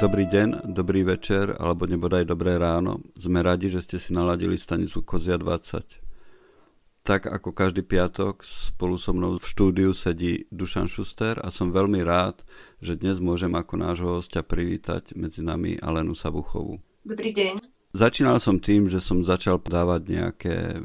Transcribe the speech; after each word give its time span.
Dobrý 0.00 0.24
deň, 0.24 0.72
dobrý 0.72 1.04
večer, 1.04 1.60
alebo 1.60 1.84
nebodaj 1.84 2.24
dobré 2.24 2.56
ráno. 2.56 3.04
Sme 3.20 3.44
radi, 3.44 3.68
že 3.68 3.84
ste 3.84 4.00
si 4.00 4.16
naladili 4.16 4.56
stanicu 4.56 5.04
Kozia 5.04 5.36
20. 5.36 7.04
Tak 7.04 7.28
ako 7.28 7.52
každý 7.52 7.84
piatok 7.84 8.40
spolu 8.40 8.96
so 8.96 9.12
mnou 9.12 9.36
v 9.36 9.44
štúdiu 9.44 9.92
sedí 9.92 10.48
Dušan 10.48 10.88
Šuster 10.88 11.36
a 11.44 11.52
som 11.52 11.68
veľmi 11.68 12.00
rád, 12.00 12.40
že 12.80 12.96
dnes 12.96 13.20
môžem 13.20 13.52
ako 13.52 13.76
nášho 13.76 14.08
hostia 14.24 14.40
privítať 14.40 15.12
medzi 15.20 15.44
nami 15.44 15.76
Alenu 15.84 16.16
Sabuchovú. 16.16 16.80
Dobrý 17.04 17.36
deň. 17.36 17.60
Začínal 17.92 18.40
som 18.40 18.56
tým, 18.56 18.88
že 18.88 19.04
som 19.04 19.20
začal 19.20 19.60
dávať 19.60 20.02
nejaké 20.08 20.80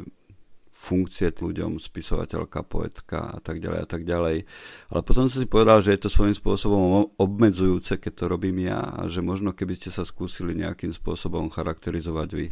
funkcie 0.85 1.33
ľuďom, 1.33 1.81
spisovateľka, 1.81 2.61
poetka 2.61 3.33
a 3.33 3.39
tak 3.41 3.57
ďalej 3.57 3.79
a 3.81 3.87
tak 3.89 4.05
ďalej. 4.05 4.45
Ale 4.93 5.01
potom 5.01 5.25
som 5.25 5.41
si 5.41 5.49
povedal, 5.49 5.81
že 5.81 5.97
je 5.97 6.05
to 6.05 6.13
svojím 6.13 6.37
spôsobom 6.37 7.17
obmedzujúce, 7.17 7.97
keď 7.97 8.13
to 8.13 8.25
robím 8.29 8.61
ja 8.69 8.77
a 8.77 9.09
že 9.09 9.25
možno 9.25 9.57
keby 9.57 9.73
ste 9.73 9.89
sa 9.89 10.05
skúsili 10.05 10.53
nejakým 10.53 10.93
spôsobom 10.93 11.49
charakterizovať 11.49 12.29
vy. 12.37 12.47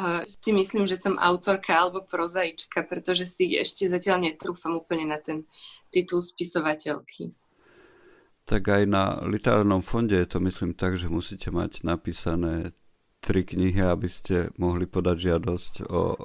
Uh, 0.00 0.24
si 0.40 0.52
myslím, 0.52 0.84
že 0.88 0.96
som 0.96 1.20
autorka 1.20 1.72
alebo 1.76 2.04
prozaička, 2.04 2.84
pretože 2.84 3.28
si 3.28 3.56
ešte 3.56 3.88
zatiaľ 3.88 4.28
netrúfam 4.28 4.76
úplne 4.76 5.08
na 5.08 5.20
ten 5.20 5.46
titul 5.92 6.24
spisovateľky. 6.24 7.32
Tak 8.48 8.66
aj 8.66 8.82
na 8.88 9.20
literárnom 9.28 9.84
fonde 9.84 10.16
je 10.16 10.26
to 10.26 10.42
myslím 10.42 10.74
tak, 10.74 10.96
že 10.96 11.12
musíte 11.12 11.52
mať 11.52 11.84
napísané 11.84 12.72
tri 13.20 13.44
knihy, 13.44 13.84
aby 13.84 14.08
ste 14.08 14.48
mohli 14.56 14.88
podať 14.88 15.16
žiadosť 15.20 15.72
o 15.92 16.16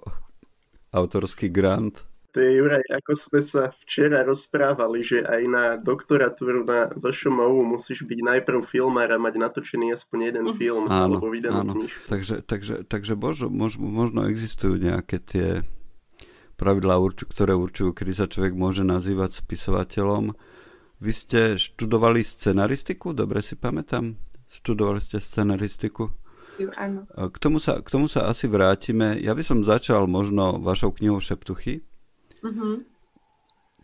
autorský 0.96 1.52
grant? 1.52 2.08
To 2.36 2.44
je 2.44 2.60
Juraj, 2.60 2.84
ako 2.92 3.16
sme 3.16 3.40
sa 3.40 3.72
včera 3.88 4.20
rozprávali, 4.28 5.08
že 5.08 5.24
aj 5.24 5.42
na 5.48 5.66
doktoratúru 5.80 6.68
na 6.68 6.92
VŠMU 6.92 7.64
musíš 7.64 8.04
byť 8.04 8.20
najprv 8.20 8.60
filmár 8.68 9.08
a 9.08 9.16
mať 9.16 9.40
natočený 9.40 9.96
aspoň 9.96 10.20
jeden 10.20 10.48
film 10.60 10.92
áno, 10.92 11.16
alebo 11.16 11.32
vydanú 11.32 11.64
áno. 11.64 11.74
knižku. 11.80 12.12
Takže, 12.12 12.36
takže, 12.44 12.76
takže 12.92 13.16
možno, 13.16 13.48
možno 13.80 14.28
existujú 14.28 14.76
nejaké 14.76 15.24
tie 15.24 15.64
pravidlá, 16.60 17.00
ktoré 17.24 17.56
určujú, 17.56 17.96
kedy 17.96 18.12
sa 18.12 18.28
človek 18.28 18.52
môže 18.52 18.84
nazývať 18.84 19.40
spisovateľom. 19.40 20.36
Vy 21.00 21.12
ste 21.16 21.56
študovali 21.56 22.20
scenaristiku, 22.20 23.16
dobre 23.16 23.40
si 23.48 23.56
pamätám? 23.56 24.20
Študovali 24.52 25.00
ste 25.00 25.24
scenaristiku? 25.24 26.12
Áno. 26.76 27.06
K 27.10 27.38
tomu, 27.38 27.60
sa, 27.60 27.84
k 27.84 27.88
tomu 27.88 28.08
sa 28.08 28.32
asi 28.32 28.48
vrátime. 28.48 29.20
Ja 29.20 29.36
by 29.36 29.44
som 29.44 29.60
začal 29.66 30.08
možno 30.08 30.60
vašou 30.60 30.96
knihou 30.96 31.20
Šeptuchy. 31.20 31.84
Uh-huh. 32.42 32.84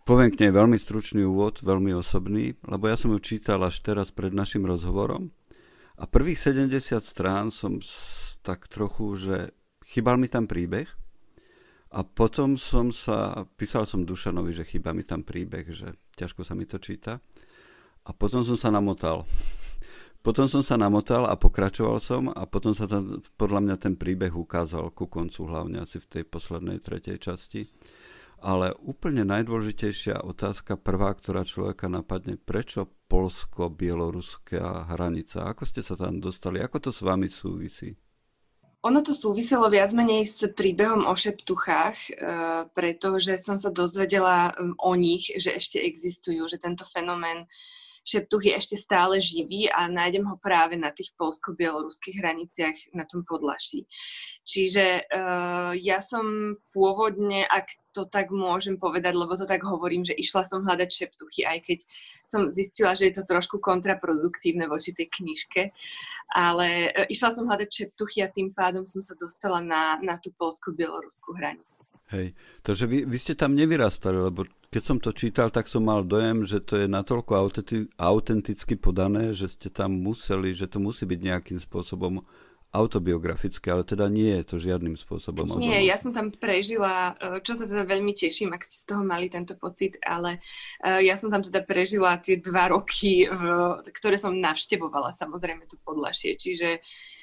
Poviem 0.02 0.34
k 0.34 0.48
nej 0.48 0.52
veľmi 0.52 0.78
stručný 0.82 1.22
úvod, 1.24 1.62
veľmi 1.62 1.94
osobný, 1.94 2.58
lebo 2.66 2.90
ja 2.90 2.98
som 2.98 3.14
ju 3.14 3.20
čítal 3.22 3.62
až 3.62 3.80
teraz 3.86 4.10
pred 4.10 4.34
našim 4.34 4.66
rozhovorom. 4.66 5.30
A 6.02 6.10
prvých 6.10 6.42
70 6.42 6.98
strán 7.06 7.54
som 7.54 7.78
tak 8.42 8.66
trochu, 8.66 9.14
že 9.22 9.36
chýbal 9.86 10.18
mi 10.18 10.26
tam 10.26 10.50
príbeh. 10.50 10.90
A 11.92 12.08
potom 12.08 12.56
som 12.56 12.90
sa, 12.90 13.46
písal 13.60 13.84
som 13.84 14.08
Dušanovi, 14.08 14.56
že 14.56 14.64
chýba 14.64 14.96
mi 14.96 15.04
tam 15.04 15.28
príbeh, 15.28 15.70
že 15.70 15.94
ťažko 16.16 16.42
sa 16.48 16.56
mi 16.56 16.64
to 16.66 16.80
číta. 16.80 17.20
A 18.08 18.10
potom 18.16 18.42
som 18.42 18.58
sa 18.58 18.74
namotal 18.74 19.28
potom 20.22 20.46
som 20.46 20.62
sa 20.62 20.78
namotal 20.78 21.26
a 21.26 21.34
pokračoval 21.34 21.98
som 21.98 22.30
a 22.30 22.46
potom 22.46 22.78
sa 22.78 22.86
tam, 22.86 23.26
podľa 23.42 23.60
mňa 23.66 23.76
ten 23.82 23.98
príbeh 23.98 24.30
ukázal 24.30 24.94
ku 24.94 25.10
koncu, 25.10 25.50
hlavne 25.50 25.82
asi 25.82 25.98
v 25.98 26.08
tej 26.08 26.24
poslednej 26.30 26.78
tretej 26.78 27.18
časti. 27.18 27.66
Ale 28.42 28.74
úplne 28.82 29.22
najdôležitejšia 29.26 30.26
otázka, 30.26 30.74
prvá, 30.78 31.14
ktorá 31.14 31.46
človeka 31.46 31.86
napadne, 31.86 32.42
prečo 32.42 32.90
polsko-bieloruská 33.06 34.90
hranica? 34.94 35.46
Ako 35.46 35.66
ste 35.66 35.86
sa 35.86 35.94
tam 35.94 36.18
dostali? 36.18 36.58
Ako 36.58 36.82
to 36.82 36.90
s 36.90 37.06
vami 37.06 37.30
súvisí? 37.30 37.94
Ono 38.82 38.98
to 39.06 39.14
súviselo 39.14 39.70
viac 39.70 39.94
menej 39.94 40.26
s 40.26 40.42
príbehom 40.58 41.06
o 41.06 41.14
šeptuchách, 41.14 41.98
e, 42.02 42.12
pretože 42.74 43.38
som 43.38 43.62
sa 43.62 43.70
dozvedela 43.70 44.58
o 44.82 44.98
nich, 44.98 45.30
že 45.38 45.54
ešte 45.54 45.78
existujú, 45.78 46.50
že 46.50 46.58
tento 46.58 46.82
fenomén 46.90 47.46
šeptuch 48.02 48.44
je 48.50 48.54
ešte 48.58 48.76
stále 48.78 49.22
živý 49.22 49.70
a 49.70 49.86
nájdem 49.86 50.26
ho 50.26 50.36
práve 50.42 50.74
na 50.78 50.90
tých 50.90 51.14
polsko-bieloruských 51.18 52.18
hraniciach 52.18 52.78
na 52.98 53.06
tom 53.06 53.22
podlaší. 53.22 53.86
Čiže 54.42 55.06
uh, 55.06 55.72
ja 55.78 56.02
som 56.02 56.58
pôvodne, 56.74 57.46
ak 57.46 57.70
to 57.94 58.08
tak 58.08 58.32
môžem 58.32 58.80
povedať, 58.80 59.14
lebo 59.14 59.36
to 59.36 59.46
tak 59.46 59.62
hovorím, 59.62 60.02
že 60.08 60.18
išla 60.18 60.48
som 60.48 60.64
hľadať 60.64 60.90
šeptuchy, 60.90 61.44
aj 61.46 61.60
keď 61.62 61.80
som 62.24 62.48
zistila, 62.50 62.96
že 62.96 63.12
je 63.12 63.22
to 63.22 63.24
trošku 63.28 63.60
kontraproduktívne 63.60 64.66
voči 64.66 64.96
tej 64.96 65.12
knižke, 65.12 65.70
ale 66.34 66.90
uh, 66.90 67.06
išla 67.12 67.38
som 67.38 67.46
hľadať 67.46 67.70
šeptuchy 67.70 68.26
a 68.26 68.34
tým 68.34 68.56
pádom 68.56 68.90
som 68.90 69.06
sa 69.06 69.14
dostala 69.14 69.62
na, 69.62 70.02
na 70.02 70.18
tú 70.18 70.34
polsko-bieloruskú 70.34 71.38
hranicu. 71.38 71.81
Hej, 72.12 72.36
takže 72.60 72.92
vy, 72.92 73.08
vy 73.08 73.18
ste 73.18 73.40
tam 73.40 73.56
nevyrastali, 73.56 74.20
lebo 74.20 74.44
keď 74.68 74.84
som 74.84 74.98
to 75.00 75.16
čítal, 75.16 75.48
tak 75.48 75.72
som 75.72 75.88
mal 75.88 76.04
dojem, 76.04 76.44
že 76.44 76.60
to 76.60 76.76
je 76.76 76.88
natoľko 76.88 77.48
autenticky 77.96 78.76
podané, 78.76 79.32
že 79.32 79.48
ste 79.48 79.72
tam 79.72 79.96
museli, 79.96 80.52
že 80.52 80.68
to 80.68 80.84
musí 80.84 81.08
byť 81.08 81.20
nejakým 81.24 81.60
spôsobom 81.60 82.20
autobiografické, 82.72 83.68
ale 83.68 83.84
teda 83.84 84.08
nie 84.08 84.32
je 84.40 84.44
to 84.48 84.56
žiadnym 84.56 84.96
spôsobom. 84.96 85.60
Nie, 85.60 85.84
ja 85.84 86.00
som 86.00 86.16
tam 86.16 86.32
prežila, 86.32 87.20
e, 87.20 87.44
čo 87.44 87.60
sa 87.60 87.68
teda 87.68 87.84
veľmi 87.84 88.16
teším, 88.16 88.56
ak 88.56 88.64
ste 88.64 88.80
z 88.80 88.86
toho 88.88 89.04
mali 89.04 89.28
tento 89.28 89.60
pocit, 89.60 90.00
ale 90.00 90.40
e, 90.80 91.04
ja 91.04 91.20
som 91.20 91.28
tam 91.28 91.44
teda 91.44 91.68
prežila 91.68 92.16
tie 92.24 92.40
dva 92.40 92.72
roky, 92.72 93.28
ktoré 93.92 94.16
som 94.16 94.40
navštevovala 94.40 95.12
samozrejme 95.12 95.68
to 95.68 95.76
podlašie, 95.84 96.40
čiže 96.40 96.80
E, 96.80 97.21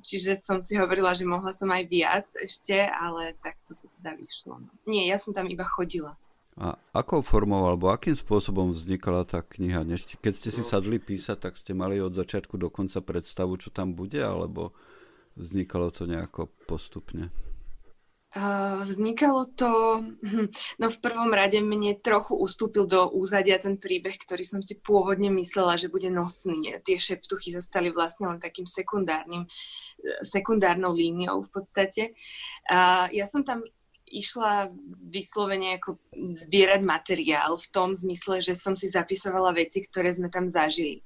čiže 0.00 0.40
som 0.40 0.64
si 0.64 0.76
hovorila, 0.80 1.12
že 1.12 1.28
mohla 1.28 1.52
som 1.52 1.68
aj 1.68 1.84
viac 1.88 2.26
ešte, 2.40 2.76
ale 2.76 3.36
tak 3.44 3.60
to 3.64 3.76
teda 3.76 4.16
vyšlo. 4.16 4.60
No. 4.64 4.70
Nie, 4.88 5.08
ja 5.08 5.20
som 5.20 5.36
tam 5.36 5.48
iba 5.48 5.64
chodila. 5.64 6.16
A 6.60 6.76
akou 6.92 7.24
formou 7.24 7.64
alebo 7.64 7.88
akým 7.88 8.12
spôsobom 8.12 8.74
vznikala 8.74 9.24
tá 9.24 9.40
kniha? 9.40 9.86
Keď 10.20 10.32
ste 10.34 10.50
si 10.52 10.60
sadli 10.60 11.00
písať, 11.00 11.38
tak 11.48 11.54
ste 11.56 11.72
mali 11.72 12.02
od 12.02 12.12
začiatku 12.12 12.60
do 12.60 12.68
konca 12.68 13.00
predstavu, 13.00 13.56
čo 13.56 13.72
tam 13.72 13.96
bude, 13.96 14.20
alebo 14.20 14.76
vznikalo 15.40 15.88
to 15.88 16.04
nejako 16.04 16.52
postupne? 16.68 17.32
Vznikalo 18.86 19.50
to, 19.58 20.06
hm, 20.22 20.54
no 20.78 20.86
v 20.86 20.98
prvom 21.02 21.34
rade 21.34 21.58
mne 21.58 21.98
trochu 21.98 22.38
ustúpil 22.38 22.86
do 22.86 23.10
úzadia 23.10 23.58
ten 23.58 23.74
príbeh, 23.74 24.14
ktorý 24.14 24.46
som 24.46 24.62
si 24.62 24.78
pôvodne 24.78 25.34
myslela, 25.34 25.74
že 25.74 25.90
bude 25.90 26.14
nosný. 26.14 26.78
Tie 26.86 26.94
šeptuchy 26.94 27.58
zostali 27.58 27.90
vlastne 27.90 28.30
len 28.30 28.38
takým 28.38 28.70
sekundárnym, 28.70 29.50
sekundárnou 30.22 30.94
líniou 30.94 31.42
v 31.42 31.50
podstate. 31.50 32.02
A 32.70 33.10
ja 33.10 33.26
som 33.26 33.42
tam 33.42 33.66
išla 34.06 34.70
vyslovene 35.10 35.82
ako 35.82 35.98
zbierať 36.14 36.86
materiál 36.86 37.58
v 37.58 37.66
tom 37.74 37.98
zmysle, 37.98 38.38
že 38.38 38.54
som 38.54 38.78
si 38.78 38.90
zapisovala 38.90 39.58
veci, 39.58 39.82
ktoré 39.82 40.14
sme 40.14 40.30
tam 40.30 40.46
zažili. 40.46 41.02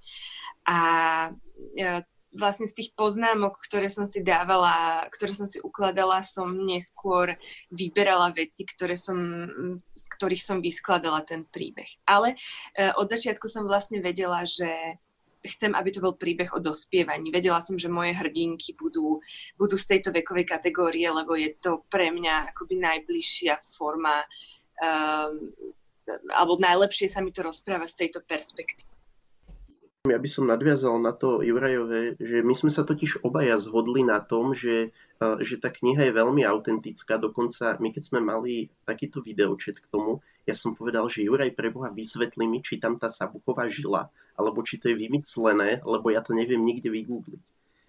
A 0.68 1.32
vlastne 2.34 2.66
z 2.66 2.74
tých 2.74 2.90
poznámok, 2.98 3.56
ktoré 3.62 3.86
som 3.86 4.04
si 4.10 4.20
dávala, 4.20 5.06
ktoré 5.14 5.32
som 5.32 5.46
si 5.46 5.62
ukladala, 5.62 6.20
som 6.20 6.50
neskôr 6.50 7.38
vyberala 7.70 8.34
veci, 8.34 8.66
ktoré 8.66 8.98
som, 8.98 9.16
z 9.94 10.06
ktorých 10.18 10.42
som 10.42 10.58
vyskladala 10.58 11.22
ten 11.22 11.46
príbeh. 11.46 11.88
Ale 12.04 12.34
e, 12.74 12.90
od 12.98 13.06
začiatku 13.06 13.46
som 13.46 13.64
vlastne 13.64 14.02
vedela, 14.02 14.42
že 14.44 14.98
chcem, 15.44 15.76
aby 15.76 15.92
to 15.92 16.00
bol 16.00 16.16
príbeh 16.16 16.50
o 16.56 16.60
dospievaní. 16.60 17.30
Vedela 17.30 17.60
som, 17.60 17.76
že 17.76 17.92
moje 17.92 18.16
hrdinky 18.16 18.74
budú, 18.74 19.20
budú 19.60 19.76
z 19.76 19.96
tejto 19.96 20.10
vekovej 20.10 20.48
kategórie, 20.48 21.06
lebo 21.06 21.36
je 21.36 21.52
to 21.60 21.84
pre 21.92 22.08
mňa 22.08 22.56
akoby 22.56 22.80
najbližšia 22.80 23.60
forma 23.76 24.24
um, 24.80 25.52
alebo 26.32 26.60
najlepšie 26.60 27.08
sa 27.08 27.24
mi 27.24 27.32
to 27.32 27.40
rozpráva 27.40 27.88
z 27.88 28.04
tejto 28.04 28.20
perspektívy. 28.24 28.93
Ja 30.04 30.20
by 30.20 30.28
som 30.28 30.44
nadviazal 30.44 31.00
na 31.00 31.16
to 31.16 31.40
Jurajové, 31.40 32.20
že 32.20 32.44
my 32.44 32.52
sme 32.52 32.68
sa 32.68 32.84
totiž 32.84 33.24
obaja 33.24 33.56
zhodli 33.56 34.04
na 34.04 34.20
tom, 34.20 34.52
že, 34.52 34.92
e, 34.92 35.26
že 35.40 35.56
tá 35.56 35.72
kniha 35.72 36.04
je 36.04 36.12
veľmi 36.12 36.44
autentická. 36.44 37.16
Dokonca 37.16 37.80
my 37.80 37.88
keď 37.88 38.02
sme 38.04 38.20
mali 38.20 38.68
takýto 38.84 39.24
videočet 39.24 39.80
k 39.80 39.88
tomu, 39.88 40.20
ja 40.44 40.52
som 40.52 40.76
povedal, 40.76 41.08
že 41.08 41.24
Juraj 41.24 41.56
preboha 41.56 41.88
vysvetlí 41.88 42.44
mi, 42.44 42.60
či 42.60 42.76
tam 42.76 43.00
tá 43.00 43.08
Sabuchová 43.08 43.72
žila, 43.72 44.12
alebo 44.36 44.60
či 44.60 44.76
to 44.76 44.92
je 44.92 45.00
vymyslené, 45.08 45.80
lebo 45.80 46.12
ja 46.12 46.20
to 46.20 46.36
neviem 46.36 46.60
nikde 46.60 46.92
vygoogliť. 46.92 47.40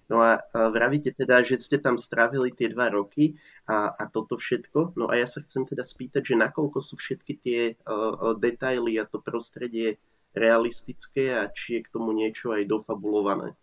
No 0.07 0.23
a 0.23 0.39
vravíte 0.55 1.11
teda, 1.11 1.43
že 1.43 1.59
ste 1.59 1.83
tam 1.83 1.99
strávili 1.99 2.55
tie 2.55 2.71
dva 2.71 2.95
roky 2.95 3.35
a, 3.67 3.91
a 3.91 4.07
toto 4.07 4.39
všetko. 4.39 4.95
No 4.95 5.11
a 5.11 5.19
ja 5.19 5.27
sa 5.27 5.43
chcem 5.43 5.67
teda 5.67 5.83
spýtať, 5.83 6.31
že 6.31 6.39
nakoľko 6.39 6.79
sú 6.79 6.95
všetky 6.95 7.33
tie 7.43 7.59
uh, 7.73 8.37
detaily 8.39 9.01
a 9.01 9.09
to 9.09 9.19
prostredie 9.19 9.99
realistické 10.35 11.33
a 11.33 11.49
či 11.49 11.79
je 11.79 11.83
k 11.87 11.91
tomu 11.91 12.11
niečo 12.11 12.51
aj 12.51 12.67
dofabulované? 12.67 13.55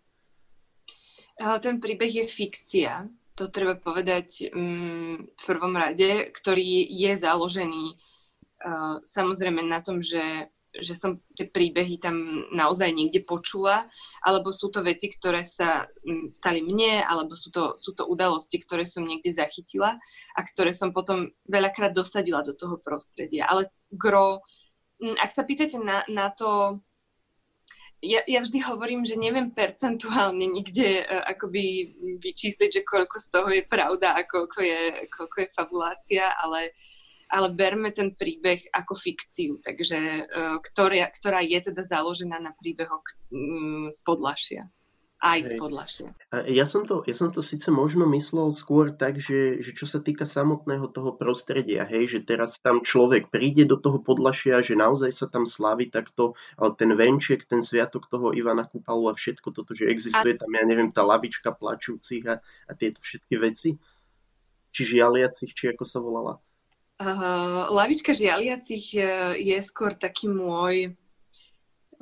Ten 1.36 1.80
príbeh 1.80 2.12
je 2.12 2.26
fikcia, 2.28 3.08
to 3.36 3.48
treba 3.48 3.76
povedať 3.76 4.52
um, 4.52 5.24
v 5.24 5.42
prvom 5.44 5.74
rade, 5.74 6.28
ktorý 6.32 6.84
je 6.92 7.12
založený 7.16 7.96
uh, 7.96 9.00
samozrejme 9.02 9.64
na 9.64 9.80
tom, 9.80 10.04
že 10.04 10.52
že 10.72 10.96
som 10.96 11.20
tie 11.36 11.44
príbehy 11.52 12.00
tam 12.00 12.48
naozaj 12.48 12.88
niekde 12.96 13.20
počula, 13.20 13.92
alebo 14.24 14.56
sú 14.56 14.72
to 14.72 14.80
veci, 14.80 15.12
ktoré 15.12 15.44
sa 15.44 15.84
mm, 16.00 16.32
stali 16.32 16.64
mne, 16.64 17.04
alebo 17.04 17.36
sú 17.36 17.52
to, 17.52 17.76
sú 17.76 17.92
to 17.92 18.08
udalosti, 18.08 18.56
ktoré 18.56 18.88
som 18.88 19.04
niekde 19.04 19.36
zachytila 19.36 20.00
a 20.32 20.40
ktoré 20.40 20.72
som 20.72 20.96
potom 20.96 21.28
veľakrát 21.44 21.92
dosadila 21.92 22.40
do 22.40 22.56
toho 22.56 22.80
prostredia. 22.80 23.44
Ale 23.52 23.68
gro, 23.92 24.40
mm, 24.40 24.61
ak 25.18 25.30
sa 25.34 25.42
pýtate 25.42 25.76
na, 25.82 26.06
na 26.06 26.30
to, 26.30 26.80
ja, 28.02 28.22
ja 28.26 28.42
vždy 28.42 28.62
hovorím, 28.62 29.02
že 29.06 29.18
neviem 29.18 29.50
percentuálne 29.50 30.46
nikde 30.46 31.02
uh, 31.02 31.22
akoby 31.26 31.94
vyčísliť, 32.22 32.70
že 32.70 32.82
koľko 32.86 33.16
z 33.18 33.28
toho 33.30 33.48
je 33.50 33.62
pravda 33.66 34.14
a 34.14 34.26
koľko 34.26 34.58
je, 34.62 34.80
koľko 35.10 35.36
je 35.42 35.54
fabulácia, 35.54 36.24
ale 36.38 36.74
ale 37.32 37.48
berme 37.48 37.88
ten 37.96 38.12
príbeh 38.12 38.60
ako 38.76 38.92
fikciu, 38.92 39.56
takže, 39.64 40.28
uh, 40.28 40.60
ktorá, 40.60 41.08
ktorá 41.08 41.40
je 41.40 41.64
teda 41.64 41.80
založená 41.80 42.36
na 42.36 42.52
príbehoch 42.52 43.00
um, 43.32 43.88
z 43.88 43.98
Podlašia 44.04 44.68
aj 45.22 45.38
z 45.46 45.50
Podlašia. 45.54 46.10
Ja 46.50 46.66
som, 46.66 46.82
to, 46.82 47.06
ja 47.06 47.14
som 47.14 47.30
to 47.30 47.46
síce 47.46 47.70
možno 47.70 48.10
myslel 48.10 48.50
skôr 48.50 48.90
tak, 48.90 49.22
že, 49.22 49.62
že 49.62 49.70
čo 49.70 49.86
sa 49.86 50.02
týka 50.02 50.26
samotného 50.26 50.90
toho 50.90 51.14
prostredia, 51.14 51.86
hej, 51.86 52.18
že 52.18 52.26
teraz 52.26 52.58
tam 52.58 52.82
človek 52.82 53.30
príde 53.30 53.62
do 53.62 53.78
toho 53.78 54.02
Podlašia, 54.02 54.58
že 54.66 54.74
naozaj 54.74 55.14
sa 55.14 55.30
tam 55.30 55.46
slaví 55.46 55.94
takto, 55.94 56.34
ale 56.58 56.74
ten 56.74 56.90
venček, 56.98 57.46
ten 57.46 57.62
sviatok 57.62 58.10
toho 58.10 58.34
Ivana 58.34 58.66
Kupalu 58.66 59.14
a 59.14 59.14
všetko 59.14 59.54
toto, 59.54 59.78
že 59.78 59.86
existuje 59.86 60.34
a... 60.34 60.40
tam, 60.42 60.50
ja 60.50 60.66
neviem, 60.66 60.90
tá 60.90 61.06
lavička 61.06 61.54
plačúcich 61.54 62.26
a, 62.26 62.42
a 62.42 62.72
tieto 62.74 62.98
všetky 62.98 63.38
veci, 63.38 63.78
či 64.74 64.82
žialiacich, 64.82 65.54
či 65.54 65.70
ako 65.70 65.86
sa 65.86 66.02
volala. 66.02 66.42
Uh, 67.02 67.70
lavička 67.70 68.10
žialiacich 68.10 68.84
je, 68.94 69.12
je 69.38 69.58
skôr 69.62 69.94
taký 69.94 70.30
môj 70.30 70.94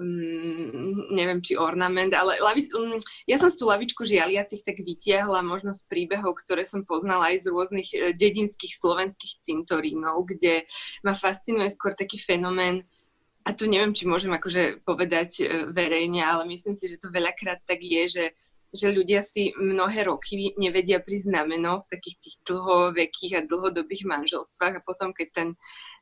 um, 0.01 1.13
neviem, 1.13 1.45
či 1.45 1.61
ornament, 1.61 2.17
ale 2.17 2.41
lavi, 2.41 2.65
um, 2.73 2.97
ja 3.29 3.37
som 3.37 3.53
z 3.53 3.61
tú 3.61 3.69
lavičku 3.69 4.03
žialiacich 4.09 4.65
tak 4.65 4.81
vytiahla 4.81 5.45
možno 5.45 5.77
z 5.77 5.85
príbehov, 5.87 6.41
ktoré 6.41 6.65
som 6.65 6.89
poznala 6.89 7.37
aj 7.37 7.45
z 7.45 7.47
rôznych 7.53 7.89
uh, 7.93 8.01
dedinských 8.17 8.81
slovenských 8.81 9.45
cintorínov, 9.45 10.25
kde 10.25 10.65
ma 11.05 11.13
fascinuje 11.13 11.69
skôr 11.69 11.93
taký 11.93 12.17
fenomén, 12.17 12.89
a 13.41 13.57
tu 13.57 13.65
neviem, 13.65 13.97
či 13.97 14.05
môžem 14.05 14.33
akože 14.33 14.85
povedať 14.89 15.31
uh, 15.45 15.47
verejne, 15.69 16.25
ale 16.25 16.49
myslím 16.49 16.73
si, 16.73 16.89
že 16.89 16.99
to 16.99 17.13
veľakrát 17.13 17.61
tak 17.69 17.85
je, 17.85 18.05
že 18.09 18.25
že 18.71 18.95
ľudia 18.95 19.27
si 19.27 19.51
mnohé 19.59 20.07
roky 20.07 20.55
nevedia 20.55 21.03
prísť 21.03 21.27
na 21.27 21.43
meno 21.43 21.83
v 21.83 21.91
takých 21.91 22.17
tých 22.23 22.37
dlhovekých 22.47 23.33
a 23.43 23.47
dlhodobých 23.47 24.07
manželstvách 24.07 24.79
a 24.79 24.85
potom, 24.87 25.11
keď 25.11 25.29
ten, 25.35 25.49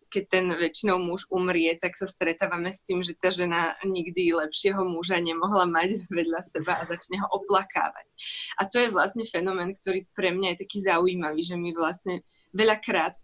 keď 0.08 0.24
ten 0.28 0.46
väčšinou 0.52 0.96
muž 0.96 1.28
umrie, 1.28 1.72
tak 1.76 1.94
sa 1.94 2.08
stretávame 2.08 2.72
s 2.72 2.80
tým, 2.80 3.04
že 3.04 3.16
tá 3.16 3.28
žena 3.28 3.76
nikdy 3.84 4.32
lepšieho 4.32 4.80
muža 4.84 5.20
nemohla 5.20 5.68
mať 5.68 6.08
vedľa 6.08 6.40
seba 6.44 6.80
a 6.80 6.88
začne 6.88 7.20
ho 7.20 7.28
oplakávať. 7.30 8.08
A 8.56 8.64
to 8.64 8.80
je 8.80 8.88
vlastne 8.92 9.24
fenomén, 9.28 9.76
ktorý 9.76 10.08
pre 10.16 10.32
mňa 10.32 10.56
je 10.56 10.60
taký 10.64 10.78
zaujímavý, 10.82 11.40
že 11.44 11.56
my 11.56 11.70
vlastne 11.76 12.24
veľakrát 12.56 13.14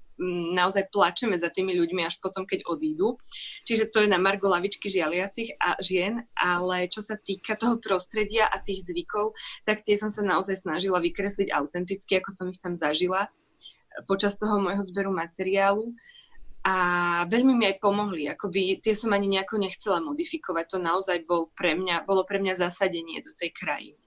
naozaj 0.55 0.95
plačeme 0.95 1.35
za 1.43 1.51
tými 1.51 1.75
ľuďmi 1.75 2.07
až 2.07 2.23
potom, 2.23 2.47
keď 2.47 2.63
odídu. 2.71 3.19
Čiže 3.67 3.91
to 3.91 4.07
je 4.07 4.09
na 4.11 4.19
Margo 4.21 4.47
lavičky 4.47 4.87
žialiacich 4.87 5.59
a 5.59 5.75
žien, 5.83 6.23
ale 6.39 6.87
čo 6.87 7.03
sa 7.03 7.19
týka 7.19 7.59
toho 7.59 7.83
prostredia 7.83 8.47
a 8.47 8.63
tých 8.63 8.87
zvykov, 8.87 9.35
tak 9.67 9.83
tie 9.83 9.99
som 9.99 10.15
sa 10.15 10.23
naozaj 10.23 10.63
snažila 10.63 11.03
vykresliť 11.03 11.51
autenticky, 11.51 12.23
ako 12.23 12.31
som 12.31 12.47
ich 12.47 12.63
tam 12.63 12.79
zažila 12.79 13.27
počas 14.07 14.35
toho 14.35 14.59
môjho 14.59 14.83
zberu 14.83 15.15
materiálu. 15.15 15.95
A 16.65 16.75
veľmi 17.29 17.53
mi 17.61 17.65
aj 17.69 17.77
pomohli, 17.77 18.25
akoby 18.29 18.81
tie 18.81 18.97
som 18.97 19.13
ani 19.13 19.29
nejako 19.29 19.61
nechcela 19.61 20.01
modifikovať, 20.01 20.65
to 20.65 20.79
naozaj 20.81 21.21
bol 21.29 21.53
pre 21.53 21.77
mňa, 21.77 22.09
bolo 22.09 22.25
pre 22.25 22.41
mňa 22.41 22.57
zasadenie 22.57 23.21
do 23.21 23.37
tej 23.37 23.53
krajiny. 23.53 24.04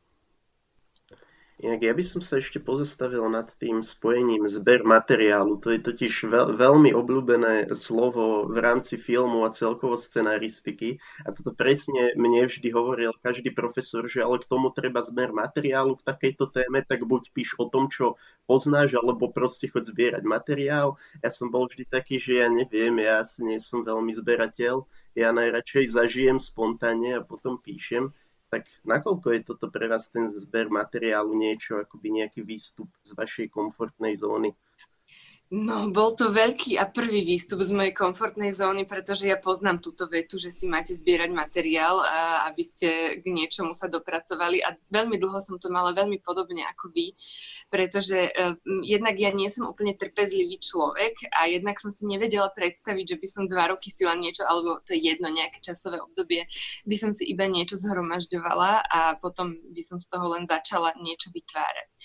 Inak 1.57 1.81
ja 1.81 1.93
by 1.97 2.05
som 2.05 2.21
sa 2.21 2.37
ešte 2.37 2.61
pozastavil 2.61 3.25
nad 3.33 3.49
tým 3.57 3.81
spojením 3.81 4.45
zber 4.45 4.85
materiálu. 4.85 5.57
To 5.65 5.73
je 5.73 5.81
totiž 5.81 6.29
veľ, 6.29 6.53
veľmi 6.53 6.93
obľúbené 6.93 7.73
slovo 7.73 8.45
v 8.45 8.61
rámci 8.61 9.01
filmu 9.01 9.41
a 9.41 9.49
celkovo 9.49 9.97
scenaristiky. 9.97 11.01
A 11.25 11.33
toto 11.33 11.57
presne 11.57 12.13
mne 12.13 12.45
vždy 12.45 12.69
hovoril 12.69 13.09
každý 13.25 13.49
profesor, 13.57 14.05
že 14.05 14.21
ale 14.21 14.37
k 14.37 14.45
tomu 14.45 14.69
treba 14.69 15.01
zber 15.01 15.33
materiálu 15.33 15.97
k 15.97 16.05
takejto 16.05 16.53
téme, 16.53 16.85
tak 16.85 17.09
buď 17.09 17.33
píš 17.33 17.57
o 17.57 17.65
tom, 17.65 17.89
čo 17.89 18.21
poznáš, 18.45 18.93
alebo 18.93 19.33
proste 19.33 19.65
chod 19.65 19.89
zbierať 19.89 20.29
materiál. 20.29 21.01
Ja 21.25 21.33
som 21.33 21.49
bol 21.49 21.65
vždy 21.65 21.89
taký, 21.89 22.21
že 22.21 22.45
ja 22.45 22.53
neviem, 22.53 23.01
ja 23.01 23.25
nie 23.41 23.57
som 23.57 23.81
veľmi 23.81 24.13
zberateľ. 24.13 24.85
Ja 25.17 25.33
najradšej 25.33 25.89
zažijem 25.89 26.37
spontánne 26.37 27.17
a 27.17 27.25
potom 27.25 27.57
píšem 27.57 28.13
tak 28.47 28.63
nakoľko 28.87 29.27
je 29.35 29.41
toto 29.43 29.67
pre 29.67 29.91
vás 29.91 30.07
ten 30.07 30.27
zber 30.27 30.71
materiálu 30.71 31.35
niečo, 31.35 31.83
akoby 31.83 32.23
nejaký 32.23 32.41
výstup 32.47 32.87
z 33.03 33.11
vašej 33.13 33.47
komfortnej 33.51 34.15
zóny? 34.15 34.55
No, 35.47 35.87
bol 35.95 36.11
to 36.11 36.35
veľký 36.35 36.75
a 36.75 36.83
prvý 36.91 37.23
výstup 37.23 37.63
z 37.63 37.71
mojej 37.71 37.95
komfortnej 37.95 38.51
zóny, 38.51 38.83
pretože 38.83 39.31
ja 39.31 39.39
poznám 39.39 39.79
túto 39.79 40.03
vetu, 40.03 40.35
že 40.35 40.51
si 40.51 40.67
máte 40.67 40.91
zbierať 40.91 41.31
materiál, 41.31 42.03
aby 42.51 42.63
ste 42.67 43.23
k 43.23 43.25
niečomu 43.31 43.71
sa 43.71 43.87
dopracovali 43.87 44.59
a 44.59 44.75
veľmi 44.91 45.15
dlho 45.15 45.39
som 45.39 45.55
to 45.55 45.71
mala 45.71 45.95
veľmi 45.95 46.19
podobne 46.19 46.67
ako 46.67 46.91
vy, 46.91 47.15
pretože 47.71 48.27
uh, 48.27 48.59
jednak 48.83 49.15
ja 49.15 49.31
nie 49.31 49.47
som 49.47 49.71
úplne 49.71 49.95
trpezlivý 49.95 50.59
človek 50.59 51.31
a 51.31 51.47
jednak 51.47 51.79
som 51.79 51.95
si 51.95 52.03
nevedela 52.03 52.51
predstaviť, 52.51 53.15
že 53.15 53.19
by 53.23 53.27
som 53.31 53.43
dva 53.47 53.71
roky 53.71 53.87
si 53.87 54.03
len 54.03 54.19
niečo, 54.19 54.43
alebo 54.43 54.83
to 54.83 54.99
je 54.99 55.15
jedno 55.15 55.31
nejaké 55.31 55.63
časové 55.63 56.03
obdobie, 56.03 56.43
by 56.83 56.95
som 56.99 57.15
si 57.15 57.23
iba 57.23 57.47
niečo 57.47 57.79
zhromažďovala 57.79 58.83
a 58.83 59.15
potom 59.23 59.55
by 59.71 59.79
som 59.79 60.03
z 60.03 60.11
toho 60.11 60.27
len 60.27 60.43
začala 60.43 60.91
niečo 60.99 61.31
vytvárať. 61.31 61.95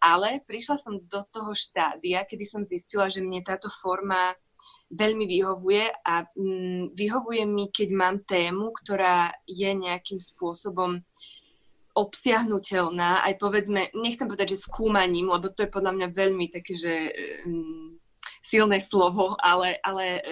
Ale 0.00 0.40
prišla 0.48 0.76
som 0.80 0.96
do 0.96 1.20
toho 1.28 1.52
štádia, 1.52 2.24
kedy 2.24 2.44
som 2.48 2.64
zistila, 2.64 3.12
že 3.12 3.20
mne 3.20 3.44
táto 3.44 3.68
forma 3.68 4.32
veľmi 4.90 5.24
vyhovuje 5.28 5.86
a 6.02 6.26
mm, 6.34 6.98
vyhovuje 6.98 7.44
mi, 7.46 7.70
keď 7.70 7.88
mám 7.94 8.16
tému, 8.26 8.74
ktorá 8.74 9.30
je 9.46 9.70
nejakým 9.70 10.18
spôsobom 10.18 10.98
obsiahnutelná, 11.94 13.22
aj 13.26 13.34
povedzme, 13.38 13.90
nechcem 13.94 14.26
povedať, 14.26 14.56
že 14.56 14.66
skúmaním, 14.66 15.30
lebo 15.30 15.50
to 15.50 15.66
je 15.66 15.74
podľa 15.74 15.92
mňa 15.94 16.08
veľmi 16.10 16.46
také, 16.48 16.74
že 16.74 16.94
mm, 17.44 17.99
silné 18.50 18.82
slovo, 18.82 19.38
ale, 19.38 19.78
ale 19.86 20.04
e, 20.18 20.22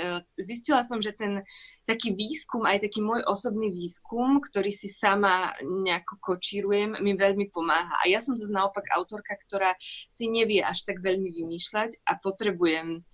zistila 0.43 0.83
som, 0.83 0.99
že 0.99 1.15
ten 1.15 1.47
taký 1.87 2.13
výskum, 2.19 2.67
aj 2.67 2.83
taký 2.91 2.99
môj 2.99 3.23
osobný 3.31 3.71
výskum, 3.71 4.43
ktorý 4.43 4.75
si 4.75 4.91
sama 4.91 5.55
nejako 5.63 6.19
kočírujem, 6.19 6.99
mi 6.99 7.15
veľmi 7.15 7.55
pomáha. 7.55 7.95
A 8.03 8.11
ja 8.11 8.19
som 8.19 8.35
zase 8.35 8.51
naopak 8.51 8.91
autorka, 8.99 9.39
ktorá 9.47 9.79
si 10.11 10.27
nevie 10.27 10.61
až 10.61 10.83
tak 10.83 10.99
veľmi 10.99 11.31
vymýšľať 11.31 12.03
a 12.03 12.19
potrebujem, 12.19 13.07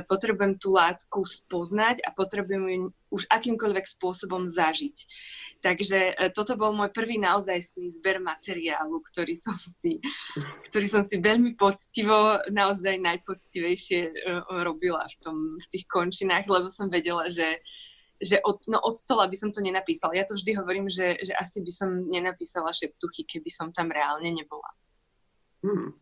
potrebujem 0.00 0.56
tú 0.56 0.72
látku 0.72 1.20
spoznať 1.28 2.00
a 2.00 2.08
potrebujem 2.16 2.64
ju 2.64 2.84
už 3.12 3.28
akýmkoľvek 3.28 3.84
spôsobom 3.84 4.48
zažiť. 4.48 4.96
Takže 5.60 5.98
e, 6.16 6.32
toto 6.32 6.56
bol 6.56 6.72
môj 6.72 6.88
prvý 6.96 7.20
naozajstný 7.20 7.92
zber 8.00 8.24
materiálu, 8.24 9.04
ktorý 9.12 9.36
som 9.36 9.52
si, 9.60 10.00
ktorý 10.72 10.86
som 10.88 11.04
si 11.04 11.20
veľmi 11.20 11.60
poctivo, 11.60 12.40
naozaj 12.48 12.96
najpoctivejšie 12.96 14.00
e, 14.08 14.12
robila 14.64 15.04
v, 15.04 15.16
tom, 15.20 15.36
v 15.60 15.66
tých 15.76 15.84
končinách, 15.92 16.48
lebo 16.48 16.72
som 16.72 16.88
vedela, 16.88 17.28
že, 17.28 17.60
že 18.16 18.40
od, 18.48 18.64
no 18.72 18.80
od 18.80 18.96
stola 18.96 19.28
by 19.28 19.36
som 19.36 19.52
to 19.52 19.60
nenapísala. 19.60 20.16
Ja 20.16 20.24
to 20.24 20.40
vždy 20.40 20.56
hovorím, 20.56 20.88
že, 20.88 21.20
že 21.20 21.36
asi 21.36 21.60
by 21.60 21.72
som 21.74 22.08
nenapísala 22.08 22.72
šeptuchy, 22.72 23.28
keby 23.28 23.52
som 23.52 23.68
tam 23.76 23.92
reálne 23.92 24.32
nebola. 24.32 24.72
Hmm. 25.62 25.94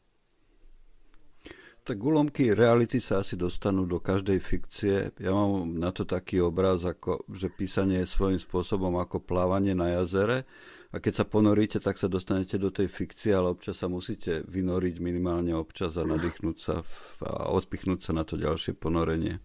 Tak 1.90 2.06
ulomky 2.06 2.54
reality 2.54 3.02
sa 3.02 3.18
asi 3.18 3.35
dostanú 3.35 3.82
do 3.82 3.99
každej 3.99 4.38
fikcie. 4.38 5.11
Ja 5.18 5.35
mám 5.35 5.75
na 5.75 5.90
to 5.90 6.06
taký 6.06 6.38
obraz, 6.38 6.87
ako, 6.87 7.26
že 7.35 7.50
písanie 7.50 8.06
je 8.06 8.14
svojím 8.14 8.38
spôsobom 8.38 8.94
ako 8.94 9.18
plávanie 9.18 9.75
na 9.75 9.99
jazere 9.99 10.47
a 10.94 11.02
keď 11.02 11.12
sa 11.18 11.25
ponoríte, 11.26 11.82
tak 11.82 11.99
sa 11.99 12.06
dostanete 12.06 12.62
do 12.62 12.70
tej 12.70 12.87
fikcie, 12.87 13.35
ale 13.35 13.59
občas 13.59 13.82
sa 13.82 13.90
musíte 13.90 14.47
vynoriť 14.47 15.02
minimálne 15.02 15.50
občas 15.50 15.99
a 15.99 16.06
nadýchnúť 16.06 16.56
sa 16.62 16.87
a 17.26 17.50
odpichnúť 17.59 18.06
sa 18.06 18.14
na 18.14 18.23
to 18.23 18.38
ďalšie 18.38 18.78
ponorenie. 18.78 19.42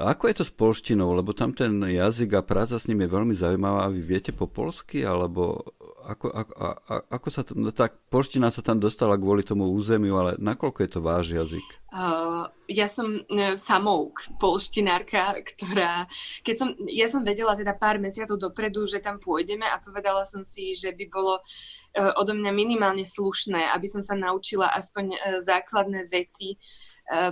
A 0.00 0.16
ako 0.16 0.32
je 0.32 0.36
to 0.40 0.44
s 0.48 0.52
polštinou? 0.56 1.12
Lebo 1.12 1.36
tam 1.36 1.52
ten 1.52 1.84
jazyk 1.84 2.32
a 2.38 2.46
práca 2.46 2.80
s 2.80 2.88
ním 2.88 3.04
je 3.04 3.12
veľmi 3.12 3.34
zaujímavá. 3.36 3.92
Vy 3.92 4.00
viete 4.00 4.32
po 4.32 4.48
polsky? 4.48 5.02
Alebo 5.02 5.74
ako, 6.08 6.32
ako, 6.32 6.52
a, 6.56 6.94
ako 7.12 7.28
sa 7.28 7.44
tam, 7.44 7.60
no 7.60 7.68
tak 7.68 8.00
polština 8.08 8.48
sa 8.48 8.64
tam 8.64 8.80
dostala 8.80 9.20
kvôli 9.20 9.44
tomu 9.44 9.68
územiu, 9.68 10.16
ale 10.16 10.40
nakoľko 10.40 10.78
je 10.80 10.90
to 10.90 11.00
váš 11.04 11.26
jazyk? 11.36 11.68
Uh, 11.92 12.48
ja 12.64 12.88
som 12.88 13.20
uh, 13.20 13.60
samouk, 13.60 14.24
polštinárka, 14.40 15.36
ktorá, 15.44 16.08
keď 16.40 16.56
som, 16.56 16.68
ja 16.88 17.12
som 17.12 17.20
vedela 17.20 17.52
teda 17.52 17.76
pár 17.76 18.00
mesiacov 18.00 18.40
dopredu, 18.40 18.88
že 18.88 19.04
tam 19.04 19.20
pôjdeme 19.20 19.68
a 19.68 19.76
povedala 19.84 20.24
som 20.24 20.48
si, 20.48 20.72
že 20.72 20.96
by 20.96 21.04
bolo 21.12 21.44
uh, 21.44 22.12
odo 22.16 22.32
mňa 22.32 22.52
minimálne 22.56 23.04
slušné, 23.04 23.68
aby 23.76 23.84
som 23.84 24.00
sa 24.00 24.16
naučila 24.16 24.72
aspoň 24.72 25.04
uh, 25.12 25.18
základné 25.44 26.08
veci, 26.08 26.56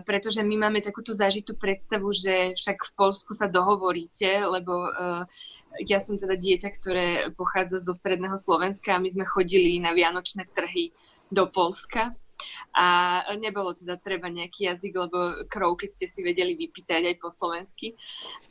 pretože 0.08 0.40
my 0.40 0.56
máme 0.56 0.80
takúto 0.80 1.12
zažitú 1.12 1.52
predstavu, 1.52 2.08
že 2.08 2.56
však 2.56 2.80
v 2.80 2.92
Polsku 2.96 3.36
sa 3.36 3.44
dohovoríte, 3.44 4.48
lebo 4.48 4.72
uh, 4.88 5.28
ja 5.84 6.00
som 6.00 6.16
teda 6.16 6.36
dieťa, 6.38 6.68
ktoré 6.80 7.06
pochádza 7.36 7.84
zo 7.84 7.92
stredného 7.92 8.36
Slovenska 8.40 8.96
a 8.96 9.02
my 9.02 9.08
sme 9.12 9.28
chodili 9.28 9.76
na 9.76 9.92
vianočné 9.92 10.48
trhy 10.56 10.96
do 11.28 11.44
Polska 11.50 12.16
a 12.76 12.86
nebolo 13.40 13.72
teda 13.72 13.96
treba 13.96 14.28
nejaký 14.28 14.68
jazyk, 14.68 14.92
lebo 14.92 15.18
krovky 15.48 15.88
ste 15.88 16.04
si 16.06 16.20
vedeli 16.20 16.52
vypýtať 16.52 17.08
aj 17.08 17.16
po 17.16 17.32
slovensky. 17.32 17.96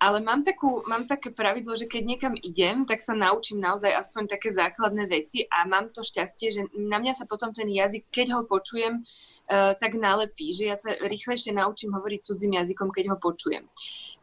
Ale 0.01 0.17
mám, 0.21 0.41
takú, 0.41 0.81
mám 0.89 1.05
také 1.05 1.29
pravidlo, 1.29 1.77
že 1.77 1.85
keď 1.85 2.03
niekam 2.03 2.33
idem, 2.33 2.89
tak 2.89 3.05
sa 3.05 3.13
naučím 3.13 3.61
naozaj 3.61 3.93
aspoň 3.93 4.33
také 4.33 4.49
základné 4.49 5.05
veci 5.05 5.45
a 5.45 5.69
mám 5.69 5.93
to 5.93 6.01
šťastie, 6.01 6.47
že 6.49 6.61
na 6.73 6.97
mňa 6.97 7.13
sa 7.21 7.25
potom 7.29 7.53
ten 7.53 7.69
jazyk, 7.69 8.09
keď 8.09 8.27
ho 8.33 8.41
počujem, 8.49 9.05
uh, 9.05 9.77
tak 9.77 9.93
nalepí, 9.93 10.57
že 10.57 10.73
ja 10.73 10.77
sa 10.77 10.97
rýchlejšie 10.97 11.53
naučím 11.53 11.93
hovoriť 11.93 12.25
cudzím 12.25 12.57
jazykom, 12.57 12.89
keď 12.89 13.13
ho 13.13 13.17
počujem. 13.21 13.69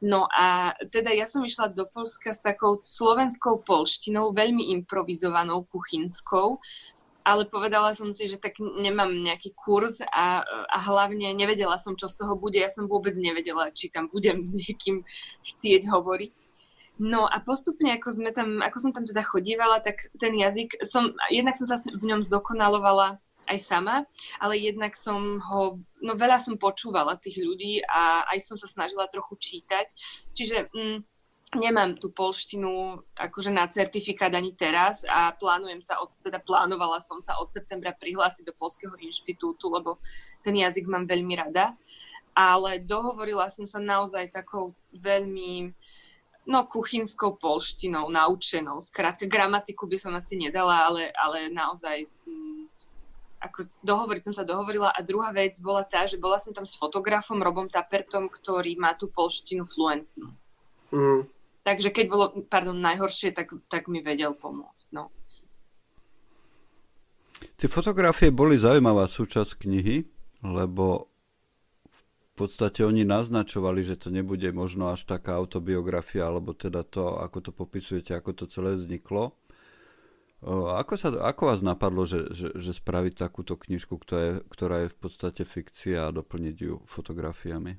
No 0.03 0.27
a 0.35 0.75
teda 0.91 1.15
ja 1.15 1.31
som 1.31 1.47
išla 1.47 1.71
do 1.71 1.87
Polska 1.87 2.35
s 2.35 2.43
takou 2.43 2.83
slovenskou 2.83 3.63
polštinou, 3.63 4.35
veľmi 4.35 4.75
improvizovanou, 4.75 5.63
kuchynskou, 5.71 6.59
ale 7.23 7.47
povedala 7.47 7.95
som 7.95 8.11
si, 8.11 8.27
že 8.27 8.39
tak 8.39 8.59
nemám 8.59 9.11
nejaký 9.11 9.55
kurz 9.55 10.03
a, 10.03 10.43
a 10.47 10.79
hlavne 10.83 11.35
nevedela 11.35 11.79
som, 11.79 11.95
čo 11.95 12.11
z 12.11 12.19
toho 12.19 12.35
bude. 12.35 12.59
Ja 12.59 12.71
som 12.71 12.91
vôbec 12.91 13.15
nevedela, 13.15 13.71
či 13.71 13.91
tam 13.91 14.11
budem 14.11 14.43
s 14.43 14.59
niekým 14.59 15.07
chcieť 15.43 15.87
hovoriť. 15.87 16.35
No 17.03 17.25
a 17.27 17.41
postupne, 17.41 17.91
ako, 17.97 18.09
sme 18.15 18.31
tam, 18.31 18.61
ako 18.61 18.79
som 18.79 18.91
tam 18.93 19.09
teda 19.09 19.25
chodívala, 19.25 19.81
tak 19.81 20.13
ten 20.21 20.37
jazyk, 20.37 20.85
som, 20.87 21.17
jednak 21.33 21.57
som 21.57 21.67
sa 21.67 21.81
v 21.81 22.05
ňom 22.05 22.23
zdokonalovala 22.23 23.19
aj 23.49 23.59
sama, 23.59 24.07
ale 24.39 24.55
jednak 24.61 24.95
som 24.95 25.43
ho, 25.43 25.83
no 25.99 26.13
veľa 26.15 26.39
som 26.39 26.55
počúvala 26.61 27.19
tých 27.19 27.43
ľudí 27.43 27.83
a 27.91 28.29
aj 28.31 28.39
som 28.47 28.57
sa 28.61 28.71
snažila 28.71 29.11
trochu 29.11 29.35
čítať. 29.41 29.91
Čiže 30.37 30.71
mm, 30.71 30.99
nemám 31.53 32.01
tú 32.01 32.09
polštinu 32.09 33.05
akože 33.13 33.53
na 33.53 33.69
certifikát 33.69 34.33
ani 34.33 34.57
teraz 34.57 35.05
a 35.05 35.37
plánujem 35.37 35.85
sa, 35.85 36.01
od, 36.01 36.09
teda 36.25 36.41
plánovala 36.41 37.05
som 37.05 37.21
sa 37.21 37.37
od 37.37 37.53
septembra 37.53 37.93
prihlásiť 37.93 38.49
do 38.49 38.57
Polského 38.57 38.97
inštitútu, 38.97 39.69
lebo 39.69 40.01
ten 40.41 40.57
jazyk 40.57 40.89
mám 40.89 41.05
veľmi 41.05 41.37
rada. 41.37 41.77
Ale 42.33 42.81
dohovorila 42.81 43.53
som 43.53 43.69
sa 43.69 43.77
naozaj 43.77 44.33
takou 44.33 44.73
veľmi 44.97 45.69
no, 46.49 46.65
kuchynskou 46.65 47.37
polštinou, 47.37 48.09
naučenou. 48.09 48.81
Skrátka, 48.81 49.29
gramatiku 49.29 49.85
by 49.85 50.01
som 50.01 50.17
asi 50.17 50.41
nedala, 50.41 50.89
ale, 50.89 51.13
ale 51.13 51.53
naozaj 51.53 52.09
ako 53.43 53.67
dohovoriť 53.85 54.23
som 54.31 54.35
sa 54.39 54.47
dohovorila 54.47 54.95
a 54.95 55.03
druhá 55.03 55.35
vec 55.35 55.59
bola 55.59 55.83
tá, 55.83 56.07
že 56.07 56.17
bola 56.17 56.39
som 56.39 56.55
tam 56.55 56.65
s 56.65 56.79
fotografom 56.79 57.43
Robom 57.43 57.67
Tapertom, 57.67 58.31
ktorý 58.31 58.79
má 58.79 58.95
tú 58.95 59.11
polštinu 59.11 59.67
fluentnú. 59.67 60.31
Mm. 60.95 61.27
Takže 61.63 61.95
keď 61.95 62.07
bolo, 62.11 62.25
pardon, 62.51 62.75
najhoršie, 62.75 63.31
tak, 63.31 63.55
tak 63.71 63.87
mi 63.87 64.03
vedel 64.03 64.35
pomôcť. 64.35 64.87
No. 64.91 65.15
Tie 67.59 67.71
fotografie 67.71 68.35
boli 68.35 68.59
zaujímavá 68.59 69.07
súčasť 69.07 69.63
knihy, 69.63 70.03
lebo 70.43 71.07
v 71.87 72.33
podstate 72.35 72.83
oni 72.83 73.07
naznačovali, 73.07 73.87
že 73.87 73.95
to 73.95 74.09
nebude 74.11 74.51
možno 74.51 74.91
až 74.91 75.07
taká 75.07 75.39
autobiografia, 75.39 76.27
alebo 76.27 76.57
teda 76.57 76.83
to, 76.83 77.21
ako 77.21 77.39
to 77.39 77.51
popisujete, 77.55 78.11
ako 78.17 78.31
to 78.35 78.45
celé 78.51 78.75
vzniklo. 78.75 79.39
Ako, 80.43 80.99
sa, 80.99 81.15
ako 81.15 81.55
vás 81.55 81.63
napadlo, 81.63 82.03
že, 82.03 82.35
že, 82.35 82.51
že 82.59 82.75
spraviť 82.75 83.15
takúto 83.15 83.55
knižku, 83.55 83.95
ktorá 83.95 84.23
je, 84.27 84.35
ktorá 84.51 84.77
je 84.83 84.89
v 84.91 84.99
podstate 84.99 85.43
fikcia 85.47 86.11
a 86.11 86.15
doplniť 86.15 86.57
ju 86.59 86.83
fotografiami? 86.91 87.79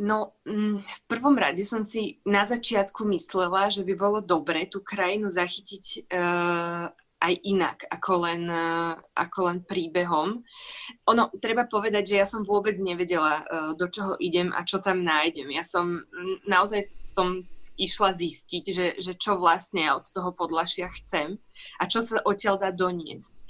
No, 0.00 0.32
mm, 0.48 0.80
v 0.80 1.00
prvom 1.12 1.36
rade 1.36 1.60
som 1.68 1.84
si 1.84 2.24
na 2.24 2.48
začiatku 2.48 3.04
myslela, 3.12 3.68
že 3.68 3.84
by 3.84 3.94
bolo 4.00 4.18
dobre 4.24 4.64
tú 4.64 4.80
krajinu 4.80 5.28
zachytiť 5.28 6.08
uh, 6.08 6.88
aj 7.20 7.34
inak, 7.44 7.84
ako 7.84 8.12
len, 8.24 8.48
uh, 8.48 8.96
ako 9.12 9.38
len 9.52 9.58
príbehom. 9.60 10.40
Ono, 11.04 11.22
treba 11.36 11.68
povedať, 11.68 12.16
že 12.16 12.16
ja 12.16 12.24
som 12.24 12.48
vôbec 12.48 12.80
nevedela, 12.80 13.44
uh, 13.44 13.70
do 13.76 13.92
čoho 13.92 14.16
idem 14.24 14.56
a 14.56 14.64
čo 14.64 14.80
tam 14.80 15.04
nájdem. 15.04 15.52
Ja 15.52 15.68
som, 15.68 16.08
naozaj 16.48 16.80
som 17.12 17.44
išla 17.76 18.16
zistiť, 18.16 18.64
že, 18.72 18.86
že 19.04 19.12
čo 19.20 19.36
vlastne 19.36 19.84
ja 19.84 20.00
od 20.00 20.08
toho 20.08 20.32
podlašia 20.32 20.88
chcem 20.96 21.36
a 21.76 21.84
čo 21.84 22.00
sa 22.00 22.24
odtiaľ 22.24 22.56
dá 22.56 22.72
doniesť. 22.72 23.44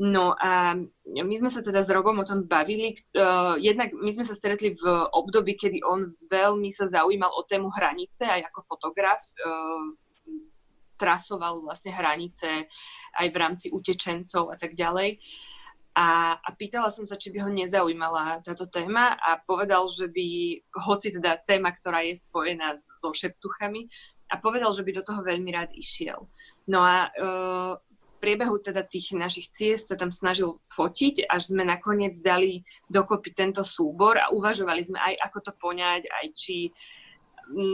No 0.00 0.32
a 0.40 0.72
my 1.04 1.34
sme 1.36 1.52
sa 1.52 1.60
teda 1.60 1.84
s 1.84 1.92
Robom 1.92 2.16
o 2.16 2.24
tom 2.24 2.48
bavili. 2.48 2.96
Uh, 3.12 3.60
jednak 3.60 3.92
my 3.92 4.08
sme 4.08 4.24
sa 4.24 4.32
stretli 4.32 4.72
v 4.72 4.84
období, 5.12 5.60
kedy 5.60 5.84
on 5.84 6.16
veľmi 6.32 6.72
sa 6.72 6.88
zaujímal 6.88 7.28
o 7.28 7.44
tému 7.44 7.68
hranice 7.68 8.24
aj 8.24 8.48
ako 8.48 8.60
fotograf. 8.64 9.20
Uh, 9.44 9.92
trasoval 10.96 11.64
vlastne 11.64 11.92
hranice 11.92 12.68
aj 13.16 13.26
v 13.28 13.36
rámci 13.36 13.66
utečencov 13.68 14.52
a 14.52 14.56
tak 14.56 14.72
ďalej. 14.72 15.20
A, 15.96 16.38
a 16.38 16.48
pýtala 16.54 16.88
som 16.88 17.04
sa, 17.04 17.18
či 17.20 17.34
by 17.34 17.44
ho 17.44 17.50
nezaujímala 17.50 18.40
táto 18.40 18.68
téma 18.68 19.20
a 19.20 19.36
povedal, 19.42 19.84
že 19.90 20.06
by, 20.06 20.28
hoci 20.86 21.12
teda 21.12 21.40
téma, 21.44 21.74
ktorá 21.74 22.04
je 22.06 22.20
spojená 22.20 22.78
so 22.78 23.10
šeptuchami, 23.10 23.90
a 24.30 24.38
povedal, 24.38 24.70
že 24.70 24.86
by 24.86 24.94
do 24.94 25.02
toho 25.02 25.26
veľmi 25.26 25.50
rád 25.50 25.74
išiel. 25.74 26.30
No 26.70 26.78
a 26.86 27.10
v 27.74 27.89
priebehu 28.20 28.60
teda 28.60 28.84
tých 28.84 29.16
našich 29.16 29.48
ciest 29.56 29.88
sa 29.88 29.96
tam 29.96 30.12
snažil 30.12 30.60
fotiť, 30.70 31.26
až 31.26 31.50
sme 31.50 31.64
nakoniec 31.64 32.14
dali 32.20 32.62
dokopy 32.86 33.32
tento 33.32 33.64
súbor 33.64 34.20
a 34.20 34.30
uvažovali 34.30 34.84
sme 34.84 35.00
aj, 35.00 35.14
ako 35.26 35.38
to 35.48 35.52
poňať, 35.56 36.02
aj 36.06 36.26
či 36.36 36.56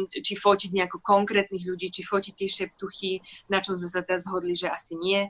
či 0.09 0.41
fotiť 0.41 0.73
nejako 0.73 1.05
konkrétnych 1.05 1.69
ľudí, 1.69 1.93
či 1.93 2.01
fotiť 2.01 2.33
tie 2.33 2.49
šeptuchy, 2.49 3.21
na 3.53 3.61
čom 3.61 3.77
sme 3.77 3.85
sa 3.85 4.01
teda 4.01 4.25
zhodli, 4.25 4.57
že 4.57 4.73
asi 4.73 4.97
nie. 4.97 5.29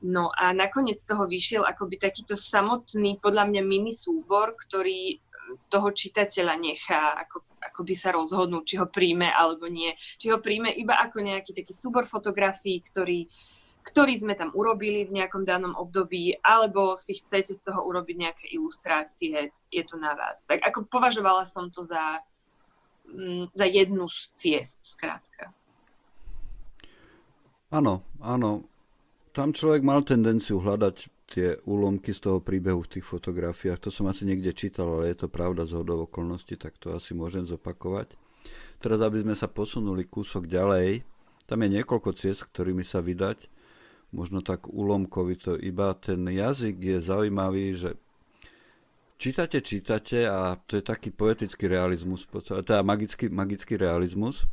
No 0.00 0.32
a 0.32 0.54
nakoniec 0.54 1.02
z 1.02 1.10
toho 1.10 1.26
vyšiel 1.26 1.66
akoby 1.66 1.98
takýto 1.98 2.38
samotný, 2.38 3.18
podľa 3.18 3.50
mňa 3.50 3.62
mini 3.66 3.90
súbor, 3.90 4.54
ktorý 4.54 5.18
toho 5.66 5.90
čitateľa 5.90 6.54
nechá 6.56 7.18
ako, 7.26 7.42
ako 7.58 7.80
by 7.82 7.94
sa 7.98 8.14
rozhodnúť, 8.14 8.64
či 8.64 8.74
ho 8.78 8.86
príjme 8.86 9.28
alebo 9.28 9.66
nie. 9.66 9.92
Či 10.22 10.30
ho 10.30 10.38
príjme 10.38 10.70
iba 10.70 10.96
ako 11.02 11.26
nejaký 11.26 11.52
taký 11.52 11.74
súbor 11.74 12.06
fotografií, 12.06 12.78
ktorý, 12.80 13.26
ktorý 13.80 14.14
sme 14.16 14.34
tam 14.36 14.52
urobili 14.52 15.08
v 15.08 15.20
nejakom 15.20 15.44
danom 15.44 15.72
období, 15.76 16.36
alebo 16.44 16.94
si 16.96 17.16
chcete 17.16 17.56
z 17.56 17.60
toho 17.64 17.84
urobiť 17.84 18.16
nejaké 18.16 18.46
ilustrácie, 18.52 19.50
je 19.72 19.82
to 19.84 19.96
na 19.96 20.12
vás. 20.14 20.44
Tak 20.44 20.60
ako 20.62 20.86
považovala 20.86 21.48
som 21.48 21.72
to 21.72 21.84
za, 21.84 22.20
mm, 23.08 23.50
za 23.52 23.64
jednu 23.64 24.06
z 24.08 24.20
ciest, 24.36 24.78
skrátka. 24.84 25.52
Áno, 27.70 28.02
áno 28.18 28.70
tam 29.30 29.54
človek 29.54 29.86
mal 29.86 30.02
tendenciu 30.02 30.58
hľadať 30.58 30.96
tie 31.30 31.62
úlomky 31.62 32.10
z 32.10 32.26
toho 32.26 32.38
príbehu 32.42 32.82
v 32.82 32.98
tých 32.98 33.06
fotografiách. 33.06 33.78
To 33.86 33.90
som 33.94 34.10
asi 34.10 34.26
niekde 34.26 34.50
čítal, 34.50 34.98
ale 34.98 35.14
je 35.14 35.22
to 35.22 35.28
pravda 35.30 35.62
z 35.62 35.78
hodov 35.78 36.10
okolností, 36.10 36.58
tak 36.58 36.74
to 36.82 36.90
asi 36.90 37.14
môžem 37.14 37.46
zopakovať. 37.46 38.18
Teraz, 38.82 38.98
aby 38.98 39.22
sme 39.22 39.38
sa 39.38 39.46
posunuli 39.46 40.10
kúsok 40.10 40.50
ďalej, 40.50 41.06
tam 41.46 41.62
je 41.62 41.68
niekoľko 41.78 42.10
ciest, 42.18 42.50
ktorými 42.50 42.82
sa 42.82 42.98
vydať. 42.98 43.46
Možno 44.10 44.42
tak 44.42 44.66
úlomkovito, 44.66 45.54
iba 45.54 45.94
ten 45.94 46.26
jazyk 46.26 46.76
je 46.82 46.98
zaujímavý, 46.98 47.78
že 47.78 47.94
čítate, 49.20 49.62
čítate 49.62 50.26
a 50.26 50.58
to 50.66 50.80
je 50.80 50.82
taký 50.82 51.14
poetický 51.14 51.70
realizmus, 51.70 52.26
teda 52.66 52.82
magický, 52.82 53.30
magický 53.30 53.78
realizmus 53.78 54.50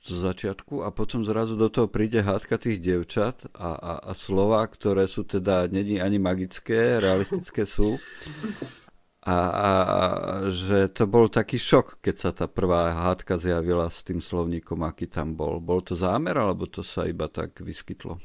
zo 0.00 0.16
začiatku 0.16 0.80
a 0.80 0.88
potom 0.88 1.28
zrazu 1.28 1.60
do 1.60 1.68
toho 1.68 1.84
príde 1.84 2.24
hádka 2.24 2.56
tých 2.56 2.80
devčat 2.80 3.44
a, 3.52 3.76
a, 3.76 3.92
a 4.08 4.12
slova, 4.16 4.64
ktoré 4.64 5.04
sú 5.04 5.28
teda 5.28 5.68
není 5.68 6.00
ani 6.00 6.16
magické, 6.16 6.96
realistické 7.00 7.68
sú. 7.68 8.00
A, 9.20 9.36
a, 9.36 9.36
a 9.36 9.68
že 10.48 10.88
to 10.88 11.04
bol 11.04 11.28
taký 11.28 11.60
šok, 11.60 12.00
keď 12.00 12.16
sa 12.16 12.30
tá 12.32 12.48
prvá 12.48 12.88
hádka 12.88 13.36
zjavila 13.36 13.84
s 13.92 14.00
tým 14.00 14.24
slovníkom, 14.24 14.80
aký 14.80 15.04
tam 15.04 15.36
bol. 15.36 15.60
Bol 15.60 15.84
to 15.84 15.92
zámer, 15.92 16.40
alebo 16.40 16.64
to 16.64 16.80
sa 16.80 17.04
iba 17.04 17.28
tak 17.28 17.60
vyskytlo? 17.60 18.16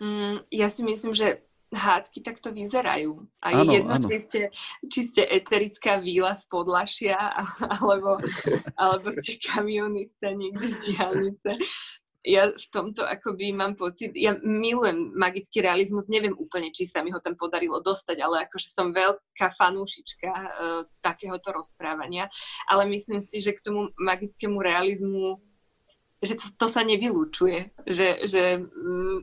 Mm, 0.00 0.48
ja 0.48 0.72
si 0.72 0.80
myslím, 0.80 1.12
že 1.12 1.44
hádky 1.68 2.24
takto 2.24 2.48
vyzerajú. 2.48 3.28
A 3.44 3.52
je 3.52 3.80
jedno, 3.80 4.08
Či, 4.08 4.18
ste, 4.24 4.40
či 4.88 5.00
ste 5.12 5.22
eterická 5.28 6.00
víla 6.00 6.32
z 6.32 6.48
Podlašia, 6.48 7.18
alebo, 7.84 8.16
alebo 8.80 9.06
ste 9.12 9.36
kamionista 9.36 10.32
niekde 10.32 10.72
z 10.72 10.76
diálnice. 10.88 11.50
Ja 12.26 12.50
v 12.50 12.66
tomto 12.74 13.06
akoby 13.06 13.54
mám 13.54 13.78
pocit, 13.78 14.10
ja 14.18 14.34
milujem 14.42 15.14
magický 15.14 15.62
realizmus, 15.62 16.10
neviem 16.10 16.34
úplne, 16.34 16.74
či 16.74 16.90
sa 16.90 17.00
mi 17.06 17.14
ho 17.14 17.22
tam 17.22 17.38
podarilo 17.38 17.78
dostať, 17.78 18.18
ale 18.18 18.44
akože 18.46 18.68
som 18.68 18.90
veľká 18.90 19.54
fanúšička 19.54 20.30
uh, 20.30 20.82
takéhoto 20.98 21.54
rozprávania, 21.54 22.26
ale 22.66 22.90
myslím 22.90 23.22
si, 23.22 23.38
že 23.38 23.54
k 23.54 23.62
tomu 23.62 23.94
magickému 23.94 24.58
realizmu, 24.58 25.38
že 26.18 26.34
to, 26.34 26.50
to 26.58 26.66
sa 26.66 26.82
nevylúčuje, 26.82 27.70
že, 27.86 28.26
že 28.26 28.66
um, 28.66 29.22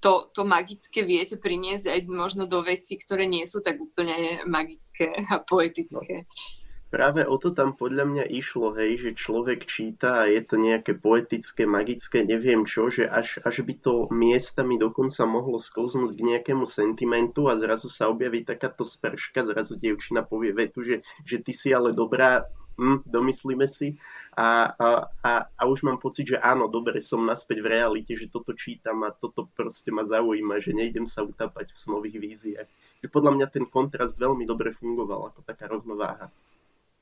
to, 0.00 0.32
to 0.32 0.42
magické 0.42 1.04
viete 1.04 1.36
priniesť 1.36 1.92
aj 1.92 2.00
možno 2.08 2.48
do 2.48 2.64
veci, 2.64 2.96
ktoré 2.96 3.28
nie 3.28 3.44
sú 3.44 3.60
tak 3.60 3.76
úplne 3.78 4.40
magické 4.48 5.14
a 5.30 5.38
poetické. 5.38 6.24
No 6.24 6.61
práve 6.92 7.24
o 7.24 7.40
to 7.40 7.56
tam 7.56 7.72
podľa 7.72 8.04
mňa 8.04 8.24
išlo, 8.28 8.76
hej, 8.76 9.00
že 9.00 9.16
človek 9.16 9.64
číta 9.64 10.22
a 10.22 10.28
je 10.28 10.44
to 10.44 10.60
nejaké 10.60 10.92
poetické, 10.92 11.64
magické, 11.64 12.20
neviem 12.20 12.68
čo, 12.68 12.92
že 12.92 13.08
až, 13.08 13.40
až 13.40 13.64
by 13.64 13.74
to 13.80 14.12
miestami 14.12 14.76
dokonca 14.76 15.24
mohlo 15.24 15.56
sklznúť 15.56 16.12
k 16.12 16.26
nejakému 16.36 16.68
sentimentu 16.68 17.48
a 17.48 17.56
zrazu 17.56 17.88
sa 17.88 18.12
objaví 18.12 18.44
takáto 18.44 18.84
sprška, 18.84 19.40
zrazu 19.40 19.80
dievčina 19.80 20.20
povie 20.20 20.52
vetu, 20.52 20.84
že, 20.84 21.00
že 21.24 21.40
ty 21.40 21.56
si 21.56 21.72
ale 21.72 21.96
dobrá, 21.96 22.44
hm, 22.76 23.08
domyslíme 23.08 23.64
si 23.64 23.96
a, 24.36 24.76
a, 24.76 24.88
a, 25.24 25.32
a 25.48 25.62
už 25.64 25.88
mám 25.88 25.96
pocit, 25.96 26.36
že 26.36 26.44
áno, 26.44 26.68
dobre, 26.68 27.00
som 27.00 27.24
naspäť 27.24 27.64
v 27.64 27.72
realite, 27.72 28.12
že 28.20 28.28
toto 28.28 28.52
čítam 28.52 29.00
a 29.08 29.16
toto 29.16 29.48
proste 29.56 29.88
ma 29.88 30.04
zaujíma, 30.04 30.60
že 30.60 30.76
nejdem 30.76 31.08
sa 31.08 31.24
utapať 31.24 31.72
v 31.72 31.80
snových 31.80 32.16
víziách. 32.20 32.68
Podľa 33.08 33.32
mňa 33.32 33.46
ten 33.48 33.64
kontrast 33.64 34.20
veľmi 34.20 34.44
dobre 34.44 34.76
fungoval 34.76 35.32
ako 35.32 35.40
taká 35.40 35.72
rovnováha. 35.72 36.28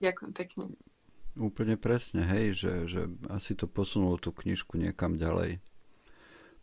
Ďakujem 0.00 0.32
pekne. 0.32 0.64
Úplne 1.38 1.76
presne, 1.78 2.26
hej, 2.26 2.58
že, 2.58 2.72
že 2.90 3.00
asi 3.30 3.54
to 3.54 3.70
posunulo 3.70 4.18
tú 4.18 4.34
knižku 4.34 4.80
niekam 4.80 5.14
ďalej. 5.14 5.62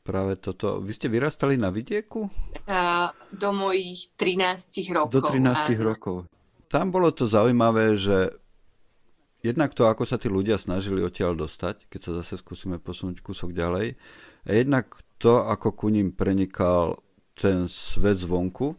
Práve 0.04 0.40
toto. 0.40 0.80
Vy 0.84 0.92
ste 0.98 1.08
vyrastali 1.08 1.56
na 1.56 1.72
vidieku? 1.72 2.28
A, 2.68 3.12
do 3.32 3.50
mojich 3.54 4.12
13 4.20 4.92
rokov. 4.92 5.14
Do 5.14 5.22
13 5.24 5.48
a... 5.48 5.84
rokov. 5.84 6.18
Tam 6.68 6.92
bolo 6.92 7.16
to 7.16 7.30
zaujímavé, 7.30 7.96
že 7.96 8.36
jednak 9.40 9.72
to, 9.72 9.88
ako 9.88 10.04
sa 10.04 10.20
tí 10.20 10.28
ľudia 10.28 10.60
snažili 10.60 11.00
odtiaľ 11.00 11.38
dostať, 11.38 11.88
keď 11.88 12.00
sa 12.04 12.12
zase 12.20 12.40
skúsime 12.40 12.76
posunúť 12.76 13.24
kúsok 13.24 13.56
ďalej, 13.56 13.96
a 14.48 14.50
jednak 14.52 15.00
to, 15.20 15.44
ako 15.48 15.76
ku 15.76 15.88
ním 15.88 16.12
prenikal 16.12 17.00
ten 17.36 17.68
svet 17.72 18.20
zvonku, 18.20 18.76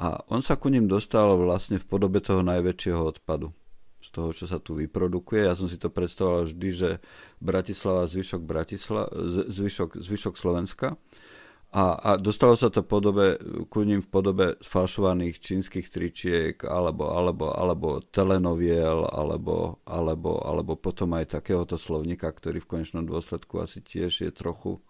a 0.00 0.24
on 0.32 0.40
sa 0.40 0.56
ku 0.56 0.72
ním 0.72 0.88
dostal 0.88 1.28
vlastne 1.36 1.76
v 1.76 1.84
podobe 1.84 2.24
toho 2.24 2.40
najväčšieho 2.40 3.04
odpadu. 3.04 3.52
Z 4.00 4.08
toho, 4.16 4.32
čo 4.32 4.48
sa 4.48 4.56
tu 4.56 4.72
vyprodukuje. 4.72 5.44
Ja 5.44 5.52
som 5.52 5.68
si 5.68 5.76
to 5.76 5.92
predstavoval 5.92 6.48
vždy, 6.48 6.68
že 6.72 6.90
Bratislava, 7.36 8.08
zvyšok, 8.08 8.40
Bratisla, 8.40 9.12
zvyšok, 9.52 10.00
zvyšok 10.00 10.34
Slovenska. 10.40 10.96
A, 11.70 11.94
a 12.00 12.10
dostalo 12.16 12.56
sa 12.56 12.72
to 12.72 12.80
podobe, 12.80 13.38
ku 13.68 13.84
ním 13.84 14.00
v 14.02 14.08
podobe 14.08 14.46
falšovaných 14.64 15.38
čínskych 15.38 15.92
tričiek, 15.92 16.56
alebo, 16.64 17.12
alebo, 17.12 17.52
alebo 17.52 17.88
telenoviel, 18.00 19.04
alebo, 19.06 19.84
alebo, 19.84 20.42
alebo 20.42 20.80
potom 20.80 21.14
aj 21.14 21.36
takéhoto 21.38 21.76
slovníka, 21.76 22.26
ktorý 22.26 22.58
v 22.64 22.70
konečnom 22.72 23.04
dôsledku 23.04 23.60
asi 23.62 23.84
tiež 23.84 24.26
je 24.26 24.30
trochu 24.32 24.82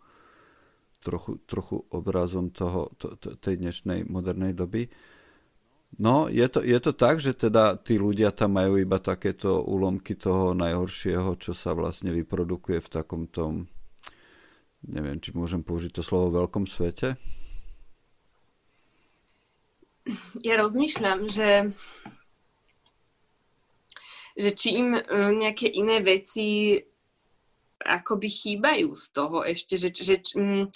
trochu, 1.01 1.41
trochu 1.49 1.83
obrazom 1.91 2.53
toho, 2.53 2.93
to, 3.01 3.17
to, 3.17 3.37
tej 3.41 3.57
dnešnej 3.61 4.07
modernej 4.07 4.53
doby. 4.53 4.89
No, 5.99 6.31
je 6.31 6.47
to, 6.47 6.63
je 6.63 6.79
to 6.79 6.93
tak, 6.95 7.19
že 7.19 7.35
teda 7.35 7.75
tí 7.83 7.99
ľudia 7.99 8.31
tam 8.31 8.55
majú 8.55 8.79
iba 8.79 9.03
takéto 9.03 9.59
úlomky 9.67 10.15
toho 10.15 10.55
najhoršieho, 10.55 11.35
čo 11.41 11.51
sa 11.51 11.75
vlastne 11.75 12.15
vyprodukuje 12.15 12.79
v 12.79 12.93
takom 12.93 13.27
tom, 13.27 13.67
neviem, 14.87 15.19
či 15.19 15.35
môžem 15.35 15.67
použiť 15.67 15.99
to 15.99 16.03
slovo 16.07 16.31
veľkom 16.39 16.71
svete? 16.71 17.19
Ja 20.41 20.63
rozmýšľam, 20.63 21.27
že 21.27 21.75
že 24.41 24.51
či 24.57 24.81
im 24.81 24.97
e, 24.97 25.03
nejaké 25.37 25.69
iné 25.69 26.01
veci 26.01 26.79
akoby 27.85 28.29
chýbajú 28.29 28.93
z 28.97 29.07
toho 29.13 29.45
ešte, 29.45 29.81
že, 29.81 29.89
že 29.97 30.15
um, 30.37 30.69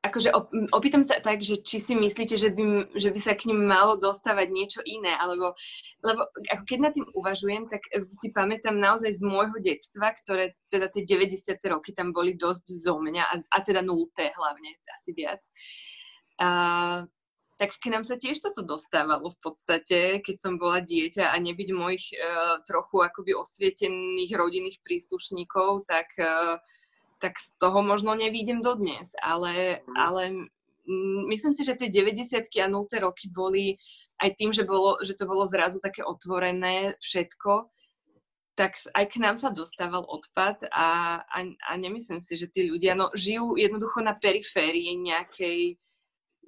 akože 0.00 0.32
opýtam 0.72 1.04
sa 1.04 1.20
tak, 1.20 1.44
že 1.44 1.60
či 1.60 1.76
si 1.76 1.92
myslíte, 1.92 2.40
že 2.40 2.48
by, 2.48 2.96
že 2.96 3.12
by 3.12 3.20
sa 3.20 3.36
k 3.36 3.52
ním 3.52 3.68
malo 3.68 4.00
dostávať 4.00 4.48
niečo 4.48 4.80
iné, 4.88 5.12
alebo 5.12 5.52
lebo 6.00 6.24
ako 6.48 6.62
keď 6.64 6.78
nad 6.80 6.92
tým 6.96 7.04
uvažujem, 7.12 7.68
tak 7.68 7.84
si 8.08 8.32
pamätám 8.32 8.80
naozaj 8.80 9.12
z 9.12 9.20
môjho 9.20 9.60
detstva, 9.60 10.16
ktoré 10.24 10.56
teda 10.72 10.88
tie 10.88 11.04
90. 11.04 11.52
roky 11.68 11.92
tam 11.92 12.16
boli 12.16 12.32
dosť 12.32 12.64
zo 12.80 12.96
mňa 12.96 13.24
a, 13.28 13.34
a 13.44 13.58
teda 13.60 13.84
nulté 13.84 14.32
hlavne, 14.32 14.80
asi 14.96 15.12
viac. 15.12 15.44
A, 16.40 16.48
tak 17.60 17.76
k 17.76 17.92
nám 17.92 18.08
sa 18.08 18.16
tiež 18.16 18.40
toto 18.40 18.64
dostávalo 18.64 19.36
v 19.36 19.38
podstate, 19.44 20.24
keď 20.24 20.36
som 20.40 20.56
bola 20.56 20.80
dieťa 20.80 21.28
a 21.28 21.36
nebyť 21.36 21.68
mojich 21.76 22.16
uh, 22.16 22.64
trochu 22.64 23.04
akoby 23.04 23.36
osvietených 23.36 24.32
rodinných 24.32 24.80
príslušníkov, 24.80 25.84
tak, 25.84 26.08
uh, 26.16 26.56
tak 27.20 27.36
z 27.36 27.52
toho 27.60 27.84
možno 27.84 28.16
nevídem 28.16 28.64
dodnes. 28.64 29.12
Ale, 29.20 29.84
mhm. 29.84 29.92
ale 29.92 30.22
myslím 31.28 31.52
si, 31.52 31.68
že 31.68 31.76
tie 31.76 31.92
90 31.92 32.48
a 32.48 32.66
0 32.72 32.88
roky 33.04 33.28
boli 33.28 33.76
aj 34.24 34.40
tým, 34.40 34.56
že, 34.56 34.64
bolo, 34.64 34.96
že 35.04 35.12
to 35.12 35.28
bolo 35.28 35.44
zrazu 35.44 35.84
také 35.84 36.00
otvorené 36.00 36.96
všetko, 37.04 37.68
tak 38.56 38.72
aj 38.96 39.04
k 39.04 39.20
nám 39.20 39.36
sa 39.36 39.52
dostával 39.52 40.08
odpad 40.08 40.64
a, 40.72 41.20
a, 41.28 41.38
a 41.44 41.72
nemyslím 41.76 42.24
si, 42.24 42.40
že 42.40 42.48
tí 42.48 42.72
ľudia 42.72 42.96
no, 42.96 43.12
žijú 43.12 43.60
jednoducho 43.60 44.00
na 44.00 44.16
periférii 44.16 44.96
nejakej 44.96 45.76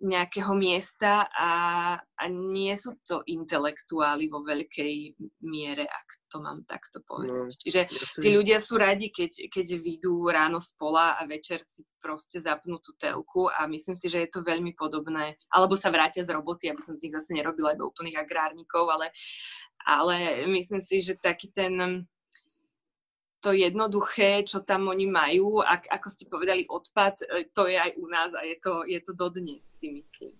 nejakého 0.03 0.51
miesta 0.59 1.31
a, 1.31 1.51
a 1.95 2.25
nie 2.27 2.75
sú 2.75 2.99
to 3.07 3.23
intelektuáli 3.23 4.27
vo 4.27 4.43
veľkej 4.43 5.15
miere, 5.47 5.87
ak 5.87 6.09
to 6.27 6.43
mám 6.43 6.67
takto 6.67 6.99
povedať. 7.07 7.47
No, 7.47 7.55
Čiže 7.55 7.81
tí 8.19 8.35
ľudia 8.35 8.59
sú 8.59 8.83
radi, 8.83 9.15
keď, 9.15 9.47
keď 9.47 9.79
vyjdú 9.79 10.27
ráno 10.27 10.59
z 10.59 10.75
pola 10.75 11.15
a 11.15 11.23
večer 11.23 11.63
si 11.63 11.87
proste 12.03 12.43
zapnú 12.43 12.83
tú 12.83 12.99
telku 12.99 13.47
a 13.47 13.71
myslím 13.71 13.95
si, 13.95 14.11
že 14.11 14.27
je 14.27 14.31
to 14.35 14.43
veľmi 14.43 14.75
podobné. 14.75 15.39
Alebo 15.55 15.79
sa 15.79 15.95
vrátia 15.95 16.27
z 16.27 16.35
roboty, 16.35 16.67
aby 16.67 16.83
som 16.83 16.99
z 16.99 17.07
nich 17.07 17.15
zase 17.15 17.31
nerobila 17.39 17.79
iba 17.79 17.87
úplných 17.87 18.19
agrárnikov, 18.19 18.91
ale, 18.91 19.15
ale 19.87 20.43
myslím 20.51 20.83
si, 20.83 20.99
že 20.99 21.15
taký 21.15 21.55
ten 21.55 22.05
to 23.43 23.51
jednoduché, 23.51 24.47
čo 24.47 24.63
tam 24.63 24.87
oni 24.87 25.11
majú, 25.11 25.59
ak, 25.59 25.91
ako 25.91 26.09
ste 26.09 26.31
povedali, 26.31 26.63
odpad, 26.71 27.27
e, 27.27 27.51
to 27.51 27.67
je 27.67 27.75
aj 27.75 27.99
u 27.99 28.07
nás 28.07 28.31
a 28.39 28.47
je 28.47 28.57
to, 28.63 28.87
je 28.87 29.01
to 29.03 29.13
dodnes, 29.13 29.61
si 29.83 29.91
myslím. 29.91 30.33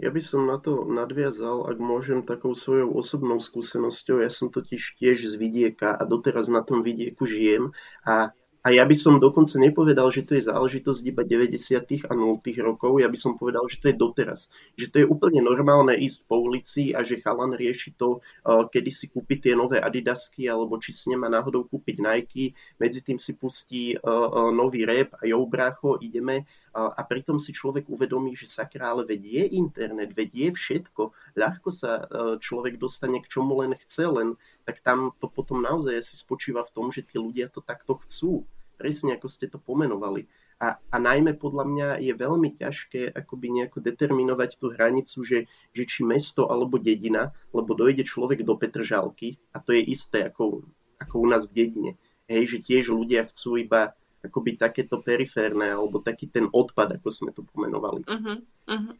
Ja 0.00 0.08
by 0.08 0.22
som 0.24 0.48
na 0.48 0.56
to 0.56 0.88
nadviazal, 0.88 1.68
ak 1.68 1.76
môžem, 1.76 2.24
takou 2.24 2.56
svojou 2.56 2.96
osobnou 2.96 3.36
skúsenosťou. 3.36 4.24
Ja 4.24 4.32
som 4.32 4.48
totiž 4.48 4.96
tiež 4.96 5.28
z 5.28 5.36
vidieka 5.36 5.92
a 5.92 6.08
doteraz 6.08 6.48
na 6.48 6.64
tom 6.64 6.80
vidieku 6.80 7.28
žijem 7.28 7.76
a 8.00 8.32
a 8.60 8.76
ja 8.76 8.84
by 8.84 8.92
som 8.92 9.16
dokonca 9.16 9.56
nepovedal, 9.56 10.12
že 10.12 10.20
to 10.20 10.36
je 10.36 10.44
záležitosť 10.44 11.00
iba 11.08 11.24
90. 11.24 12.04
a 12.04 12.12
0. 12.12 12.44
rokov, 12.60 12.92
ja 13.00 13.08
by 13.08 13.16
som 13.16 13.40
povedal, 13.40 13.64
že 13.64 13.80
to 13.80 13.88
je 13.88 13.96
doteraz. 13.96 14.52
Že 14.76 14.86
to 14.92 14.96
je 15.00 15.06
úplne 15.08 15.40
normálne 15.40 15.96
ísť 15.96 16.28
po 16.28 16.44
ulici 16.44 16.92
a 16.92 17.00
že 17.00 17.24
chalan 17.24 17.56
rieši 17.56 17.96
to, 17.96 18.20
uh, 18.20 18.68
kedy 18.68 18.92
si 18.92 19.08
kúpi 19.08 19.40
tie 19.40 19.56
nové 19.56 19.80
Adidasky, 19.80 20.44
alebo 20.44 20.76
či 20.76 20.92
si 20.92 21.08
nemá 21.08 21.32
náhodou 21.32 21.64
kúpiť 21.64 22.04
Nike, 22.04 22.52
medzi 22.76 23.00
tým 23.00 23.16
si 23.16 23.32
pustí 23.32 23.96
uh, 23.96 24.04
uh, 24.04 24.52
nový 24.52 24.84
rap 24.84 25.16
a 25.16 25.24
jo, 25.24 25.40
brácho, 25.48 25.96
ideme. 26.04 26.44
A 26.70 27.02
pritom 27.02 27.42
si 27.42 27.50
človek 27.50 27.90
uvedomí, 27.90 28.38
že 28.38 28.46
sakra, 28.46 28.94
ale 28.94 29.02
veď 29.02 29.22
je 29.26 29.44
internet, 29.58 30.14
veď 30.14 30.30
je 30.30 30.48
všetko. 30.54 31.02
Ľahko 31.34 31.68
sa 31.74 32.06
človek 32.38 32.78
dostane 32.78 33.18
k 33.18 33.26
čomu 33.26 33.58
len 33.58 33.74
chce, 33.74 34.06
len 34.06 34.28
tak 34.62 34.78
tam 34.86 35.10
to 35.18 35.26
potom 35.26 35.58
naozaj 35.66 35.98
asi 35.98 36.14
spočíva 36.14 36.62
v 36.62 36.74
tom, 36.74 36.86
že 36.94 37.02
tí 37.02 37.18
ľudia 37.18 37.50
to 37.50 37.58
takto 37.58 37.98
chcú. 38.06 38.46
Presne 38.78 39.18
ako 39.18 39.26
ste 39.26 39.50
to 39.50 39.58
pomenovali. 39.58 40.30
A, 40.60 40.76
a 40.76 40.96
najmä 41.00 41.40
podľa 41.40 41.64
mňa 41.64 41.88
je 42.04 42.12
veľmi 42.12 42.52
ťažké 42.52 43.16
akoby 43.16 43.48
nejako 43.48 43.80
determinovať 43.80 44.60
tú 44.60 44.68
hranicu, 44.68 45.24
že, 45.24 45.38
že 45.72 45.82
či 45.88 46.04
mesto 46.04 46.52
alebo 46.52 46.76
dedina, 46.76 47.32
lebo 47.56 47.72
dojde 47.72 48.04
človek 48.04 48.44
do 48.44 48.60
Petržalky 48.60 49.40
a 49.56 49.64
to 49.64 49.72
je 49.72 49.80
isté 49.80 50.28
ako, 50.28 50.68
ako 51.00 51.14
u 51.16 51.26
nás 51.26 51.48
v 51.48 51.64
dedine. 51.64 51.92
Hej, 52.28 52.56
že 52.56 52.58
tiež 52.60 52.92
ľudia 52.92 53.24
chcú 53.32 53.56
iba 53.56 53.96
akoby 54.20 54.60
takéto 54.60 55.00
periférne 55.00 55.72
alebo 55.72 56.04
taký 56.04 56.28
ten 56.28 56.46
odpad, 56.48 57.00
ako 57.00 57.08
sme 57.08 57.30
to 57.32 57.40
pomenovali. 57.44 58.04
Uh-huh, 58.04 58.38
uh-huh. 58.68 58.94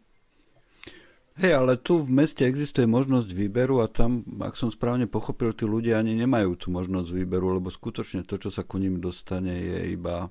Hej, 1.41 1.57
ale 1.57 1.81
tu 1.81 2.05
v 2.05 2.11
meste 2.11 2.45
existuje 2.45 2.85
možnosť 2.85 3.33
výberu 3.33 3.81
a 3.81 3.89
tam, 3.89 4.27
ak 4.45 4.61
som 4.61 4.69
správne 4.69 5.09
pochopil, 5.09 5.57
tí 5.57 5.65
ľudia 5.65 5.97
ani 5.97 6.13
nemajú 6.13 6.53
tú 6.59 6.69
možnosť 6.69 7.17
výberu, 7.17 7.57
lebo 7.57 7.73
skutočne 7.73 8.29
to, 8.29 8.37
čo 8.37 8.53
sa 8.53 8.61
ku 8.61 8.77
ním 8.77 9.01
dostane, 9.01 9.57
je 9.57 9.97
iba 9.97 10.29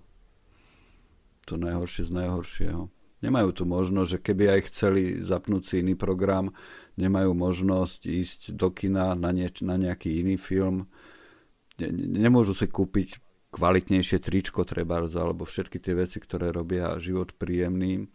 to 1.49 1.58
najhoršie 1.58 2.06
z 2.06 2.12
najhoršieho. 2.13 2.82
Nemajú 3.25 3.49
tu 3.52 3.63
možnosť, 3.65 4.10
že 4.15 4.19
keby 4.21 4.43
aj 4.54 4.62
chceli 4.69 5.02
zapnúť 5.25 5.63
si 5.65 5.75
iný 5.82 5.97
program, 5.97 6.54
nemajú 6.95 7.34
možnosť 7.34 8.06
ísť 8.06 8.39
do 8.54 8.69
kina 8.69 9.17
na, 9.17 9.34
nieč- 9.34 9.65
na 9.65 9.82
nejaký 9.82 10.21
iný 10.23 10.38
film. 10.38 10.88
Ne- 11.82 12.21
nemôžu 12.21 12.54
si 12.54 12.69
kúpiť 12.69 13.17
kvalitnejšie 13.50 14.22
tričko 14.22 14.66
treba, 14.66 15.02
alebo 15.02 15.46
všetky 15.46 15.82
tie 15.82 15.94
veci, 15.98 16.18
ktoré 16.22 16.54
robia 16.54 16.94
život 17.02 17.34
príjemným. 17.36 18.10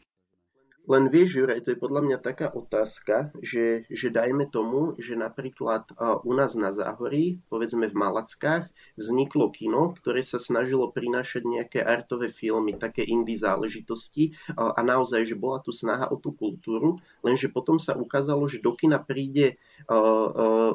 Len 0.84 1.08
vieš, 1.08 1.40
Juraj, 1.40 1.64
to 1.64 1.72
je 1.72 1.80
podľa 1.80 2.04
mňa 2.04 2.18
taká 2.20 2.52
otázka, 2.52 3.32
že, 3.40 3.88
že 3.88 4.12
dajme 4.12 4.52
tomu, 4.52 4.92
že 5.00 5.16
napríklad 5.16 5.88
u 5.96 6.32
nás 6.36 6.52
na 6.60 6.76
Záhorí, 6.76 7.40
povedzme 7.48 7.88
v 7.88 7.96
Malackách, 7.96 8.68
vzniklo 8.92 9.48
kino, 9.48 9.96
ktoré 9.96 10.20
sa 10.20 10.36
snažilo 10.36 10.92
prinášať 10.92 11.48
nejaké 11.48 11.80
artové 11.80 12.28
filmy, 12.28 12.76
také 12.76 13.00
indie 13.00 13.32
záležitosti 13.32 14.36
a 14.52 14.76
naozaj, 14.84 15.24
že 15.24 15.40
bola 15.40 15.64
tu 15.64 15.72
snaha 15.72 16.12
o 16.12 16.20
tú 16.20 16.36
kultúru, 16.36 17.00
lenže 17.24 17.48
potom 17.48 17.80
sa 17.80 17.96
ukázalo, 17.96 18.44
že 18.44 18.60
do 18.60 18.76
kina 18.76 19.00
príde, 19.00 19.56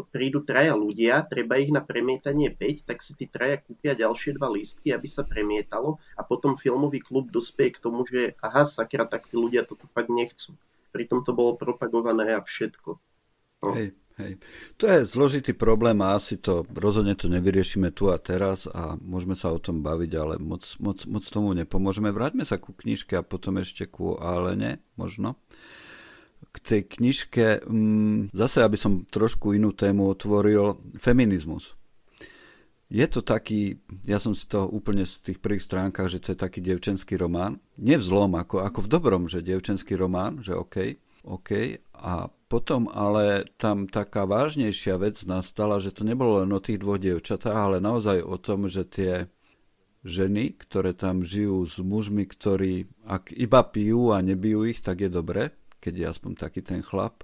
prídu 0.10 0.42
traja 0.42 0.74
ľudia, 0.74 1.22
treba 1.30 1.62
ich 1.62 1.70
na 1.70 1.86
premietanie 1.86 2.50
5, 2.50 2.90
tak 2.90 3.06
si 3.06 3.14
tí 3.14 3.30
traja 3.30 3.62
kúpia 3.62 3.94
ďalšie 3.94 4.42
dva 4.42 4.50
lístky, 4.50 4.90
aby 4.90 5.06
sa 5.06 5.22
premietalo 5.22 6.02
a 6.18 6.26
potom 6.26 6.58
filmový 6.58 6.98
klub 6.98 7.30
dospie 7.30 7.70
k 7.70 7.78
tomu, 7.78 8.10
že 8.10 8.34
aha, 8.42 8.66
sakra, 8.66 9.06
tak 9.06 9.30
tí 9.30 9.38
ľudia 9.38 9.70
toto 9.70 9.86
fakt 10.00 10.12
nechcú. 10.16 10.56
Pritom 10.96 11.28
to 11.28 11.36
bolo 11.36 11.60
propagované 11.60 12.32
a 12.32 12.40
všetko. 12.40 12.90
No. 13.60 13.76
Hej, 13.76 13.92
hej. 14.16 14.40
To 14.80 14.88
je 14.88 15.04
zložitý 15.04 15.52
problém 15.52 16.00
a 16.00 16.16
asi 16.16 16.40
to 16.40 16.64
rozhodne 16.72 17.14
to 17.20 17.28
nevyriešime 17.28 17.92
tu 17.92 18.08
a 18.08 18.16
teraz 18.16 18.66
a 18.72 18.96
môžeme 19.04 19.36
sa 19.36 19.52
o 19.52 19.60
tom 19.60 19.84
baviť, 19.84 20.12
ale 20.16 20.34
moc, 20.40 20.64
moc, 20.80 21.04
moc 21.04 21.24
tomu 21.28 21.52
nepomôžeme. 21.52 22.16
Vráťme 22.16 22.48
sa 22.48 22.56
ku 22.56 22.72
knižke 22.72 23.20
a 23.20 23.28
potom 23.28 23.60
ešte 23.60 23.86
ku 23.92 24.16
Alene, 24.16 24.80
možno. 24.96 25.36
K 26.50 26.56
tej 26.64 26.82
knižke, 26.88 27.68
mm, 27.68 28.32
zase 28.32 28.64
aby 28.64 28.80
som 28.80 29.04
trošku 29.04 29.52
inú 29.52 29.76
tému 29.76 30.08
otvoril, 30.08 30.80
feminizmus. 30.96 31.79
Je 32.90 33.06
to 33.06 33.22
taký, 33.22 33.78
ja 34.10 34.18
som 34.18 34.34
si 34.34 34.50
to 34.50 34.66
úplne 34.66 35.06
z 35.06 35.22
tých 35.22 35.38
prvých 35.38 35.62
stránkach, 35.62 36.10
že 36.10 36.18
to 36.18 36.34
je 36.34 36.42
taký 36.42 36.58
devčenský 36.58 37.22
román. 37.22 37.62
Nie 37.78 38.02
v 38.02 38.08
zlom, 38.10 38.34
ako, 38.34 38.66
ako 38.66 38.80
v 38.82 38.92
dobrom, 38.92 39.24
že 39.30 39.46
devčenský 39.46 39.94
román, 39.94 40.42
že 40.42 40.58
OK, 40.58 40.98
OK. 41.22 41.78
A 42.02 42.34
potom 42.50 42.90
ale 42.90 43.46
tam 43.62 43.86
taká 43.86 44.26
vážnejšia 44.26 44.98
vec 44.98 45.22
nastala, 45.30 45.78
že 45.78 45.94
to 45.94 46.02
nebolo 46.02 46.42
len 46.42 46.50
o 46.50 46.58
tých 46.58 46.82
dvoch 46.82 46.98
devčatách, 46.98 47.54
ale 47.54 47.78
naozaj 47.78 48.26
o 48.26 48.42
tom, 48.42 48.66
že 48.66 48.82
tie 48.90 49.30
ženy, 50.02 50.58
ktoré 50.58 50.98
tam 50.98 51.22
žijú 51.22 51.62
s 51.70 51.78
mužmi, 51.78 52.26
ktorí 52.26 52.90
ak 53.06 53.38
iba 53.38 53.62
pijú 53.70 54.18
a 54.18 54.24
nebijú 54.26 54.66
ich, 54.66 54.82
tak 54.82 55.06
je 55.06 55.14
dobre, 55.14 55.54
keď 55.78 55.94
je 55.94 56.06
aspoň 56.10 56.32
taký 56.42 56.66
ten 56.66 56.82
chlap. 56.82 57.22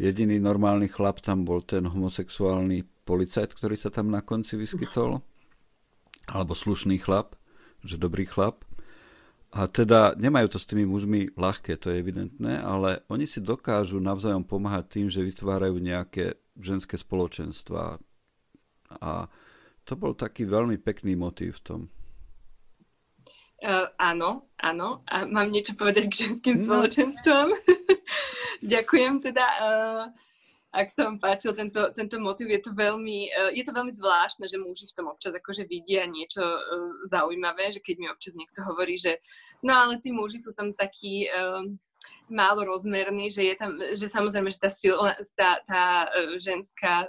Jediný 0.00 0.40
normálny 0.40 0.88
chlap 0.88 1.20
tam 1.20 1.44
bol 1.44 1.60
ten 1.60 1.84
homosexuálny 1.84 2.95
policajt, 3.06 3.54
ktorý 3.54 3.78
sa 3.78 3.94
tam 3.94 4.10
na 4.10 4.20
konci 4.20 4.58
vyskytol, 4.58 5.22
alebo 6.26 6.52
slušný 6.58 6.98
chlap, 6.98 7.38
že 7.86 7.96
dobrý 7.96 8.26
chlap. 8.26 8.66
A 9.54 9.70
teda 9.70 10.18
nemajú 10.18 10.52
to 10.52 10.58
s 10.58 10.68
tými 10.68 10.84
mužmi 10.84 11.32
ľahké, 11.38 11.78
to 11.80 11.88
je 11.88 12.02
evidentné, 12.02 12.60
ale 12.60 13.06
oni 13.08 13.24
si 13.24 13.40
dokážu 13.40 14.02
navzájom 14.02 14.44
pomáhať 14.44 14.98
tým, 14.98 15.06
že 15.08 15.24
vytvárajú 15.24 15.78
nejaké 15.80 16.36
ženské 16.58 16.98
spoločenstva. 17.00 17.96
A 19.00 19.30
to 19.86 19.92
bol 19.94 20.12
taký 20.12 20.44
veľmi 20.44 20.76
pekný 20.82 21.14
motív 21.14 21.62
v 21.62 21.64
tom. 21.64 21.80
Uh, 23.64 23.88
áno, 23.96 24.52
áno. 24.60 25.00
A 25.08 25.24
mám 25.24 25.48
niečo 25.48 25.72
povedať 25.72 26.12
k 26.12 26.18
ženským 26.28 26.60
no. 26.60 26.64
spoločenstvom? 26.68 27.46
Ďakujem 28.74 29.24
teda. 29.24 29.46
Uh, 29.62 30.04
ak 30.76 30.92
sa 30.92 31.08
vám 31.08 31.16
páčil 31.16 31.56
tento, 31.56 31.88
tento 31.96 32.20
motiv, 32.20 32.52
je 32.52 32.60
to, 32.60 32.76
veľmi, 32.76 33.32
uh, 33.32 33.50
je 33.56 33.64
to 33.64 33.72
veľmi 33.72 33.92
zvláštne, 33.96 34.44
že 34.44 34.60
muži 34.60 34.84
v 34.92 34.96
tom 34.96 35.06
občas 35.08 35.32
akože 35.32 35.64
vidia 35.64 36.04
niečo 36.04 36.44
uh, 36.44 37.08
zaujímavé, 37.08 37.72
že 37.72 37.80
keď 37.80 37.94
mi 37.96 38.06
občas 38.12 38.36
niekto 38.36 38.60
hovorí, 38.68 39.00
že 39.00 39.16
no 39.64 39.72
ale 39.72 39.96
tí 40.04 40.12
muži 40.12 40.36
sú 40.44 40.52
tam 40.52 40.76
takí 40.76 41.24
uh, 41.32 41.64
málo 42.28 42.68
rozmerní, 42.68 43.32
že 43.32 43.42
je 43.48 43.54
tam, 43.56 43.80
že 43.80 44.06
samozrejme, 44.12 44.52
že 44.52 44.60
tá, 44.60 44.70
silna, 44.70 45.16
tá, 45.32 45.64
tá 45.64 45.84
uh, 46.12 46.36
ženská 46.36 47.08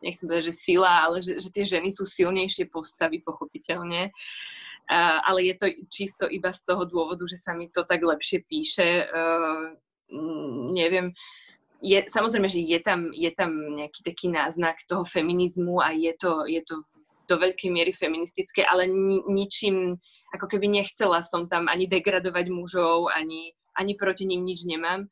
nechcem 0.00 0.26
povedať, 0.26 0.48
že 0.50 0.54
sila, 0.56 0.92
ale 1.04 1.20
že, 1.20 1.36
že 1.38 1.52
tie 1.52 1.64
ženy 1.68 1.92
sú 1.92 2.08
silnejšie 2.08 2.72
postavy, 2.72 3.20
pochopiteľne. 3.20 4.08
Uh, 4.90 5.22
ale 5.22 5.46
je 5.46 5.54
to 5.54 5.66
čisto 5.86 6.24
iba 6.26 6.50
z 6.50 6.66
toho 6.66 6.82
dôvodu, 6.88 7.22
že 7.28 7.38
sa 7.38 7.54
mi 7.54 7.70
to 7.70 7.86
tak 7.86 8.02
lepšie 8.02 8.42
píše. 8.48 9.06
Uh, 9.06 9.76
neviem, 10.74 11.14
je, 11.80 11.98
samozrejme, 12.08 12.48
že 12.48 12.60
je 12.60 12.78
tam, 12.80 13.08
je 13.12 13.30
tam 13.32 13.50
nejaký 13.50 14.00
taký 14.04 14.28
náznak 14.28 14.76
toho 14.84 15.08
feminizmu 15.08 15.80
a 15.80 15.96
je 15.96 16.12
to, 16.20 16.44
je 16.44 16.60
to 16.64 16.84
do 17.28 17.36
veľkej 17.38 17.70
miery 17.70 17.94
feministické, 17.94 18.66
ale 18.66 18.90
ni, 18.90 19.22
ničím, 19.30 19.96
ako 20.34 20.46
keby 20.50 20.66
nechcela 20.68 21.22
som 21.22 21.46
tam 21.46 21.70
ani 21.70 21.86
degradovať 21.86 22.46
mužov, 22.50 23.08
ani, 23.14 23.54
ani 23.78 23.94
proti 23.94 24.26
ním 24.26 24.44
nič 24.44 24.66
nemám. 24.66 25.06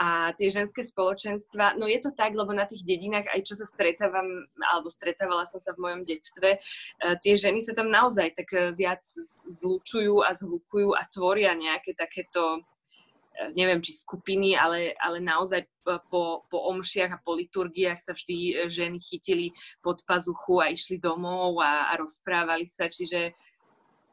A 0.00 0.32
tie 0.32 0.48
ženské 0.48 0.80
spoločenstva, 0.80 1.76
no 1.76 1.84
je 1.84 2.00
to 2.00 2.16
tak, 2.16 2.32
lebo 2.32 2.56
na 2.56 2.64
tých 2.64 2.88
dedinách, 2.88 3.28
aj 3.36 3.44
čo 3.44 3.54
sa 3.60 3.68
stretávam, 3.68 4.48
alebo 4.72 4.88
stretávala 4.88 5.44
som 5.44 5.60
sa 5.60 5.76
v 5.76 5.84
mojom 5.84 6.08
detstve, 6.08 6.56
eh, 6.56 7.16
tie 7.20 7.36
ženy 7.36 7.60
sa 7.60 7.76
tam 7.76 7.92
naozaj 7.92 8.32
tak 8.32 8.48
eh, 8.56 8.72
viac 8.72 9.04
zlučujú 9.60 10.24
a 10.24 10.32
zhlukujú 10.32 10.96
a 10.96 11.04
tvoria 11.12 11.52
nejaké 11.52 11.92
takéto 11.92 12.64
neviem, 13.56 13.80
či 13.80 13.96
skupiny, 13.96 14.52
ale, 14.56 14.92
ale 15.00 15.18
naozaj 15.20 15.64
po, 15.84 16.44
po 16.46 16.58
omšiach 16.76 17.10
a 17.16 17.22
po 17.22 17.36
liturgiách 17.36 17.98
sa 17.98 18.12
vždy 18.12 18.36
e, 18.36 18.52
ženy 18.68 19.00
chytili 19.00 19.50
pod 19.80 20.04
pazuchu 20.04 20.60
a 20.60 20.68
išli 20.68 21.00
domov 21.00 21.58
a, 21.58 21.90
a 21.90 21.98
rozprávali 21.98 22.68
sa, 22.68 22.86
čiže 22.86 23.32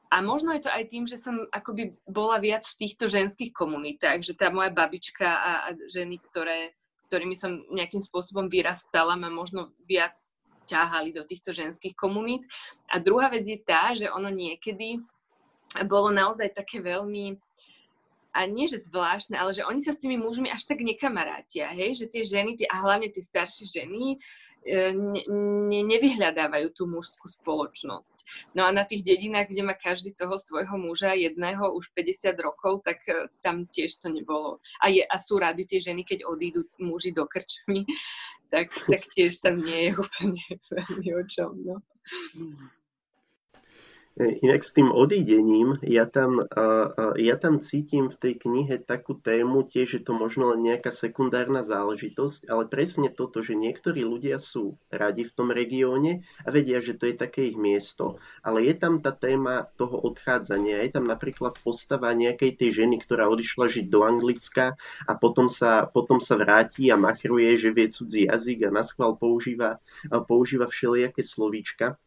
a 0.07 0.23
možno 0.23 0.55
je 0.55 0.63
to 0.63 0.71
aj 0.71 0.87
tým, 0.87 1.03
že 1.03 1.19
som 1.19 1.35
akoby 1.51 1.91
bola 2.07 2.39
viac 2.39 2.63
v 2.63 2.87
týchto 2.87 3.11
ženských 3.11 3.51
komunitách, 3.51 4.23
že 4.23 4.39
tá 4.39 4.47
moja 4.47 4.71
babička 4.71 5.27
a, 5.27 5.51
a 5.67 5.75
ženy, 5.91 6.23
ktoré, 6.31 6.71
s 6.95 7.03
ktorými 7.11 7.35
som 7.35 7.67
nejakým 7.75 7.99
spôsobom 7.99 8.47
vyrastala, 8.47 9.19
ma 9.19 9.27
možno 9.27 9.75
viac 9.83 10.15
ťahali 10.63 11.11
do 11.11 11.27
týchto 11.27 11.51
ženských 11.51 11.91
komunít. 11.95 12.47
A 12.87 13.03
druhá 13.03 13.27
vec 13.27 13.43
je 13.47 13.59
tá, 13.59 13.91
že 13.91 14.07
ono 14.07 14.31
niekedy 14.31 14.99
bolo 15.87 16.11
naozaj 16.11 16.55
také 16.55 16.79
veľmi 16.79 17.35
a 18.37 18.45
nie, 18.45 18.69
že 18.69 18.85
zvláštne, 18.85 19.33
ale 19.33 19.49
že 19.57 19.65
oni 19.65 19.81
sa 19.81 19.97
s 19.97 20.01
tými 20.01 20.21
mužmi 20.21 20.53
až 20.53 20.69
tak 20.69 20.85
nekamarátia, 20.85 21.73
hej, 21.73 21.97
že 21.97 22.05
tie 22.05 22.21
ženy, 22.21 22.53
tie, 22.53 22.69
a 22.69 22.85
hlavne 22.85 23.09
tie 23.09 23.25
staršie 23.25 23.65
ženy, 23.65 24.21
e, 24.61 24.93
ne, 24.93 25.21
ne, 25.65 25.81
nevyhľadávajú 25.89 26.69
tú 26.77 26.85
mužskú 26.85 27.25
spoločnosť. 27.41 28.53
No 28.53 28.69
a 28.69 28.69
na 28.69 28.85
tých 28.85 29.01
dedinách, 29.01 29.49
kde 29.49 29.65
má 29.65 29.73
každý 29.73 30.13
toho 30.13 30.37
svojho 30.37 30.77
muža, 30.77 31.17
jedného 31.17 31.73
už 31.73 31.89
50 31.97 32.37
rokov, 32.45 32.85
tak 32.85 33.01
e, 33.09 33.25
tam 33.41 33.65
tiež 33.65 33.97
to 33.97 34.13
nebolo. 34.13 34.61
A, 34.85 34.93
je, 34.93 35.01
a 35.01 35.15
sú 35.17 35.41
rady 35.41 35.65
tie 35.65 35.81
ženy, 35.81 36.05
keď 36.05 36.29
odídu 36.29 36.69
muži 36.77 37.17
do 37.17 37.25
krčmy, 37.25 37.89
tak, 38.53 38.69
tak 38.85 39.01
tiež 39.17 39.41
tam 39.41 39.57
nie 39.65 39.89
je 39.89 39.91
úplne 39.97 40.45
o 41.19 41.23
čom. 41.25 41.51
No. 41.65 41.81
Inak 44.17 44.65
s 44.65 44.73
tým 44.73 44.89
odídením, 44.89 45.77
ja 45.85 46.09
tam, 46.09 46.41
ja 47.21 47.35
tam 47.37 47.61
cítim 47.61 48.09
v 48.09 48.17
tej 48.17 48.33
knihe 48.41 48.81
takú 48.81 49.13
tému, 49.13 49.61
tiež 49.61 49.93
je 49.93 50.01
to 50.01 50.17
možno 50.17 50.57
len 50.57 50.65
nejaká 50.65 50.89
sekundárna 50.89 51.61
záležitosť, 51.61 52.49
ale 52.49 52.65
presne 52.65 53.13
toto, 53.13 53.45
že 53.45 53.53
niektorí 53.53 54.01
ľudia 54.01 54.41
sú 54.41 54.81
radi 54.89 55.21
v 55.21 55.35
tom 55.37 55.53
regióne 55.53 56.25
a 56.41 56.49
vedia, 56.49 56.81
že 56.81 56.97
to 56.97 57.05
je 57.05 57.13
také 57.13 57.53
ich 57.53 57.61
miesto, 57.61 58.17
ale 58.41 58.65
je 58.65 58.73
tam 58.73 59.05
tá 59.05 59.13
téma 59.13 59.69
toho 59.77 60.01
odchádzania. 60.09 60.81
Je 60.89 60.97
tam 60.97 61.05
napríklad 61.05 61.53
postava 61.61 62.09
nejakej 62.17 62.57
tej 62.57 62.69
ženy, 62.73 62.97
ktorá 63.05 63.29
odišla 63.29 63.69
žiť 63.69 63.85
do 63.85 64.01
Anglicka 64.01 64.81
a 65.05 65.13
potom 65.13 65.45
sa, 65.45 65.85
potom 65.85 66.17
sa 66.17 66.41
vráti 66.41 66.89
a 66.89 66.97
machruje, 66.97 67.53
že 67.53 67.69
vie 67.69 67.85
cudzí 67.85 68.25
jazyk 68.25 68.65
a 68.65 68.69
na 68.73 68.81
schvál 68.81 69.13
používa, 69.13 69.77
používa 70.25 70.65
všelijaké 70.65 71.21
slovíčka 71.21 72.01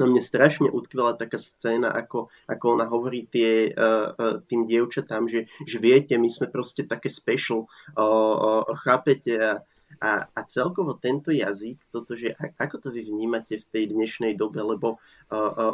na 0.00 0.08
mne 0.08 0.22
strašne 0.24 0.72
utkvela 0.72 1.20
taká 1.20 1.36
scéna, 1.36 1.92
ako, 1.92 2.32
ako 2.48 2.64
ona 2.72 2.88
hovorí 2.88 3.28
tie, 3.28 3.68
uh, 3.70 4.16
uh, 4.16 4.36
tým 4.48 4.64
dievčatám, 4.64 5.28
že, 5.28 5.46
že 5.68 5.76
viete, 5.76 6.16
my 6.16 6.32
sme 6.32 6.48
proste 6.48 6.88
také 6.88 7.12
special, 7.12 7.68
uh, 7.94 8.64
chápete? 8.80 9.36
A, 9.36 9.52
a, 10.00 10.30
a 10.32 10.40
celkovo 10.46 10.96
tento 10.96 11.34
jazyk, 11.34 11.76
toto, 11.90 12.14
že 12.14 12.32
ako 12.56 12.76
to 12.78 12.88
vy 12.94 13.04
vnímate 13.04 13.58
v 13.58 13.68
tej 13.74 13.84
dnešnej 13.90 14.38
dobe, 14.38 14.62
lebo, 14.62 15.02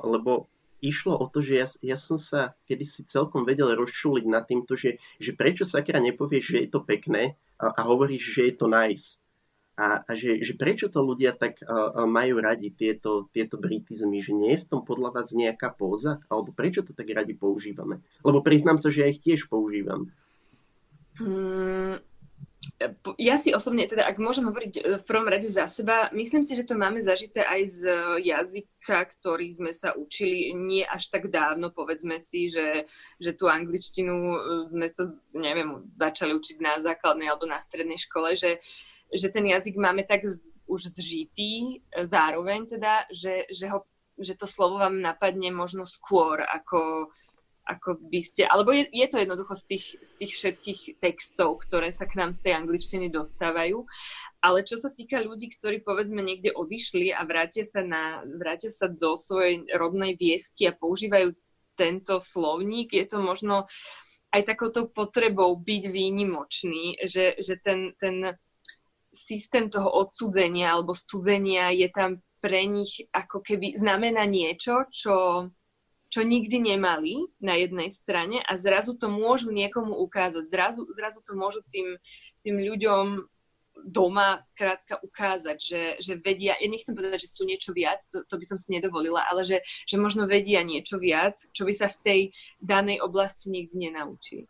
lebo 0.03 0.49
išlo 0.81 1.21
o 1.21 1.29
to, 1.29 1.45
že 1.45 1.53
ja, 1.53 1.67
ja 1.95 1.97
som 2.01 2.17
sa 2.17 2.57
kedysi 2.65 3.05
celkom 3.05 3.45
vedel 3.45 3.77
rozčuliť 3.77 4.25
nad 4.25 4.49
týmto, 4.49 4.73
že, 4.73 4.97
že 5.21 5.37
prečo 5.37 5.69
sakra 5.69 6.01
nepovieš, 6.01 6.45
že 6.49 6.59
je 6.65 6.69
to 6.73 6.81
pekné 6.81 7.37
a, 7.61 7.77
a 7.77 7.81
hovoríš, 7.85 8.41
že 8.41 8.43
je 8.51 8.55
to 8.57 8.67
nice 8.73 9.21
a, 9.77 10.01
a 10.09 10.11
že, 10.17 10.41
že 10.41 10.57
prečo 10.57 10.89
to 10.89 11.05
ľudia 11.05 11.37
tak 11.37 11.61
uh, 11.61 12.09
majú 12.09 12.41
radi 12.41 12.73
tieto, 12.73 13.29
tieto 13.29 13.61
britizmy, 13.61 14.25
že 14.25 14.33
nie 14.33 14.57
je 14.57 14.65
v 14.65 14.69
tom 14.73 14.81
podľa 14.83 15.21
vás 15.21 15.37
nejaká 15.37 15.77
póza, 15.77 16.25
alebo 16.33 16.57
prečo 16.57 16.81
to 16.81 16.97
tak 16.97 17.13
radi 17.13 17.37
používame? 17.37 18.01
Lebo 18.25 18.41
priznám 18.41 18.81
sa, 18.81 18.89
že 18.89 19.05
ja 19.05 19.13
ich 19.13 19.21
tiež 19.21 19.53
používam. 19.53 20.09
Hmm, 21.21 22.01
ja 23.17 23.37
si 23.41 23.55
osobne, 23.57 23.89
teda 23.89 24.05
ak 24.05 24.21
môžem 24.21 24.49
hovoriť 24.49 24.73
e, 24.77 24.81
v 25.01 25.05
prvom 25.05 25.29
rade 25.29 25.49
za 25.49 25.65
seba, 25.65 26.13
myslím 26.13 26.45
si, 26.45 26.53
že 26.53 26.67
to 26.67 26.77
máme 26.77 27.01
zažité 27.01 27.45
aj 27.45 27.63
z 27.73 27.81
jazyka, 28.21 29.13
ktorý 29.17 29.49
sme 29.49 29.73
sa 29.73 29.97
učili 29.97 30.53
nie 30.53 30.85
až 30.85 31.09
tak 31.09 31.33
dávno, 31.33 31.73
povedzme 31.73 32.21
si, 32.21 32.53
že, 32.53 32.85
že 33.21 33.33
tú 33.33 33.49
angličtinu 33.49 34.13
e, 34.13 34.39
sme 34.69 34.87
sa, 34.93 35.09
neviem, 35.33 35.89
začali 35.97 36.37
učiť 36.37 36.57
na 36.61 36.81
základnej 36.81 37.29
alebo 37.33 37.49
na 37.49 37.61
strednej 37.61 37.97
škole, 37.97 38.37
že, 38.37 38.61
že 39.13 39.29
ten 39.31 39.47
jazyk 39.47 39.79
máme 39.79 40.03
tak 40.03 40.27
z, 40.27 40.63
už 40.67 40.91
zžitý 40.95 41.83
e, 41.85 42.07
zároveň 42.07 42.67
teda, 42.67 43.07
že, 43.11 43.47
že, 43.51 43.71
ho, 43.71 43.87
že 44.19 44.35
to 44.35 44.51
slovo 44.51 44.83
vám 44.83 44.99
napadne 44.99 45.51
možno 45.55 45.87
skôr 45.87 46.43
ako 46.43 47.11
ako 47.67 47.99
by 47.99 48.23
ste, 48.23 48.47
alebo 48.47 48.71
je, 48.71 48.87
je 48.95 49.07
to 49.11 49.19
jednoducho 49.19 49.59
z 49.59 49.65
tých, 49.75 49.87
z 49.99 50.13
tých 50.23 50.33
všetkých 50.39 50.81
textov, 51.03 51.67
ktoré 51.67 51.91
sa 51.91 52.07
k 52.07 52.23
nám 52.23 52.31
z 52.31 52.47
tej 52.47 52.53
angličtiny 52.63 53.11
dostávajú. 53.11 53.83
Ale 54.39 54.63
čo 54.63 54.79
sa 54.79 54.95
týka 54.95 55.19
ľudí, 55.19 55.51
ktorí 55.51 55.83
povedzme 55.83 56.23
niekde 56.23 56.55
odišli 56.55 57.11
a 57.11 57.27
vrátia 57.27 57.67
sa, 57.67 57.83
na, 57.83 58.23
vrátia 58.23 58.71
sa 58.71 58.87
do 58.87 59.19
svojej 59.19 59.67
rodnej 59.75 60.15
viesky 60.15 60.71
a 60.71 60.79
používajú 60.79 61.35
tento 61.75 62.23
slovník, 62.23 62.95
je 62.95 63.05
to 63.05 63.19
možno 63.19 63.67
aj 64.31 64.43
takouto 64.47 64.87
potrebou 64.87 65.59
byť 65.59 65.83
výnimočný, 65.91 67.03
že, 67.03 67.35
že 67.43 67.59
ten, 67.59 67.99
ten 67.99 68.39
systém 69.17 69.73
toho 69.73 69.89
odsudzenia 69.89 70.77
alebo 70.77 70.93
studzenia 70.95 71.73
je 71.73 71.89
tam 71.89 72.21
pre 72.45 72.69
nich 72.69 73.01
ako 73.11 73.41
keby 73.41 73.81
znamená 73.81 74.29
niečo, 74.29 74.87
čo 74.93 75.49
čo 76.07 76.23
nikdy 76.23 76.63
nemali 76.63 77.27
na 77.43 77.59
jednej 77.59 77.91
strane 77.91 78.39
a 78.39 78.55
zrazu 78.57 78.95
to 78.95 79.11
môžu 79.11 79.51
niekomu 79.51 79.91
ukázať. 80.07 80.47
Zrazu, 80.49 80.87
zrazu 80.95 81.19
to 81.27 81.35
môžu 81.35 81.67
tým, 81.67 81.99
tým 82.47 82.63
ľuďom 82.63 83.27
doma 83.85 84.41
skrátka 84.41 84.97
ukázať, 85.05 85.59
že, 85.61 85.83
že 86.01 86.13
vedia, 86.17 86.57
ja 86.57 86.69
nechcem 86.71 86.97
povedať, 86.97 87.29
že 87.29 87.33
sú 87.37 87.45
niečo 87.45 87.77
viac, 87.77 88.01
to, 88.09 88.25
to 88.25 88.41
by 88.41 88.45
som 88.49 88.57
si 88.57 88.73
nedovolila, 88.73 89.21
ale 89.29 89.45
že, 89.45 89.61
že 89.85 90.01
možno 90.01 90.25
vedia 90.25 90.65
niečo 90.65 90.97
viac, 90.97 91.37
čo 91.53 91.69
by 91.69 91.73
sa 91.77 91.93
v 91.93 92.01
tej 92.01 92.21
danej 92.57 93.05
oblasti 93.05 93.53
nikdy 93.53 93.91
nenaučili. 93.91 94.49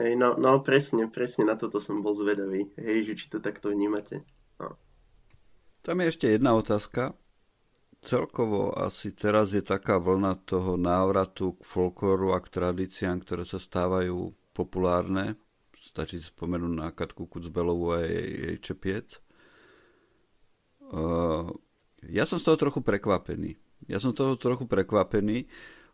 Hej, 0.00 0.16
no, 0.16 0.32
no 0.40 0.64
presne, 0.64 1.12
presne 1.12 1.44
na 1.44 1.60
toto 1.60 1.76
som 1.76 2.00
bol 2.00 2.16
zvedavý. 2.16 2.72
Hej, 2.80 3.12
že 3.12 3.14
či 3.20 3.26
to 3.28 3.38
takto 3.44 3.68
vnímate. 3.68 4.24
No. 4.56 4.80
Tam 5.84 6.00
je 6.00 6.08
ešte 6.08 6.32
jedna 6.32 6.56
otázka, 6.56 7.12
celkovo 8.00 8.72
asi 8.72 9.12
teraz 9.12 9.52
je 9.52 9.60
taká 9.60 10.00
vlna 10.00 10.40
toho 10.48 10.80
návratu 10.80 11.60
k 11.60 11.62
folklóru 11.68 12.32
a 12.32 12.40
k 12.40 12.48
tradíciám, 12.48 13.20
ktoré 13.20 13.44
sa 13.44 13.60
stávajú 13.60 14.32
populárne. 14.56 15.36
Stačí 15.76 16.16
si 16.16 16.32
spomenúť 16.32 16.72
na 16.72 16.88
Katku 16.92 17.28
Kucbelovú 17.28 17.96
a 17.96 18.04
jej, 18.04 18.28
jej 18.40 18.56
čepiec. 18.60 19.20
Uh, 20.90 21.52
ja 22.08 22.24
som 22.24 22.40
z 22.40 22.48
toho 22.48 22.56
trochu 22.56 22.80
prekvapený. 22.80 23.60
Ja 23.88 24.00
som 24.00 24.16
toho 24.16 24.36
trochu 24.36 24.64
prekvapený, 24.64 25.48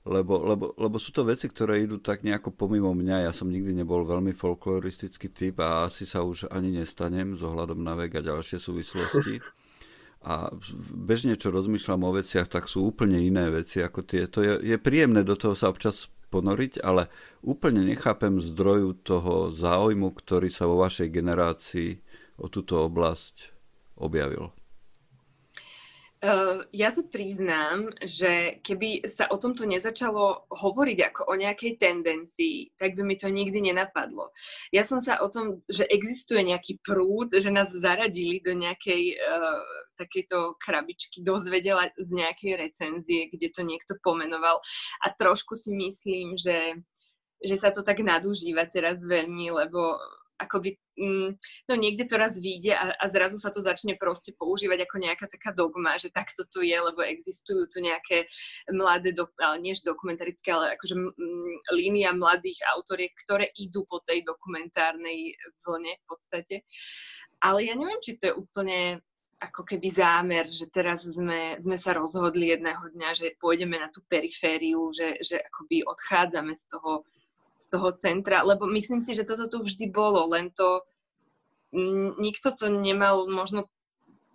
lebo, 0.06 0.38
lebo, 0.46 0.64
lebo 0.78 0.96
sú 1.02 1.10
to 1.10 1.26
veci, 1.26 1.50
ktoré 1.50 1.82
idú 1.82 1.98
tak 1.98 2.22
nejako 2.22 2.54
pomimo 2.54 2.94
mňa. 2.94 3.26
Ja 3.26 3.32
som 3.34 3.50
nikdy 3.50 3.74
nebol 3.74 4.06
veľmi 4.06 4.30
folkloristický 4.30 5.34
typ 5.34 5.58
a 5.58 5.90
asi 5.90 6.06
sa 6.06 6.22
už 6.22 6.46
ani 6.48 6.78
nestanem 6.78 7.34
z 7.34 7.42
ohľadom 7.42 7.82
na 7.82 7.98
vek 7.98 8.22
a 8.22 8.22
ďalšie 8.22 8.62
súvislosti. 8.62 9.42
a 10.30 10.50
bežne 10.94 11.34
čo 11.34 11.50
rozmýšľam 11.50 12.06
o 12.06 12.16
veciach, 12.22 12.46
tak 12.46 12.70
sú 12.70 12.86
úplne 12.86 13.18
iné 13.18 13.50
veci 13.50 13.82
ako 13.82 14.06
tie. 14.06 14.30
To 14.30 14.42
je, 14.42 14.54
je 14.62 14.76
príjemné 14.78 15.26
do 15.26 15.34
toho 15.34 15.58
sa 15.58 15.70
občas 15.70 16.06
ponoriť, 16.30 16.82
ale 16.82 17.10
úplne 17.42 17.86
nechápem 17.86 18.42
zdroju 18.42 19.02
toho 19.06 19.54
záujmu, 19.54 20.10
ktorý 20.14 20.50
sa 20.50 20.66
vo 20.66 20.82
vašej 20.82 21.10
generácii 21.10 21.90
o 22.42 22.46
túto 22.50 22.82
oblasť 22.82 23.54
objavil. 23.98 24.50
Uh, 26.26 26.66
ja 26.74 26.90
sa 26.90 27.06
priznám, 27.06 27.94
že 28.02 28.58
keby 28.66 29.06
sa 29.06 29.30
o 29.30 29.38
tomto 29.38 29.62
nezačalo 29.62 30.50
hovoriť 30.50 30.98
ako 31.06 31.22
o 31.30 31.34
nejakej 31.38 31.78
tendencii, 31.78 32.74
tak 32.74 32.98
by 32.98 33.06
mi 33.06 33.14
to 33.14 33.30
nikdy 33.30 33.62
nenapadlo. 33.62 34.34
Ja 34.74 34.82
som 34.82 34.98
sa 34.98 35.22
o 35.22 35.30
tom, 35.30 35.62
že 35.70 35.86
existuje 35.86 36.42
nejaký 36.42 36.82
prúd, 36.82 37.30
že 37.30 37.54
nás 37.54 37.70
zaradili 37.70 38.42
do 38.42 38.58
nejakej 38.58 39.22
uh, 39.22 39.62
takejto 40.02 40.58
krabičky, 40.58 41.22
dozvedela 41.22 41.94
z 41.94 42.10
nejakej 42.10 42.58
recenzie, 42.58 43.30
kde 43.30 43.46
to 43.54 43.62
niekto 43.62 43.94
pomenoval. 44.02 44.58
A 45.06 45.14
trošku 45.14 45.54
si 45.54 45.70
myslím, 45.78 46.34
že, 46.34 46.74
že 47.38 47.54
sa 47.54 47.70
to 47.70 47.86
tak 47.86 48.02
nadužíva 48.02 48.66
teraz 48.66 48.98
veľmi, 48.98 49.54
lebo 49.54 49.94
akoby, 50.36 50.76
mm, 51.00 51.30
no 51.68 51.74
niekde 51.74 52.04
to 52.04 52.20
raz 52.20 52.36
vyjde 52.36 52.76
a, 52.76 52.92
a 52.96 53.04
zrazu 53.08 53.40
sa 53.40 53.48
to 53.48 53.64
začne 53.64 53.96
proste 53.96 54.36
používať 54.36 54.84
ako 54.84 54.96
nejaká 55.00 55.26
taká 55.28 55.50
dogma, 55.56 55.96
že 55.96 56.12
takto 56.12 56.44
to 56.44 56.60
je, 56.60 56.76
lebo 56.76 57.00
existujú 57.00 57.68
tu 57.72 57.80
nejaké 57.80 58.28
mladé, 58.72 59.16
do, 59.16 59.28
ale 59.40 59.60
nie 59.60 59.72
dokumentarické, 59.76 60.52
ale 60.52 60.76
akože 60.76 60.94
mm, 60.96 61.72
línia 61.72 62.12
mladých 62.12 62.60
autoriek, 62.76 63.12
ktoré 63.24 63.48
idú 63.56 63.88
po 63.88 64.00
tej 64.04 64.24
dokumentárnej 64.24 65.36
vlne 65.64 65.92
v 65.96 66.04
podstate. 66.04 66.54
Ale 67.40 67.68
ja 67.68 67.76
neviem, 67.76 68.00
či 68.00 68.16
to 68.16 68.32
je 68.32 68.34
úplne 68.34 69.00
ako 69.36 69.68
keby 69.68 69.88
zámer, 69.92 70.48
že 70.48 70.64
teraz 70.72 71.04
sme, 71.04 71.60
sme 71.60 71.76
sa 71.76 71.92
rozhodli 71.92 72.56
jedného 72.56 72.88
dňa, 72.96 73.10
že 73.12 73.36
pôjdeme 73.36 73.76
na 73.76 73.92
tú 73.92 74.00
perifériu, 74.08 74.88
že, 74.96 75.20
že 75.20 75.36
akoby 75.36 75.84
odchádzame 75.84 76.56
z 76.56 76.64
toho 76.72 77.04
z 77.56 77.66
toho 77.72 77.92
centra, 77.96 78.44
lebo 78.44 78.68
myslím 78.68 79.00
si, 79.00 79.16
že 79.16 79.24
toto 79.24 79.48
tu 79.48 79.64
vždy 79.64 79.88
bolo, 79.88 80.28
len 80.28 80.52
to 80.52 80.84
nikto 82.20 82.52
to 82.54 82.70
nemal 82.70 83.26
možno 83.28 83.68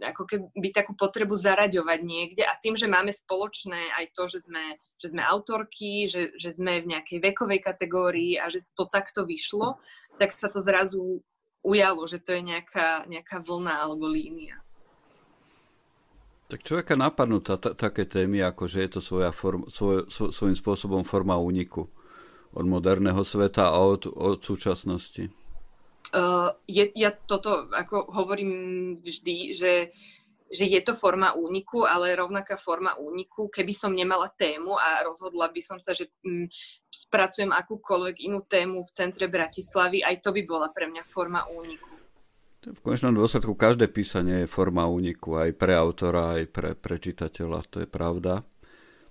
ako 0.02 0.26
keby 0.26 0.74
takú 0.74 0.98
potrebu 0.98 1.38
zaraďovať 1.38 2.00
niekde 2.02 2.42
a 2.42 2.58
tým, 2.58 2.74
že 2.74 2.90
máme 2.90 3.14
spoločné 3.14 3.94
aj 4.02 4.06
to, 4.18 4.26
že 4.26 4.50
sme, 4.50 4.82
že 4.98 5.14
sme 5.14 5.22
autorky, 5.22 6.10
že, 6.10 6.34
že 6.42 6.50
sme 6.50 6.82
v 6.82 6.98
nejakej 6.98 7.22
vekovej 7.22 7.62
kategórii 7.62 8.34
a 8.42 8.50
že 8.50 8.66
to 8.74 8.90
takto 8.90 9.30
vyšlo, 9.30 9.78
tak 10.18 10.34
sa 10.34 10.50
to 10.50 10.58
zrazu 10.58 11.22
ujalo, 11.62 12.10
že 12.10 12.18
to 12.18 12.34
je 12.34 12.42
nejaká, 12.42 13.06
nejaká 13.06 13.46
vlna 13.46 13.78
alebo 13.78 14.10
línia. 14.10 14.58
Tak 16.50 16.66
človeka 16.66 16.98
napadnú 16.98 17.40
tá, 17.40 17.56
také 17.62 18.04
témy, 18.04 18.42
ako 18.44 18.68
že 18.68 18.84
je 18.84 18.90
to 18.98 19.02
svoja 19.06 19.30
form, 19.32 19.70
svoj, 19.70 20.10
svojím 20.10 20.58
spôsobom 20.58 21.06
forma 21.06 21.38
úniku 21.38 21.88
od 22.54 22.66
moderného 22.68 23.24
sveta 23.24 23.72
a 23.72 23.78
od, 23.80 24.08
od 24.12 24.40
súčasnosti? 24.44 25.32
Uh, 26.12 26.52
je, 26.68 26.92
ja 26.92 27.16
toto 27.16 27.72
ako 27.72 28.12
hovorím 28.12 28.52
vždy, 29.00 29.56
že, 29.56 29.96
že 30.52 30.66
je 30.68 30.82
to 30.84 30.92
forma 30.92 31.32
úniku, 31.32 31.88
ale 31.88 32.12
rovnaká 32.20 32.60
forma 32.60 33.00
úniku, 33.00 33.48
keby 33.48 33.72
som 33.72 33.96
nemala 33.96 34.28
tému 34.28 34.76
a 34.76 35.08
rozhodla 35.08 35.48
by 35.48 35.62
som 35.64 35.80
sa, 35.80 35.96
že 35.96 36.12
m, 36.28 36.44
mm, 36.44 36.48
spracujem 36.92 37.56
akúkoľvek 37.56 38.28
inú 38.28 38.44
tému 38.44 38.84
v 38.84 38.92
centre 38.92 39.32
Bratislavy, 39.32 40.04
aj 40.04 40.20
to 40.20 40.36
by 40.36 40.44
bola 40.44 40.68
pre 40.76 40.92
mňa 40.92 41.04
forma 41.08 41.48
úniku. 41.48 41.88
V 42.62 42.80
konečnom 42.84 43.16
dôsledku 43.16 43.56
každé 43.56 43.90
písanie 43.90 44.44
je 44.44 44.52
forma 44.52 44.86
úniku, 44.86 45.40
aj 45.40 45.56
pre 45.56 45.74
autora, 45.74 46.38
aj 46.38 46.46
pre, 46.52 46.70
pre 46.76 47.00
čitateľa, 47.00 47.66
to 47.72 47.78
je 47.82 47.88
pravda 47.88 48.44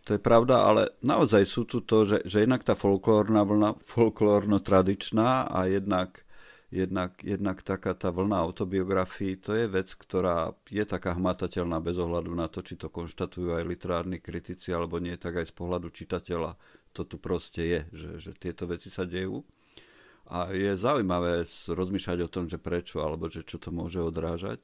to 0.05 0.17
je 0.17 0.21
pravda, 0.21 0.65
ale 0.65 0.83
naozaj 1.05 1.45
sú 1.45 1.69
tu 1.69 1.85
to, 1.85 2.09
že, 2.09 2.25
že 2.25 2.43
jednak 2.43 2.65
tá 2.65 2.73
folklórna 2.73 3.45
vlna, 3.45 3.71
folklórno-tradičná 3.85 5.53
a 5.53 5.69
jednak, 5.69 6.25
jednak, 6.73 7.21
jednak 7.21 7.61
taká 7.61 7.93
tá 7.93 8.09
vlna 8.09 8.41
autobiografii, 8.41 9.37
to 9.37 9.53
je 9.53 9.67
vec, 9.69 9.93
ktorá 9.93 10.57
je 10.73 10.83
taká 10.89 11.15
hmatateľná 11.15 11.79
bez 11.85 12.01
ohľadu 12.01 12.33
na 12.33 12.49
to, 12.49 12.65
či 12.65 12.81
to 12.81 12.89
konštatujú 12.89 13.61
aj 13.61 13.69
literárni 13.69 14.19
kritici 14.19 14.73
alebo 14.73 14.97
nie, 14.97 15.15
tak 15.21 15.37
aj 15.41 15.53
z 15.53 15.55
pohľadu 15.55 15.93
čitateľa 15.93 16.57
to 16.91 17.07
tu 17.07 17.17
proste 17.23 17.63
je, 17.63 17.81
že, 17.95 18.11
že 18.19 18.31
tieto 18.35 18.67
veci 18.67 18.91
sa 18.91 19.07
dejú. 19.07 19.47
A 20.31 20.55
je 20.55 20.79
zaujímavé 20.79 21.43
rozmýšľať 21.67 22.19
o 22.23 22.31
tom, 22.31 22.47
že 22.47 22.59
prečo, 22.59 23.03
alebo 23.03 23.27
že 23.27 23.43
čo 23.43 23.59
to 23.59 23.75
môže 23.75 23.99
odrážať. 23.99 24.63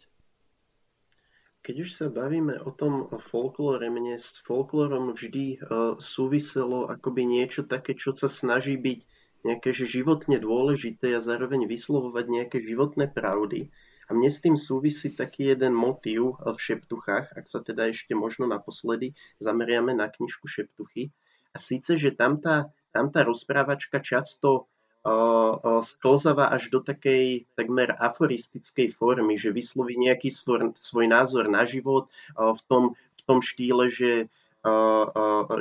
Keď 1.66 1.76
už 1.83 1.90
sa 1.90 2.07
bavíme 2.07 2.62
o 2.62 2.70
tom 2.70 3.11
folklóre, 3.11 3.90
mne 3.90 4.22
s 4.22 4.38
folklórom 4.46 5.11
vždy 5.11 5.59
uh, 5.59 5.98
súviselo 5.98 6.87
akoby 6.87 7.26
niečo 7.26 7.66
také, 7.66 7.98
čo 7.98 8.14
sa 8.14 8.31
snaží 8.31 8.79
byť 8.79 9.02
nejaké 9.42 9.74
že 9.74 9.83
životne 9.83 10.38
dôležité 10.38 11.18
a 11.18 11.18
zároveň 11.18 11.66
vyslovovať 11.66 12.24
nejaké 12.31 12.62
životné 12.62 13.11
pravdy. 13.11 13.74
A 14.07 14.14
mne 14.14 14.31
s 14.31 14.38
tým 14.38 14.55
súvisí 14.55 15.11
taký 15.11 15.50
jeden 15.50 15.74
motív 15.74 16.38
v 16.38 16.55
Šeptuchách, 16.55 17.35
ak 17.35 17.50
sa 17.50 17.59
teda 17.59 17.90
ešte 17.90 18.14
možno 18.14 18.46
naposledy 18.46 19.18
zameriame 19.42 19.90
na 19.90 20.07
knižku 20.07 20.46
Šeptuchy. 20.46 21.11
A 21.50 21.59
síce, 21.59 21.98
že 21.98 22.14
tam 22.14 22.38
tá, 22.38 22.70
tam 22.94 23.11
tá 23.11 23.26
rozprávačka 23.26 23.98
často 23.98 24.70
sklzáva 25.86 26.50
až 26.50 26.74
do 26.74 26.82
takej 26.82 27.46
takmer 27.54 27.94
aforistickej 27.94 28.90
formy, 28.90 29.38
že 29.38 29.54
vysloví 29.54 29.94
nejaký 29.94 30.34
svoj, 30.34 30.74
svoj 30.74 31.06
názor 31.06 31.46
na 31.46 31.62
život 31.62 32.10
v 32.34 32.60
tom, 32.66 32.82
v 32.98 33.22
tom 33.22 33.38
štýle, 33.38 33.86
že 33.86 34.26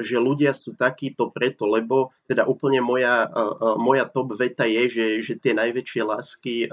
že 0.01 0.17
ľudia 0.17 0.49
sú 0.57 0.73
takíto 0.73 1.29
preto, 1.29 1.69
lebo 1.69 2.09
teda 2.25 2.49
úplne 2.49 2.81
moja, 2.81 3.29
moja 3.77 4.09
top 4.09 4.33
veta 4.33 4.65
je, 4.65 4.89
že, 4.89 5.05
že 5.21 5.33
tie 5.37 5.53
najväčšie 5.53 6.01
lásky 6.01 6.65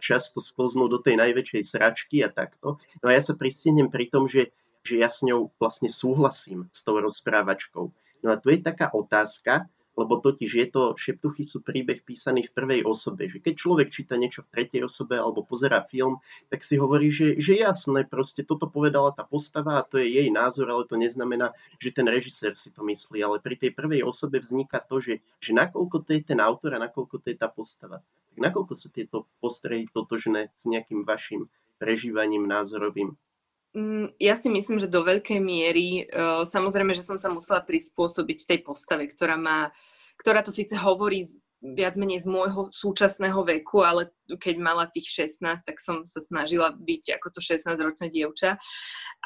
často 0.00 0.40
sklznú 0.40 0.88
do 0.88 0.96
tej 0.96 1.20
najväčšej 1.20 1.62
sračky 1.68 2.24
a 2.24 2.32
takto. 2.32 2.80
No 3.04 3.12
a 3.12 3.12
ja 3.12 3.20
sa 3.20 3.36
pristihnem 3.36 3.92
pri 3.92 4.08
tom, 4.08 4.32
že, 4.32 4.48
že 4.80 4.96
ja 4.96 5.12
s 5.12 5.20
ňou 5.20 5.52
vlastne 5.60 5.92
súhlasím 5.92 6.72
s 6.72 6.80
tou 6.80 6.96
rozprávačkou. 7.04 7.92
No 8.24 8.28
a 8.32 8.40
tu 8.40 8.48
je 8.48 8.64
taká 8.64 8.88
otázka, 8.88 9.68
lebo 9.98 10.22
totiž 10.22 10.50
je 10.54 10.66
to, 10.70 10.94
šeptuchy 10.94 11.42
sú 11.42 11.58
príbeh 11.58 12.06
písaný 12.06 12.46
v 12.46 12.54
prvej 12.54 12.80
osobe, 12.86 13.26
že 13.26 13.42
keď 13.42 13.54
človek 13.58 13.88
číta 13.90 14.14
niečo 14.14 14.46
v 14.46 14.54
tretej 14.54 14.86
osobe 14.86 15.18
alebo 15.18 15.42
pozera 15.42 15.82
film, 15.82 16.22
tak 16.46 16.62
si 16.62 16.78
hovorí, 16.78 17.10
že, 17.10 17.34
že 17.42 17.58
jasné, 17.58 18.06
proste 18.06 18.46
toto 18.46 18.70
povedala 18.70 19.10
tá 19.10 19.26
postava 19.26 19.82
a 19.82 19.86
to 19.86 19.98
je 19.98 20.06
jej 20.06 20.30
názor, 20.30 20.70
ale 20.70 20.86
to 20.86 20.94
neznamená, 20.94 21.50
že 21.82 21.90
ten 21.90 22.06
režisér 22.06 22.54
si 22.54 22.70
to 22.70 22.86
myslí, 22.86 23.18
ale 23.18 23.42
pri 23.42 23.58
tej 23.58 23.74
prvej 23.74 24.06
osobe 24.06 24.38
vzniká 24.38 24.78
to, 24.78 25.02
že, 25.02 25.18
že 25.42 25.50
nakoľko 25.50 26.06
to 26.06 26.14
je 26.14 26.22
ten 26.22 26.38
autor 26.38 26.78
a 26.78 26.82
nakoľko 26.86 27.18
to 27.18 27.34
je 27.34 27.36
tá 27.36 27.50
postava. 27.50 27.98
Tak 28.32 28.38
nakoľko 28.38 28.72
sú 28.78 28.94
tieto 28.94 29.26
postrehy 29.42 29.90
totožné 29.90 30.54
s 30.54 30.70
nejakým 30.70 31.02
vašim 31.02 31.50
prežívaním 31.82 32.46
názorovým? 32.46 33.18
Mm, 33.78 34.10
ja 34.18 34.34
si 34.34 34.50
myslím, 34.50 34.82
že 34.82 34.90
do 34.90 35.06
veľkej 35.06 35.38
miery, 35.38 36.10
samozrejme, 36.50 36.90
že 36.98 37.06
som 37.06 37.14
sa 37.14 37.30
musela 37.30 37.62
prispôsobiť 37.62 38.50
tej 38.50 38.58
postave, 38.66 39.06
ktorá 39.06 39.38
má 39.38 39.70
ktorá 40.18 40.42
to 40.42 40.50
síce 40.50 40.74
hovorí 40.74 41.22
viac 41.58 41.98
menej 41.98 42.22
z 42.22 42.30
môjho 42.30 42.70
súčasného 42.70 43.42
veku, 43.42 43.82
ale 43.82 44.14
keď 44.30 44.62
mala 44.62 44.86
tých 44.86 45.26
16, 45.42 45.42
tak 45.66 45.82
som 45.82 46.06
sa 46.06 46.22
snažila 46.22 46.70
byť 46.70 47.18
ako 47.18 47.34
to 47.34 47.40
16-ročné 47.42 48.14
dievča. 48.14 48.62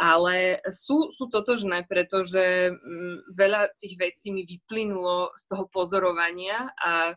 Ale 0.01 0.57
sú, 0.73 1.13
sú 1.13 1.29
totožné, 1.29 1.85
pretože 1.85 2.73
mm, 2.73 3.37
veľa 3.37 3.77
tých 3.77 4.01
vecí 4.01 4.33
mi 4.33 4.49
vyplynulo 4.49 5.37
z 5.37 5.45
toho 5.53 5.69
pozorovania 5.69 6.73
a 6.81 7.13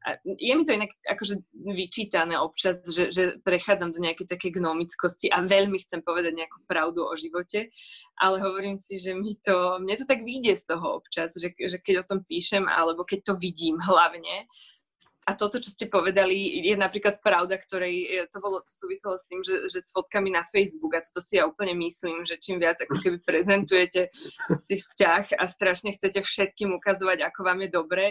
a 0.00 0.16
je 0.24 0.52
mi 0.56 0.64
to 0.64 0.72
inak 0.72 0.92
akože 1.04 1.44
vyčítané 1.52 2.40
občas, 2.40 2.80
že, 2.88 3.12
že 3.12 3.36
prechádzam 3.44 3.92
do 3.92 4.00
nejakej 4.00 4.32
také 4.32 4.48
gnomickosti 4.48 5.28
a 5.28 5.44
veľmi 5.44 5.76
chcem 5.84 6.00
povedať 6.00 6.32
nejakú 6.40 6.64
pravdu 6.64 7.04
o 7.04 7.12
živote, 7.20 7.68
ale 8.16 8.40
hovorím 8.40 8.80
si, 8.80 8.96
že 8.96 9.12
mi 9.12 9.36
to, 9.44 9.76
mne 9.76 10.00
to 10.00 10.08
tak 10.08 10.24
vyjde 10.24 10.56
z 10.56 10.64
toho 10.72 11.04
občas, 11.04 11.36
že, 11.36 11.52
že 11.52 11.76
keď 11.84 12.00
o 12.00 12.08
tom 12.08 12.18
píšem, 12.24 12.64
alebo 12.64 13.04
keď 13.04 13.28
to 13.28 13.34
vidím 13.36 13.76
hlavne, 13.76 14.48
a 15.28 15.36
toto, 15.36 15.60
čo 15.62 15.70
ste 15.70 15.86
povedali, 15.86 16.64
je 16.64 16.74
napríklad 16.74 17.22
pravda, 17.22 17.60
ktorej 17.60 18.26
to 18.34 18.42
bolo 18.42 18.64
to 18.66 18.72
súviselo 18.72 19.14
s 19.14 19.28
tým, 19.30 19.44
že, 19.44 19.68
že 19.70 19.78
s 19.78 19.92
fotkami 19.94 20.32
na 20.32 20.42
Facebook 20.48 20.96
a 20.96 21.04
toto 21.04 21.22
si 21.22 21.38
ja 21.38 21.46
úplne 21.46 21.76
myslím, 21.76 22.26
že 22.26 22.40
čím 22.40 22.58
viac 22.58 22.80
ako 22.82 22.98
keby 22.98 23.18
prezentujete 23.22 24.10
si 24.58 24.74
vzťah 24.80 25.38
a 25.38 25.44
strašne 25.46 25.94
chcete 25.94 26.24
všetkým 26.24 26.74
ukazovať, 26.74 27.22
ako 27.22 27.40
vám 27.46 27.62
je 27.62 27.70
dobre, 27.70 28.04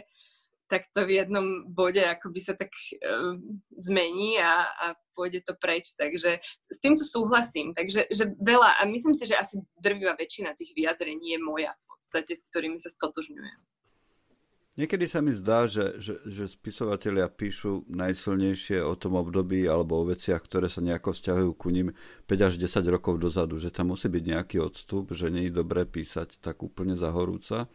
tak 0.69 0.85
to 0.93 1.03
v 1.03 1.19
jednom 1.19 1.65
bode 1.65 1.99
akoby 1.99 2.39
sa 2.39 2.53
tak 2.53 2.69
uh, 3.01 3.35
zmení 3.81 4.37
a, 4.37 4.69
a 4.69 4.85
pôjde 5.17 5.41
to 5.43 5.57
preč. 5.57 5.97
Takže 5.97 6.39
s 6.45 6.77
týmto 6.79 7.03
súhlasím. 7.03 7.73
Takže 7.73 8.07
že 8.13 8.37
veľa, 8.37 8.79
a 8.79 8.85
myslím 8.85 9.17
si, 9.17 9.25
že 9.25 9.35
asi 9.35 9.57
drvivá 9.81 10.13
väčšina 10.15 10.53
tých 10.53 10.71
vyjadrení 10.77 11.35
je 11.35 11.39
moja 11.41 11.73
v 11.73 11.83
podstate, 11.97 12.37
s 12.37 12.45
ktorými 12.47 12.77
sa 12.77 12.93
stotožňujem. 12.93 13.59
Niekedy 14.79 15.11
sa 15.11 15.19
mi 15.19 15.35
zdá, 15.35 15.67
že, 15.67 15.99
že, 15.99 16.23
že 16.23 16.47
spisovatelia 16.47 17.27
píšu 17.27 17.83
najsilnejšie 17.91 18.79
o 18.79 18.95
tom 18.95 19.19
období 19.19 19.67
alebo 19.67 19.99
o 19.99 20.07
veciach, 20.07 20.39
ktoré 20.39 20.71
sa 20.71 20.79
nejako 20.79 21.11
vzťahujú 21.11 21.51
ku 21.59 21.67
ním 21.67 21.91
5 22.31 22.47
až 22.47 22.53
10 22.55 22.87
rokov 22.87 23.19
dozadu, 23.19 23.59
že 23.59 23.75
tam 23.75 23.91
musí 23.91 24.07
byť 24.07 24.23
nejaký 24.23 24.63
odstup, 24.63 25.11
že 25.11 25.27
nie 25.35 25.51
je 25.51 25.57
dobré 25.59 25.83
písať 25.83 26.39
tak 26.39 26.63
úplne 26.63 26.95
zahorúca 26.95 27.67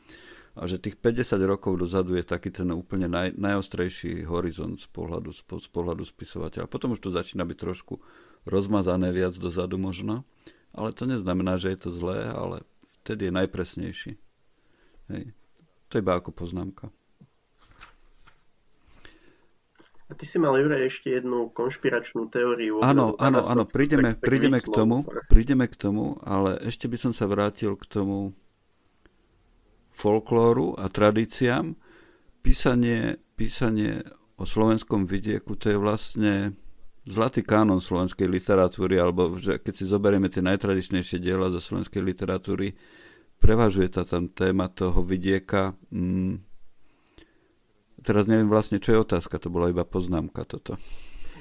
a 0.55 0.71
že 0.71 0.79
tých 0.79 0.95
50 1.03 1.35
rokov 1.51 1.83
dozadu 1.83 2.15
je 2.15 2.23
taký 2.23 2.55
ten 2.55 2.71
úplne 2.71 3.11
naj, 3.11 3.35
najostrejší 3.35 4.23
horizont 4.31 4.79
z 4.79 4.87
pohľadu, 4.87 5.35
z 5.35 5.69
pohľadu 5.69 6.07
spisovateľa. 6.07 6.71
Potom 6.71 6.95
už 6.95 7.03
to 7.03 7.11
začína 7.11 7.43
byť 7.43 7.59
trošku 7.59 7.99
rozmazané 8.47 9.11
viac 9.11 9.35
dozadu 9.35 9.75
možno, 9.83 10.23
ale 10.71 10.95
to 10.95 11.11
neznamená, 11.11 11.59
že 11.59 11.75
je 11.75 11.79
to 11.83 11.91
zlé, 11.91 12.31
ale 12.31 12.63
vtedy 13.03 13.29
je 13.29 13.33
najpresnejší. 13.35 14.13
Hej. 15.11 15.25
To 15.91 15.93
je 15.99 16.03
iba 16.03 16.15
ako 16.15 16.31
poznámka. 16.31 16.95
A 20.05 20.13
ty 20.13 20.29
si 20.29 20.37
mal, 20.37 20.55
Juraj, 20.55 20.85
ešte 20.87 21.17
jednu 21.17 21.49
konšpiračnú 21.51 22.29
teóriu. 22.29 22.85
Áno, 22.85 23.17
áno, 23.17 23.41
áno, 23.41 23.65
prídeme, 23.65 24.13
prídeme 24.15 24.61
k 24.61 24.69
tomu, 24.69 25.03
prídeme 25.33 25.65
k 25.65 25.75
tomu, 25.75 26.21
ale 26.23 26.61
ešte 26.63 26.87
by 26.87 26.97
som 27.01 27.13
sa 27.17 27.25
vrátil 27.25 27.73
k 27.75 27.89
tomu, 27.89 28.37
folklóru 29.95 30.75
a 30.75 30.91
tradíciám. 30.91 31.79
Písanie, 32.43 33.17
písanie 33.39 34.05
o 34.37 34.45
slovenskom 34.45 35.07
vidieku, 35.07 35.55
to 35.55 35.71
je 35.71 35.79
vlastne 35.79 36.59
zlatý 37.07 37.47
kánon 37.47 37.79
slovenskej 37.79 38.27
literatúry, 38.27 38.99
alebo 38.99 39.39
že 39.39 39.63
keď 39.63 39.73
si 39.73 39.85
zoberieme 39.87 40.27
tie 40.29 40.43
najtradičnejšie 40.43 41.23
diela 41.23 41.49
zo 41.55 41.63
slovenskej 41.63 42.03
literatúry, 42.03 42.75
prevažuje 43.39 43.89
tá 43.93 44.03
tam 44.03 44.29
téma 44.29 44.67
toho 44.73 45.01
vidieka. 45.05 45.79
Mm, 45.95 46.43
teraz 48.03 48.27
neviem 48.27 48.51
vlastne, 48.51 48.83
čo 48.83 48.93
je 48.93 49.05
otázka, 49.05 49.39
to 49.39 49.49
bola 49.49 49.71
iba 49.71 49.87
poznámka 49.87 50.43
toto. 50.45 50.75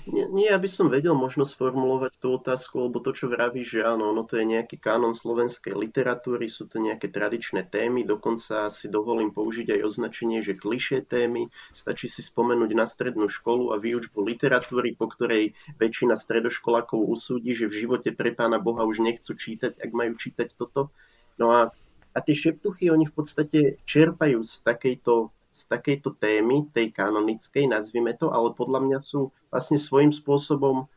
Nie, 0.04 0.28
nie, 0.28 0.52
aby 0.52 0.68
som 0.68 0.92
vedel 0.92 1.16
možno 1.16 1.48
sformulovať 1.48 2.20
tú 2.20 2.36
otázku, 2.36 2.92
lebo 2.92 3.00
to, 3.00 3.16
čo 3.16 3.32
vraví, 3.32 3.64
že 3.64 3.88
áno, 3.88 4.12
ono 4.12 4.28
to 4.28 4.36
je 4.36 4.44
nejaký 4.44 4.76
kánon 4.76 5.16
slovenskej 5.16 5.72
literatúry, 5.72 6.52
sú 6.52 6.68
to 6.68 6.84
nejaké 6.84 7.08
tradičné 7.08 7.72
témy, 7.72 8.04
dokonca 8.04 8.68
si 8.68 8.92
dovolím 8.92 9.32
použiť 9.32 9.80
aj 9.80 9.82
označenie, 9.88 10.44
že 10.44 10.60
klišé 10.60 11.08
témy. 11.08 11.48
Stačí 11.72 12.12
si 12.12 12.20
spomenúť 12.20 12.76
na 12.76 12.84
strednú 12.84 13.32
školu 13.32 13.72
a 13.72 13.80
výučbu 13.80 14.20
literatúry, 14.20 14.92
po 14.92 15.08
ktorej 15.08 15.56
väčšina 15.80 16.20
stredoškolákov 16.20 17.00
usúdi, 17.00 17.56
že 17.56 17.72
v 17.72 17.88
živote 17.88 18.12
pre 18.12 18.36
pána 18.36 18.60
Boha 18.60 18.84
už 18.84 19.00
nechcú 19.00 19.40
čítať, 19.40 19.80
ak 19.80 19.92
majú 19.96 20.20
čítať 20.20 20.52
toto. 20.60 20.92
No 21.40 21.56
a, 21.56 21.72
a 22.12 22.20
tie 22.20 22.36
šeptuchy, 22.36 22.92
oni 22.92 23.08
v 23.08 23.16
podstate 23.16 23.60
čerpajú 23.88 24.44
z 24.44 24.54
takejto 24.68 25.32
z 25.54 25.62
takejto 25.70 26.18
témy, 26.18 26.66
tej 26.74 26.90
kanonickej, 26.90 27.70
nazvime 27.70 28.18
to, 28.18 28.34
ale 28.34 28.58
podľa 28.58 28.82
mňa 28.90 29.00
sú 29.00 29.30
vlastne 29.54 29.78
svojím 29.78 30.10
spôsobom 30.10 30.90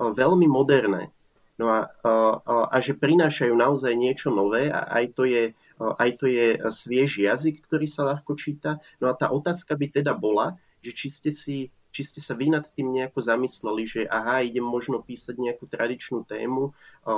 veľmi 0.00 0.48
moderné. 0.48 1.12
No 1.60 1.68
a, 1.68 1.92
a, 2.00 2.72
a 2.72 2.76
že 2.80 2.96
prinášajú 2.96 3.52
naozaj 3.52 3.92
niečo 3.92 4.32
nové 4.32 4.72
a 4.72 4.88
aj 4.88 5.04
to, 5.12 5.28
je, 5.28 5.52
aj 5.76 6.10
to 6.16 6.24
je 6.24 6.56
sviež 6.56 7.20
jazyk, 7.20 7.60
ktorý 7.68 7.84
sa 7.84 8.08
ľahko 8.08 8.32
číta. 8.40 8.80
No 8.96 9.12
a 9.12 9.14
tá 9.14 9.28
otázka 9.28 9.76
by 9.76 10.00
teda 10.00 10.16
bola, 10.16 10.56
že 10.80 10.96
či 10.96 11.08
ste 11.12 11.30
si 11.30 11.68
či 11.90 12.06
ste 12.06 12.22
sa 12.22 12.38
vy 12.38 12.54
nad 12.54 12.62
tým 12.70 12.94
nejako 12.94 13.18
zamysleli, 13.18 13.82
že 13.82 14.00
aha, 14.06 14.46
idem 14.46 14.62
možno 14.62 15.02
písať 15.02 15.34
nejakú 15.34 15.66
tradičnú 15.66 16.22
tému, 16.22 16.70
o, 16.70 17.10
o, 17.10 17.16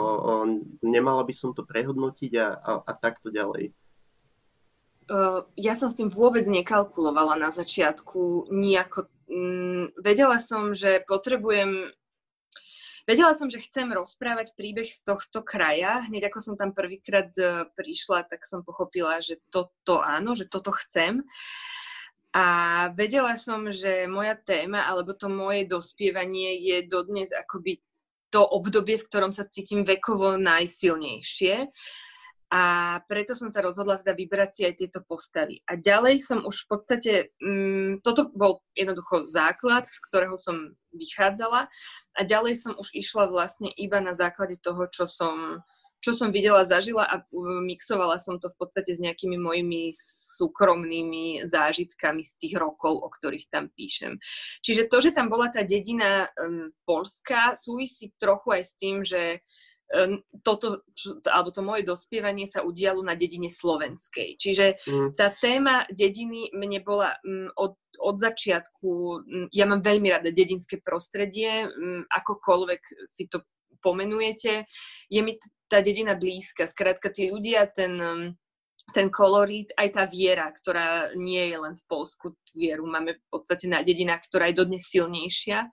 nemala 0.81 1.21
by 1.29 1.35
som 1.37 1.53
to 1.53 1.61
prehodnotiť 1.61 2.33
a, 2.41 2.47
a, 2.57 2.73
a 2.81 2.93
takto 2.97 3.29
ďalej. 3.29 3.77
Uh, 5.11 5.43
ja 5.59 5.75
som 5.75 5.91
s 5.91 5.99
tým 5.99 6.07
vôbec 6.07 6.47
nekalkulovala 6.47 7.35
na 7.35 7.51
začiatku 7.51 8.51
nejako 8.55 9.11
mm, 9.27 9.99
vedela 9.99 10.39
som, 10.39 10.73
že 10.73 11.03
potrebujem 11.07 11.91
Vedela 13.03 13.35
som, 13.35 13.51
že 13.51 13.59
chcem 13.59 13.91
rozprávať 13.91 14.55
príbeh 14.55 14.87
z 14.87 15.03
tohto 15.03 15.43
kraja. 15.43 16.07
Hneď 16.07 16.31
ako 16.31 16.39
som 16.39 16.55
tam 16.55 16.71
prvýkrát 16.71 17.35
uh, 17.35 17.67
prišla, 17.75 18.31
tak 18.31 18.47
som 18.47 18.63
pochopila, 18.63 19.19
že 19.19 19.43
toto 19.51 19.99
áno, 19.99 20.39
že 20.39 20.47
toto 20.47 20.71
chcem. 20.71 21.27
A 22.31 22.47
vedela 22.95 23.35
som, 23.35 23.75
že 23.75 24.07
moja 24.07 24.39
téma 24.39 24.87
alebo 24.87 25.19
to 25.19 25.27
moje 25.27 25.67
dospievanie 25.67 26.63
je 26.63 26.87
dodnes 26.87 27.35
akoby 27.35 27.83
to 28.33 28.41
obdobie, 28.41 28.97
v 28.97 29.07
ktorom 29.11 29.35
sa 29.35 29.45
cítim 29.51 29.85
vekovo 29.85 30.41
najsilnejšie 30.41 31.69
a 32.53 32.61
preto 33.09 33.33
som 33.33 33.49
sa 33.49 33.65
rozhodla 33.65 33.97
teda 33.97 34.13
vybrať 34.13 34.51
si 34.53 34.63
aj 34.69 34.75
tieto 34.77 35.01
postavy. 35.01 35.65
A 35.65 35.81
ďalej 35.81 36.21
som 36.21 36.45
už 36.45 36.69
v 36.69 36.69
podstate, 36.69 37.13
mm, 37.41 38.05
toto 38.05 38.29
bol 38.29 38.61
jednoducho 38.77 39.25
základ, 39.25 39.89
z 39.89 39.97
ktorého 40.13 40.37
som 40.37 40.77
vychádzala 40.93 41.73
a 42.13 42.21
ďalej 42.21 42.61
som 42.61 42.77
už 42.77 42.93
išla 42.93 43.33
vlastne 43.33 43.73
iba 43.81 44.05
na 44.05 44.13
základe 44.13 44.61
toho, 44.61 44.85
čo 44.93 45.09
som, 45.09 45.65
čo 46.05 46.13
som 46.13 46.29
videla, 46.29 46.69
zažila 46.69 47.09
a 47.09 47.25
mixovala 47.65 48.21
som 48.21 48.37
to 48.37 48.53
v 48.53 48.59
podstate 48.61 48.93
s 48.93 49.01
nejakými 49.01 49.41
mojimi 49.41 49.97
súkromnými 50.37 51.49
zážitkami 51.49 52.21
z 52.21 52.33
tých 52.37 52.61
rokov, 52.61 53.01
o 53.01 53.09
ktorých 53.09 53.49
tam 53.49 53.73
píšem. 53.73 54.21
Čiže 54.61 54.93
to, 54.93 55.01
že 55.01 55.17
tam 55.17 55.33
bola 55.33 55.49
tá 55.49 55.65
dedina 55.65 56.29
um, 56.37 56.69
Polska, 56.85 57.57
súvisí 57.57 58.13
trochu 58.21 58.61
aj 58.61 58.63
s 58.69 58.73
tým, 58.77 59.01
že 59.01 59.41
Ehm, 59.93 60.25
toto, 60.41 60.89
alebo 61.29 61.53
to 61.53 61.61
moje 61.61 61.85
dospievanie 61.85 62.49
sa 62.49 62.65
udialo 62.65 63.05
na 63.05 63.13
dedine 63.13 63.53
slovenskej. 63.53 64.41
Čiže 64.41 64.81
mm. 64.89 65.09
tá 65.21 65.37
téma 65.37 65.85
dediny 65.93 66.49
mne 66.57 66.81
bola 66.81 67.13
mm, 67.21 67.53
od, 67.61 67.77
od 68.01 68.17
začiatku, 68.17 68.89
mm, 69.21 69.47
ja 69.53 69.69
mám 69.69 69.85
veľmi 69.85 70.09
rada 70.09 70.33
dedinské 70.33 70.81
prostredie, 70.81 71.69
akokoľvek 72.09 72.81
si 73.05 73.29
to 73.29 73.45
pomenujete, 73.85 74.65
je 75.13 75.21
mi 75.21 75.37
tá 75.69 75.85
dedina 75.85 76.17
blízka. 76.17 76.65
Skrátka, 76.73 77.13
tí 77.13 77.29
ľudia, 77.29 77.69
ten, 77.69 78.01
ten 78.97 79.13
kolorít, 79.13 79.77
aj 79.77 79.89
tá 79.93 80.05
viera, 80.09 80.49
ktorá 80.49 81.13
nie 81.21 81.53
je 81.53 81.57
len 81.61 81.75
v 81.77 81.85
Polsku, 81.85 82.33
vieru 82.57 82.89
máme 82.89 83.21
v 83.21 83.27
podstate 83.29 83.69
na 83.69 83.85
dedinách, 83.85 84.25
ktorá 84.25 84.49
je 84.49 84.57
dodnes 84.57 84.89
silnejšia, 84.89 85.69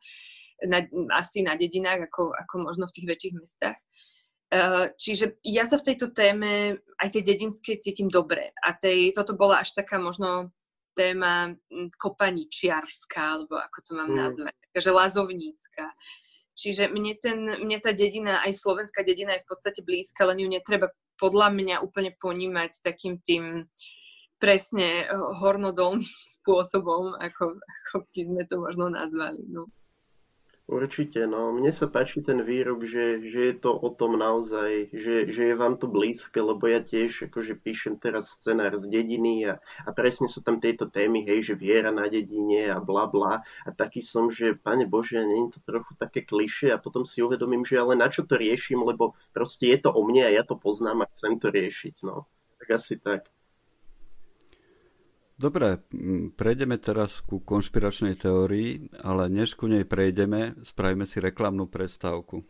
na, 0.68 0.84
asi 1.16 1.44
na 1.46 1.56
dedinách, 1.56 2.10
ako, 2.12 2.36
ako 2.36 2.56
možno 2.66 2.88
v 2.88 2.96
tých 2.96 3.08
väčších 3.08 3.36
mestách. 3.38 3.80
Uh, 4.50 4.90
čiže 4.98 5.38
ja 5.46 5.70
sa 5.70 5.78
v 5.78 5.94
tejto 5.94 6.10
téme, 6.10 6.82
aj 6.98 7.10
tej 7.14 7.24
dedinskej, 7.36 7.86
cítim 7.86 8.10
dobre. 8.10 8.50
A 8.66 8.74
tej, 8.74 9.14
toto 9.14 9.38
bola 9.38 9.62
až 9.62 9.78
taká 9.78 10.02
možno 10.02 10.50
téma 10.98 11.54
kopaničiarská, 12.02 13.22
alebo 13.40 13.62
ako 13.62 13.78
to 13.86 13.92
mám 13.94 14.10
mm. 14.10 14.20
nazvať, 14.20 14.56
takže 14.74 14.90
lazovnícka. 14.90 15.86
Čiže 16.60 16.92
mne, 16.92 17.16
ten, 17.16 17.40
mne 17.40 17.78
tá 17.80 17.96
dedina, 17.96 18.44
aj 18.44 18.60
slovenská 18.60 19.06
dedina 19.08 19.40
je 19.40 19.46
v 19.48 19.50
podstate 19.54 19.80
blízka, 19.80 20.28
len 20.28 20.44
ju 20.44 20.50
netreba 20.52 20.92
podľa 21.16 21.56
mňa 21.56 21.76
úplne 21.80 22.12
ponímať 22.20 22.84
takým 22.84 23.20
tým 23.24 23.64
presne 24.40 25.06
eh, 25.06 25.12
hornodolným 25.14 26.04
spôsobom, 26.40 27.16
ako, 27.16 27.56
ako 27.56 27.96
by 28.12 28.22
sme 28.24 28.44
to 28.48 28.56
možno 28.60 28.92
nazvali. 28.92 29.40
No. 29.48 29.72
Určite, 30.70 31.26
no. 31.26 31.50
Mne 31.50 31.74
sa 31.74 31.90
páči 31.90 32.22
ten 32.22 32.46
výrok, 32.46 32.86
že, 32.86 33.26
že 33.26 33.42
je 33.50 33.56
to 33.58 33.74
o 33.74 33.90
tom 33.90 34.22
naozaj, 34.22 34.94
že, 34.94 35.26
že 35.26 35.50
je 35.50 35.56
vám 35.58 35.82
to 35.82 35.90
blízke, 35.90 36.38
lebo 36.38 36.70
ja 36.70 36.78
tiež 36.78 37.26
akože 37.26 37.58
píšem 37.58 37.98
teraz 37.98 38.38
scenár 38.38 38.78
z 38.78 38.86
dediny 38.86 39.50
a, 39.50 39.58
a 39.58 39.90
presne 39.98 40.30
sú 40.30 40.46
tam 40.46 40.62
tieto 40.62 40.86
témy, 40.86 41.26
hej, 41.26 41.42
že 41.42 41.54
viera 41.58 41.90
na 41.90 42.06
dedine 42.06 42.70
a 42.70 42.78
bla 42.78 43.10
bla. 43.10 43.42
A 43.66 43.70
taký 43.74 44.06
som, 44.06 44.30
že 44.30 44.54
pane 44.54 44.86
Bože, 44.86 45.18
nie 45.18 45.50
je 45.50 45.58
to 45.58 45.60
trochu 45.66 45.98
také 45.98 46.22
kliše 46.22 46.70
a 46.70 46.78
potom 46.78 47.02
si 47.02 47.26
uvedomím, 47.26 47.66
že 47.66 47.82
ale 47.82 47.98
na 47.98 48.06
čo 48.06 48.22
to 48.22 48.38
riešim, 48.38 48.86
lebo 48.86 49.18
proste 49.34 49.74
je 49.74 49.82
to 49.82 49.90
o 49.90 50.06
mne 50.06 50.22
a 50.22 50.36
ja 50.38 50.46
to 50.46 50.54
poznám 50.54 51.02
a 51.02 51.10
chcem 51.10 51.42
to 51.42 51.50
riešiť, 51.50 52.06
no. 52.06 52.30
Tak 52.62 52.78
asi 52.78 53.02
tak. 53.02 53.26
Dobre, 55.40 55.80
prejdeme 56.36 56.76
teraz 56.84 57.24
ku 57.24 57.40
konšpiračnej 57.40 58.20
teórii, 58.20 58.92
ale 59.00 59.32
než 59.32 59.56
ku 59.56 59.72
nej 59.72 59.88
prejdeme, 59.88 60.60
spravíme 60.68 61.08
si 61.08 61.24
reklamnú 61.24 61.72
prestávku. 61.72 62.44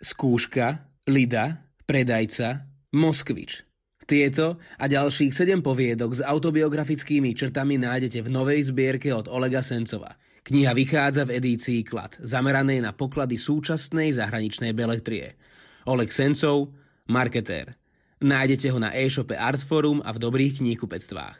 Skúška, 0.00 0.88
Lida, 1.12 1.68
Predajca, 1.84 2.64
Moskvič. 2.96 3.71
Tieto 4.02 4.58
a 4.78 4.84
ďalších 4.90 5.30
7 5.30 5.62
poviedok 5.62 6.18
s 6.18 6.20
autobiografickými 6.26 7.38
črtami 7.38 7.78
nájdete 7.78 8.26
v 8.26 8.28
novej 8.34 8.74
zbierke 8.74 9.14
od 9.14 9.30
Olega 9.30 9.62
Sencova. 9.62 10.18
Kniha 10.42 10.74
vychádza 10.74 11.22
v 11.22 11.38
edícii 11.38 11.86
Klad, 11.86 12.18
zameranej 12.18 12.82
na 12.82 12.90
poklady 12.90 13.38
súčasnej 13.38 14.10
zahraničnej 14.18 14.74
belektrie. 14.74 15.38
Oleg 15.86 16.10
Sencov, 16.10 16.74
marketér. 17.06 17.78
Nájdete 18.18 18.74
ho 18.74 18.78
na 18.82 18.90
e-shope 18.90 19.38
Artforum 19.38 20.02
a 20.02 20.10
v 20.10 20.18
dobrých 20.18 20.58
kníhkupectvách. 20.58 21.36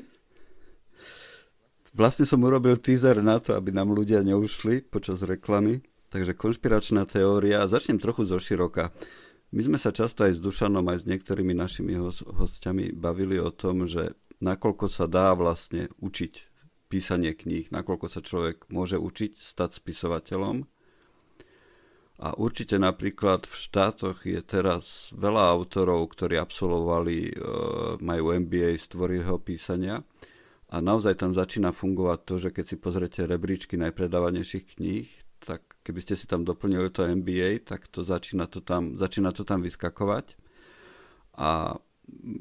Vlastne 1.98 2.26
som 2.26 2.42
urobil 2.42 2.82
teaser 2.82 3.22
na 3.22 3.38
to, 3.38 3.54
aby 3.54 3.70
nám 3.70 3.94
ľudia 3.94 4.26
neušli 4.26 4.90
počas 4.90 5.22
reklamy. 5.22 5.86
Takže 6.12 6.36
konšpiračná 6.36 7.08
teória. 7.08 7.64
Začnem 7.64 7.96
trochu 7.96 8.28
zo 8.28 8.36
široka. 8.36 8.92
My 9.52 9.60
sme 9.60 9.76
sa 9.76 9.92
často 9.92 10.24
aj 10.24 10.40
s 10.40 10.40
Dušanom, 10.40 10.88
aj 10.88 11.04
s 11.04 11.08
niektorými 11.08 11.52
našimi 11.52 11.92
hostiami 12.24 12.96
bavili 12.96 13.36
o 13.36 13.52
tom, 13.52 13.84
že 13.84 14.16
nakoľko 14.40 14.88
sa 14.88 15.04
dá 15.04 15.36
vlastne 15.36 15.92
učiť 16.00 16.32
písanie 16.88 17.36
kníh, 17.36 17.68
nakoľko 17.68 18.06
sa 18.08 18.24
človek 18.24 18.68
môže 18.72 18.96
učiť 18.96 19.36
stať 19.36 19.76
spisovateľom. 19.76 20.64
A 22.22 22.28
určite 22.38 22.80
napríklad 22.80 23.44
v 23.44 23.54
štátoch 23.56 24.24
je 24.24 24.40
teraz 24.40 25.12
veľa 25.12 25.52
autorov, 25.52 26.06
ktorí 26.12 26.38
absolvovali, 26.38 27.16
e, 27.28 27.32
majú 27.98 28.32
MBA 28.32 28.78
z 28.78 28.94
tvorivého 28.94 29.36
písania 29.42 30.00
a 30.72 30.76
naozaj 30.80 31.18
tam 31.20 31.36
začína 31.36 31.74
fungovať 31.76 32.18
to, 32.24 32.34
že 32.40 32.48
keď 32.54 32.64
si 32.64 32.76
pozrete 32.80 33.20
rebríčky 33.28 33.74
najpredávanejších 33.76 34.78
kníh, 34.78 35.08
tak 35.42 35.62
keby 35.82 36.00
ste 36.00 36.14
si 36.14 36.30
tam 36.30 36.46
doplnili 36.46 36.88
to 36.94 37.02
MBA, 37.02 37.66
tak 37.66 37.90
to 37.90 38.06
začína 38.06 38.46
to 38.46 38.62
tam, 38.62 38.94
začína 38.94 39.34
to 39.34 39.42
tam 39.42 39.60
vyskakovať. 39.60 40.38
A 41.36 41.76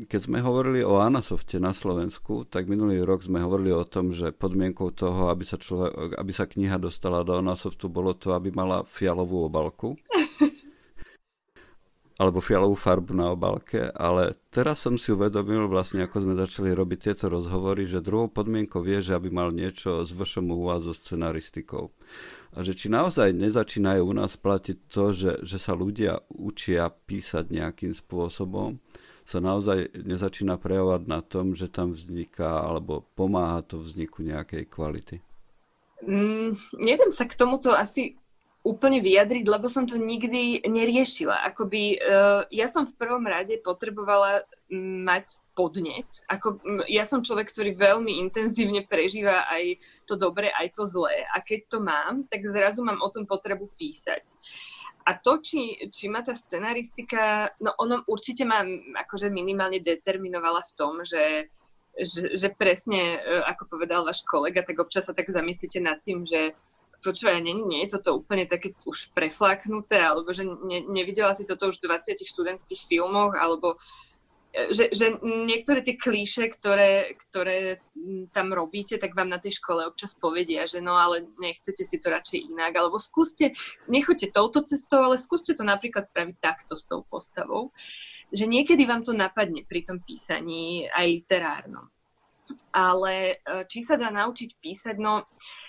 keď 0.09 0.19
sme 0.19 0.39
hovorili 0.41 0.81
o 0.81 0.99
Anasofte 0.99 1.61
na 1.61 1.71
Slovensku, 1.71 2.45
tak 2.49 2.69
minulý 2.69 3.01
rok 3.05 3.25
sme 3.25 3.41
hovorili 3.41 3.71
o 3.71 3.85
tom, 3.85 4.11
že 4.11 4.33
podmienkou 4.33 4.91
toho, 4.93 5.29
aby 5.29 5.45
sa, 5.45 5.57
človek, 5.57 6.17
aby 6.17 6.31
sa 6.33 6.49
kniha 6.49 6.77
dostala 6.81 7.25
do 7.25 7.37
Anasoftu, 7.37 7.87
bolo 7.87 8.13
to, 8.17 8.33
aby 8.33 8.53
mala 8.53 8.83
fialovú 8.85 9.47
obalku. 9.47 9.95
alebo 12.21 12.37
fialovú 12.37 12.77
farbu 12.77 13.17
na 13.17 13.33
obálke, 13.33 13.89
ale 13.97 14.37
teraz 14.53 14.85
som 14.85 14.93
si 14.93 15.09
uvedomil 15.09 15.65
vlastne, 15.65 16.05
ako 16.05 16.21
sme 16.21 16.37
začali 16.37 16.69
robiť 16.69 17.09
tieto 17.09 17.33
rozhovory, 17.33 17.89
že 17.89 17.97
druhou 17.97 18.29
podmienkou 18.29 18.85
je, 18.85 19.09
že 19.09 19.17
aby 19.17 19.33
mal 19.33 19.49
niečo 19.49 20.05
s 20.05 20.13
VŠMU 20.13 20.69
a 20.69 20.77
so 20.85 20.93
scenaristikou. 20.93 21.89
A 22.51 22.67
že 22.67 22.75
či 22.75 22.91
naozaj 22.91 23.31
nezačínajú 23.31 24.01
u 24.03 24.13
nás 24.15 24.35
platiť 24.35 24.77
to, 24.91 25.15
že, 25.15 25.31
že 25.47 25.57
sa 25.57 25.71
ľudia 25.71 26.19
učia 26.27 26.91
písať 26.91 27.47
nejakým 27.47 27.95
spôsobom, 27.95 28.83
sa 29.23 29.39
naozaj 29.39 29.95
nezačína 29.95 30.59
prejavovať 30.59 31.03
na 31.07 31.23
tom, 31.23 31.55
že 31.55 31.71
tam 31.71 31.95
vzniká 31.95 32.67
alebo 32.67 33.07
pomáha 33.15 33.63
to 33.63 33.79
vzniku 33.79 34.19
nejakej 34.19 34.67
kvality? 34.67 35.23
Mm, 36.03 36.57
neviem 36.81 37.11
sa 37.13 37.29
k 37.29 37.37
tomuto 37.37 37.71
asi 37.71 38.17
úplne 38.61 39.01
vyjadriť, 39.01 39.45
lebo 39.49 39.65
som 39.73 39.89
to 39.89 39.97
nikdy 39.97 40.61
neriešila. 40.61 41.33
Akoby, 41.49 41.97
uh, 41.97 42.45
ja 42.53 42.69
som 42.69 42.85
v 42.85 42.93
prvom 42.93 43.25
rade 43.25 43.57
potrebovala 43.57 44.45
mať 45.01 45.41
podnet. 45.57 46.07
Ako, 46.29 46.61
ja 46.85 47.09
som 47.09 47.25
človek, 47.25 47.49
ktorý 47.49 47.73
veľmi 47.73 48.21
intenzívne 48.21 48.85
prežíva 48.85 49.49
aj 49.49 49.81
to 50.05 50.13
dobré, 50.13 50.53
aj 50.53 50.77
to 50.77 50.85
zlé. 50.85 51.25
A 51.33 51.41
keď 51.41 51.59
to 51.73 51.77
mám, 51.81 52.29
tak 52.29 52.45
zrazu 52.45 52.85
mám 52.85 53.01
o 53.01 53.09
tom 53.09 53.25
potrebu 53.25 53.65
písať. 53.75 54.29
A 55.09 55.17
to, 55.17 55.41
či, 55.41 55.89
či 55.89 56.05
má 56.05 56.21
tá 56.21 56.37
scenaristika, 56.37 57.49
no 57.57 57.73
ono 57.81 58.05
určite 58.05 58.45
ma 58.45 58.61
akože 59.01 59.33
minimálne 59.33 59.81
determinovala 59.81 60.61
v 60.61 60.75
tom, 60.77 61.01
že, 61.01 61.49
že, 61.97 62.37
že 62.37 62.47
presne, 62.53 63.17
e, 63.17 63.41
ako 63.49 63.65
povedal 63.65 64.05
váš 64.05 64.21
kolega, 64.21 64.61
tak 64.61 64.77
občas 64.77 65.09
sa 65.09 65.17
tak 65.17 65.33
zamyslíte 65.33 65.81
nad 65.81 65.97
tým, 66.05 66.21
že 66.21 66.53
počúvaj, 67.01 67.41
nie, 67.41 67.57
nie 67.57 67.81
je 67.85 67.97
toto 67.97 68.21
úplne 68.21 68.45
také 68.45 68.77
už 68.85 69.09
preflaknuté, 69.11 69.97
alebo 69.97 70.29
že 70.31 70.45
ne, 70.45 70.85
nevidela 70.85 71.33
si 71.33 71.43
toto 71.43 71.67
už 71.73 71.81
v 71.81 71.89
20 71.89 72.21
študentských 72.21 72.87
filmoch, 72.87 73.33
alebo 73.33 73.75
e, 74.53 74.69
že, 74.71 74.93
že 74.93 75.17
niektoré 75.21 75.81
tie 75.81 75.97
klíše, 75.97 76.47
ktoré, 76.53 77.17
ktoré 77.27 77.81
tam 78.31 78.53
robíte, 78.53 79.01
tak 79.01 79.17
vám 79.17 79.33
na 79.33 79.41
tej 79.41 79.57
škole 79.57 79.83
občas 79.89 80.13
povedia, 80.13 80.69
že 80.69 80.79
no 80.79 80.93
ale 80.93 81.25
nechcete 81.41 81.83
si 81.83 81.97
to 81.97 82.13
radšej 82.13 82.53
inak, 82.53 82.77
alebo 82.77 83.01
skúste, 83.01 83.57
nechoďte 83.89 84.31
touto 84.31 84.61
cestou, 84.61 85.01
ale 85.01 85.17
skúste 85.17 85.57
to 85.57 85.65
napríklad 85.65 86.05
spraviť 86.05 86.37
takto 86.37 86.77
s 86.77 86.85
tou 86.85 87.01
postavou, 87.03 87.73
že 88.29 88.47
niekedy 88.47 88.85
vám 88.85 89.03
to 89.03 89.11
napadne 89.11 89.65
pri 89.65 89.83
tom 89.83 89.99
písaní 89.99 90.87
aj 90.93 91.05
literárnom. 91.09 91.89
Ale 92.71 93.43
e, 93.43 93.65
či 93.67 93.83
sa 93.83 93.99
dá 93.99 94.11
naučiť 94.11 94.59
písať, 94.59 94.95
no 94.99 95.23
uh, 95.23 95.60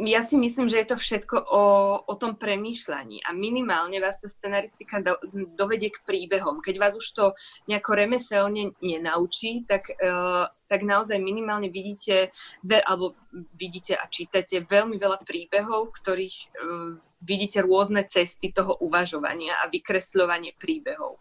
ja 0.00 0.24
si 0.24 0.40
myslím, 0.40 0.72
že 0.72 0.80
je 0.80 0.88
to 0.88 0.96
všetko 0.96 1.36
o, 1.44 1.64
o 2.00 2.14
tom 2.16 2.40
premýšľaní 2.40 3.20
a 3.20 3.36
minimálne 3.36 4.00
vás 4.00 4.16
to 4.16 4.24
scenaristika 4.24 5.04
do, 5.04 5.20
dovedie 5.52 5.92
k 5.92 6.00
príbehom. 6.08 6.64
Keď 6.64 6.74
vás 6.80 6.96
už 6.96 7.04
to 7.12 7.24
nejako 7.68 8.00
remeselne 8.00 8.72
nenaučí, 8.80 9.68
tak, 9.68 9.92
uh, 10.00 10.48
tak 10.72 10.88
naozaj 10.88 11.20
minimálne 11.20 11.68
vidíte, 11.68 12.32
ve, 12.64 12.80
alebo 12.80 13.12
vidíte 13.52 13.92
a 14.00 14.08
čítate 14.08 14.64
veľmi 14.64 14.96
veľa 14.96 15.20
príbehov, 15.28 15.92
ktorých 16.00 16.36
uh, 16.56 16.96
vidíte 17.20 17.60
rôzne 17.60 18.08
cesty 18.08 18.48
toho 18.48 18.72
uvažovania 18.80 19.60
a 19.60 19.68
vykresľovanie 19.68 20.56
príbehov. 20.56 21.20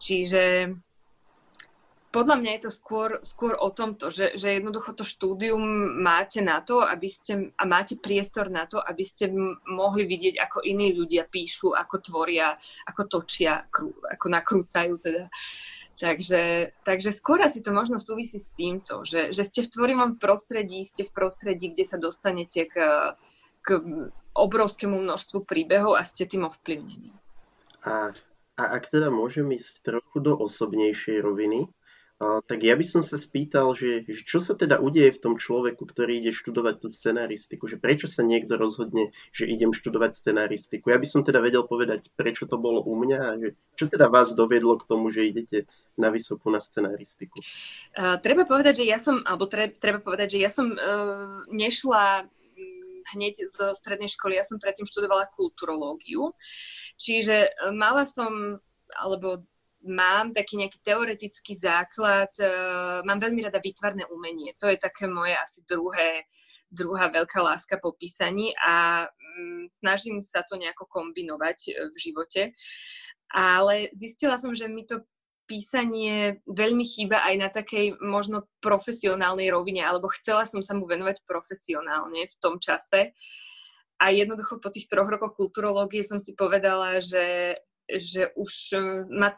Čiže 0.00 0.72
podľa 2.16 2.36
mňa 2.40 2.50
je 2.56 2.62
to 2.64 2.72
skôr, 2.72 3.20
skôr 3.20 3.52
o 3.60 3.68
tomto, 3.68 4.08
že, 4.08 4.40
že 4.40 4.56
jednoducho 4.56 4.96
to 4.96 5.04
štúdium 5.04 5.60
máte 6.00 6.40
na 6.40 6.64
to, 6.64 6.80
aby 6.80 7.12
ste, 7.12 7.52
a 7.52 7.62
máte 7.68 8.00
priestor 8.00 8.48
na 8.48 8.64
to, 8.64 8.80
aby 8.80 9.04
ste 9.04 9.28
mohli 9.68 10.08
vidieť, 10.08 10.40
ako 10.40 10.64
iní 10.64 10.96
ľudia 10.96 11.28
píšu, 11.28 11.76
ako 11.76 12.00
tvoria, 12.00 12.56
ako 12.88 13.20
točia, 13.20 13.68
ako 14.08 14.26
nakrúcajú 14.32 14.96
teda. 14.96 15.28
Takže, 15.96 16.72
takže 16.84 17.12
skôr 17.12 17.40
asi 17.44 17.60
to 17.60 17.72
možno 17.72 18.00
súvisí 18.00 18.40
s 18.40 18.52
týmto, 18.52 19.04
že, 19.04 19.32
že 19.36 19.44
ste 19.48 19.64
v 19.64 19.72
tvorivom 19.76 20.10
prostredí, 20.16 20.84
ste 20.84 21.08
v 21.08 21.12
prostredí, 21.12 21.72
kde 21.72 21.84
sa 21.84 22.00
dostanete 22.00 22.68
k, 22.68 22.76
k 23.60 23.68
obrovskému 24.32 24.96
množstvu 25.04 25.44
príbehov 25.44 25.96
a 25.96 26.04
ste 26.04 26.28
tým 26.28 26.48
ovplyvnení. 26.48 27.12
A, 27.84 28.12
a 28.56 28.62
ak 28.76 28.92
teda 28.92 29.08
môžem 29.08 29.48
ísť 29.52 29.84
trochu 29.84 30.20
do 30.20 30.36
osobnejšej 30.36 31.20
roviny, 31.24 31.68
tak 32.18 32.64
ja 32.64 32.72
by 32.72 32.84
som 32.88 33.04
sa 33.04 33.20
spýtal, 33.20 33.76
že, 33.76 34.08
že 34.08 34.24
čo 34.24 34.40
sa 34.40 34.56
teda 34.56 34.80
udeje 34.80 35.12
v 35.12 35.20
tom 35.20 35.34
človeku, 35.36 35.84
ktorý 35.84 36.16
ide 36.24 36.32
študovať 36.32 36.80
tú 36.80 36.88
scenaristiku, 36.88 37.68
že 37.68 37.76
prečo 37.76 38.08
sa 38.08 38.24
niekto 38.24 38.56
rozhodne, 38.56 39.12
že 39.36 39.44
idem 39.44 39.76
študovať 39.76 40.16
scenaristiku. 40.16 40.88
Ja 40.88 40.96
by 40.96 41.04
som 41.04 41.28
teda 41.28 41.44
vedel 41.44 41.68
povedať, 41.68 42.08
prečo 42.16 42.48
to 42.48 42.56
bolo 42.56 42.80
u 42.80 42.96
mňa 42.96 43.18
a 43.20 43.32
že 43.36 43.48
čo 43.76 43.92
teda 43.92 44.08
vás 44.08 44.32
dovedlo 44.32 44.80
k 44.80 44.88
tomu, 44.88 45.12
že 45.12 45.28
idete 45.28 45.68
na 46.00 46.08
vysokú 46.08 46.48
na 46.48 46.56
scenaristiku. 46.56 47.36
Uh, 47.92 48.16
treba 48.24 48.48
povedať, 48.48 48.80
že 48.80 48.88
ja 48.88 48.96
som, 48.96 49.20
alebo 49.20 49.44
tre, 49.44 49.68
treba 49.76 50.00
povedať, 50.00 50.36
že 50.36 50.38
ja 50.40 50.48
som 50.48 50.72
uh, 50.72 51.44
nešla 51.52 52.24
mm, 52.24 53.12
hneď 53.12 53.52
zo 53.52 53.76
strednej 53.76 54.08
školy, 54.08 54.40
ja 54.40 54.44
som 54.48 54.56
predtým 54.56 54.88
študovala 54.88 55.28
kulturológiu, 55.36 56.32
čiže 56.96 57.52
mala 57.76 58.08
som, 58.08 58.56
alebo 58.96 59.44
mám 59.86 60.34
taký 60.34 60.60
nejaký 60.60 60.82
teoretický 60.82 61.54
základ, 61.56 62.30
uh, 62.42 63.00
mám 63.06 63.22
veľmi 63.22 63.46
rada 63.46 63.62
výtvarné 63.62 64.04
umenie. 64.10 64.52
To 64.58 64.68
je 64.68 64.78
také 64.78 65.06
moje 65.06 65.34
asi 65.38 65.62
druhé, 65.64 66.26
druhá 66.68 67.08
veľká 67.08 67.40
láska 67.40 67.78
po 67.78 67.94
písaní 67.94 68.52
a 68.58 69.06
um, 69.06 69.70
snažím 69.70 70.20
sa 70.20 70.42
to 70.42 70.58
nejako 70.58 70.86
kombinovať 70.90 71.58
uh, 71.70 71.90
v 71.90 71.96
živote. 71.96 72.42
Ale 73.30 73.90
zistila 73.94 74.38
som, 74.38 74.54
že 74.54 74.70
mi 74.70 74.86
to 74.86 75.02
písanie 75.46 76.42
veľmi 76.50 76.82
chýba 76.82 77.22
aj 77.22 77.34
na 77.38 77.48
takej 77.48 78.02
možno 78.02 78.50
profesionálnej 78.58 79.48
rovine, 79.54 79.86
alebo 79.86 80.10
chcela 80.10 80.42
som 80.42 80.58
sa 80.60 80.74
mu 80.74 80.90
venovať 80.90 81.22
profesionálne 81.22 82.26
v 82.26 82.36
tom 82.42 82.58
čase. 82.58 83.14
A 83.96 84.12
jednoducho 84.12 84.60
po 84.60 84.68
tých 84.68 84.90
troch 84.92 85.08
rokoch 85.08 85.38
kulturológie 85.38 86.04
som 86.04 86.20
si 86.20 86.36
povedala, 86.36 87.00
že 87.00 87.56
že 87.86 88.34
už 88.34 88.52
e, 88.74 88.78
ma, 89.14 89.34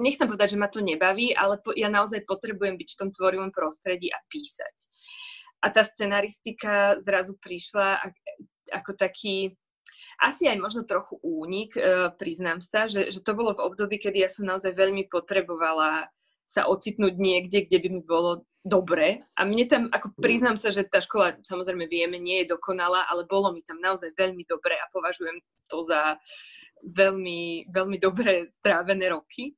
nechcem 0.00 0.26
povedať, 0.26 0.56
že 0.56 0.60
ma 0.60 0.68
to 0.72 0.80
nebaví, 0.80 1.36
ale 1.36 1.60
po, 1.60 1.76
ja 1.76 1.92
naozaj 1.92 2.24
potrebujem 2.24 2.80
byť 2.80 2.88
v 2.96 2.98
tom 2.98 3.10
tvorivom 3.12 3.52
prostredí 3.52 4.08
a 4.08 4.18
písať. 4.32 4.76
A 5.60 5.68
tá 5.68 5.84
scenaristika 5.84 6.96
zrazu 7.04 7.36
prišla 7.36 8.00
ako 8.72 8.96
taký, 8.96 9.52
asi 10.20 10.48
aj 10.48 10.56
možno 10.56 10.88
trochu 10.88 11.20
únik, 11.20 11.76
e, 11.76 12.12
priznám 12.16 12.64
sa, 12.64 12.88
že, 12.88 13.12
že 13.12 13.20
to 13.20 13.36
bolo 13.36 13.52
v 13.52 13.64
období, 13.68 14.00
kedy 14.00 14.24
ja 14.24 14.30
som 14.32 14.48
naozaj 14.48 14.72
veľmi 14.72 15.08
potrebovala 15.12 16.08
sa 16.50 16.66
ocitnúť 16.66 17.14
niekde, 17.14 17.68
kde 17.68 17.78
by 17.78 17.88
mi 17.94 18.02
bolo 18.02 18.42
dobre. 18.66 19.24
A 19.38 19.46
mne 19.46 19.64
tam, 19.70 19.82
ako 19.88 20.12
priznám 20.18 20.58
sa, 20.60 20.68
že 20.74 20.84
tá 20.84 21.00
škola, 21.00 21.38
samozrejme 21.46 21.88
vieme, 21.88 22.20
nie 22.20 22.44
je 22.44 22.52
dokonalá, 22.52 23.08
ale 23.08 23.24
bolo 23.24 23.54
mi 23.54 23.64
tam 23.64 23.78
naozaj 23.80 24.12
veľmi 24.18 24.44
dobre 24.44 24.76
a 24.76 24.90
považujem 24.92 25.40
to 25.70 25.80
za 25.86 26.18
veľmi, 26.84 27.70
veľmi 27.70 27.98
dobre 28.00 28.52
strávené 28.60 29.12
roky. 29.12 29.54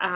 A 0.00 0.12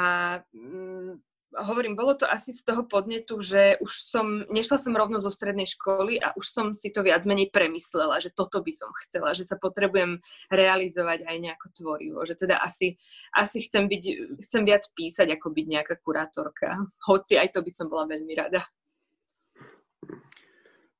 hm, 0.54 1.20
hovorím, 1.62 1.94
bolo 1.94 2.14
to 2.18 2.26
asi 2.26 2.52
z 2.52 2.62
toho 2.66 2.82
podnetu, 2.84 3.38
že 3.38 3.78
už 3.78 3.92
som, 4.10 4.42
nešla 4.50 4.78
som 4.78 4.96
rovno 4.96 5.22
zo 5.22 5.30
strednej 5.30 5.66
školy 5.70 6.18
a 6.18 6.34
už 6.34 6.46
som 6.50 6.66
si 6.74 6.90
to 6.90 7.06
viac 7.06 7.22
menej 7.28 7.54
premyslela, 7.54 8.18
že 8.18 8.34
toto 8.34 8.58
by 8.60 8.72
som 8.74 8.90
chcela, 9.06 9.36
že 9.36 9.46
sa 9.46 9.54
potrebujem 9.54 10.18
realizovať 10.50 11.22
aj 11.28 11.36
nejako 11.38 11.66
tvorivo, 11.76 12.18
že 12.26 12.34
teda 12.34 12.58
asi, 12.58 12.98
asi 13.36 13.62
chcem, 13.62 13.86
byť, 13.86 14.04
chcem 14.42 14.62
viac 14.66 14.82
písať, 14.96 15.30
ako 15.38 15.54
byť 15.54 15.66
nejaká 15.68 15.94
kurátorka. 16.02 16.82
Hoci 17.06 17.38
aj 17.38 17.54
to 17.54 17.62
by 17.62 17.70
som 17.70 17.86
bola 17.86 18.10
veľmi 18.10 18.34
rada. 18.34 18.64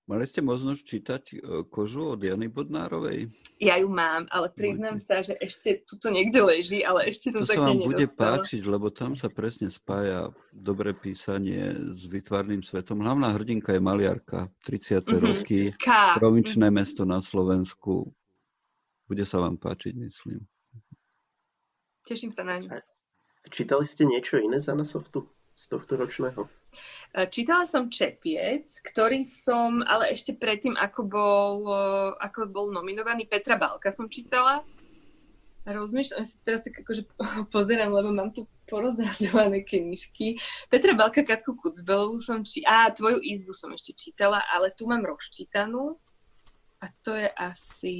Mali 0.05 0.29
ste 0.29 0.45
možnosť 0.45 0.83
čítať 0.85 1.23
e, 1.33 1.35
kožu 1.73 2.13
od 2.13 2.21
Jany 2.21 2.53
Bodnárovej? 2.53 3.33
Ja 3.57 3.81
ju 3.81 3.89
mám, 3.89 4.29
ale 4.29 4.53
priznám 4.53 5.01
sa, 5.01 5.25
že 5.25 5.33
ešte 5.41 5.81
tuto 5.89 6.13
niekde 6.13 6.45
leží, 6.45 6.85
ale 6.85 7.09
ešte 7.09 7.33
som 7.33 7.41
to 7.41 7.49
sa 7.49 7.57
sa 7.57 7.73
vám 7.73 7.89
bude 7.89 8.09
páčiť, 8.13 8.63
lebo 8.69 8.93
tam 8.93 9.17
sa 9.17 9.33
presne 9.33 9.73
spája 9.73 10.29
dobré 10.53 10.93
písanie 10.93 11.73
s 11.97 12.05
vytvarným 12.05 12.61
svetom. 12.61 13.01
Hlavná 13.01 13.33
hrdinka 13.33 13.73
je 13.73 13.81
maliarka, 13.81 14.53
30. 14.69 15.09
Mm-hmm. 15.09 15.21
roky, 15.25 15.61
K. 15.81 15.89
provinčné 16.21 16.69
mm-hmm. 16.69 16.85
mesto 16.85 17.09
na 17.09 17.25
Slovensku. 17.25 18.13
Bude 19.09 19.25
sa 19.25 19.41
vám 19.41 19.57
páčiť, 19.57 19.97
myslím. 20.05 20.45
Teším 22.05 22.29
sa 22.29 22.45
na 22.45 22.61
ňu. 22.61 22.69
Čítali 23.49 23.89
ste 23.89 24.05
niečo 24.05 24.37
iné 24.37 24.61
z 24.61 24.69
Anasoftu 24.69 25.25
z 25.57 25.65
tohto 25.73 25.97
ročného? 25.97 26.45
E, 27.15 27.31
čítala 27.31 27.65
som 27.65 27.91
Čepiec, 27.91 28.69
ktorý 28.83 29.23
som, 29.23 29.81
ale 29.87 30.13
ešte 30.13 30.35
predtým, 30.35 30.75
ako 30.75 31.01
bol, 31.07 31.57
e, 31.71 31.85
ako 32.21 32.51
bol 32.51 32.67
nominovaný, 32.75 33.25
Petra 33.31 33.55
Balka 33.55 33.95
som 33.95 34.11
čítala. 34.11 34.67
Rozmýšľam 35.65 36.29
si 36.29 36.37
teraz 36.45 36.61
tak 36.61 36.77
akože 36.85 37.09
pozerám, 37.55 37.89
lebo 37.89 38.13
mám 38.13 38.31
tu 38.37 38.45
porozhadzované 38.69 39.65
knižky. 39.65 40.37
Petra 40.69 40.93
Balka, 40.93 41.25
Katku 41.25 41.57
Kucbelovú 41.57 42.21
som 42.21 42.45
či... 42.45 42.61
Á, 42.69 42.93
Tvoju 42.93 43.21
izbu 43.21 43.57
som 43.57 43.73
ešte 43.73 43.97
čítala, 43.97 44.45
ale 44.53 44.73
tu 44.77 44.85
mám 44.85 45.05
rozčítanú. 45.05 45.97
A 46.85 46.93
to 47.01 47.17
je 47.17 47.33
asi, 47.33 47.97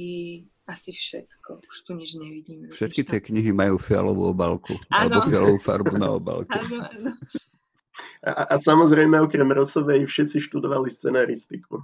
asi 0.69 0.93
všetko. 0.93 1.65
Už 1.65 1.77
tu 1.89 1.97
nič 1.97 2.13
nevidím. 2.21 2.69
Všetky 2.69 3.01
tie 3.01 3.17
knihy 3.17 3.49
majú 3.49 3.81
fialovú 3.81 4.29
obalku. 4.29 4.77
Ano. 4.93 5.17
Alebo 5.17 5.19
fialovú 5.25 5.57
farbu 5.57 5.95
na 5.97 6.09
obalku. 6.13 6.53
Áno, 6.61 6.85
áno. 6.85 7.11
A, 8.25 8.53
a 8.53 8.55
samozrejme, 8.57 9.19
okrem 9.21 9.47
Rosovej, 9.51 10.05
všetci 10.05 10.43
študovali 10.43 10.89
scenaristiku. 10.91 11.83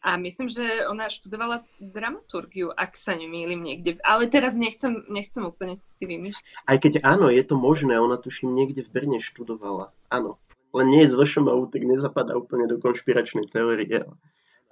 A 0.00 0.16
myslím, 0.16 0.48
že 0.48 0.88
ona 0.88 1.12
študovala 1.12 1.60
dramaturgiu, 1.76 2.72
ak 2.72 2.96
sa 2.96 3.12
nemýlim 3.12 3.60
niekde. 3.60 4.00
Ale 4.00 4.32
teraz 4.32 4.56
nechcem, 4.56 5.04
nechcem 5.12 5.44
úplne 5.44 5.76
si 5.76 6.08
vymýšľať. 6.08 6.44
Aj 6.64 6.78
keď 6.80 7.04
áno, 7.04 7.28
je 7.28 7.44
to 7.44 7.60
možné, 7.60 8.00
ona 8.00 8.16
tuším 8.16 8.56
niekde 8.56 8.80
v 8.88 8.92
Brne 8.96 9.20
študovala. 9.20 9.92
Áno. 10.08 10.40
Len 10.72 10.86
nie 10.88 11.02
je 11.04 11.12
z 11.12 11.18
VŠMU, 11.18 11.68
tak 11.68 11.82
nezapadá 11.84 12.32
úplne 12.38 12.64
do 12.64 12.80
konšpiračnej 12.80 13.50
teórie. 13.50 14.06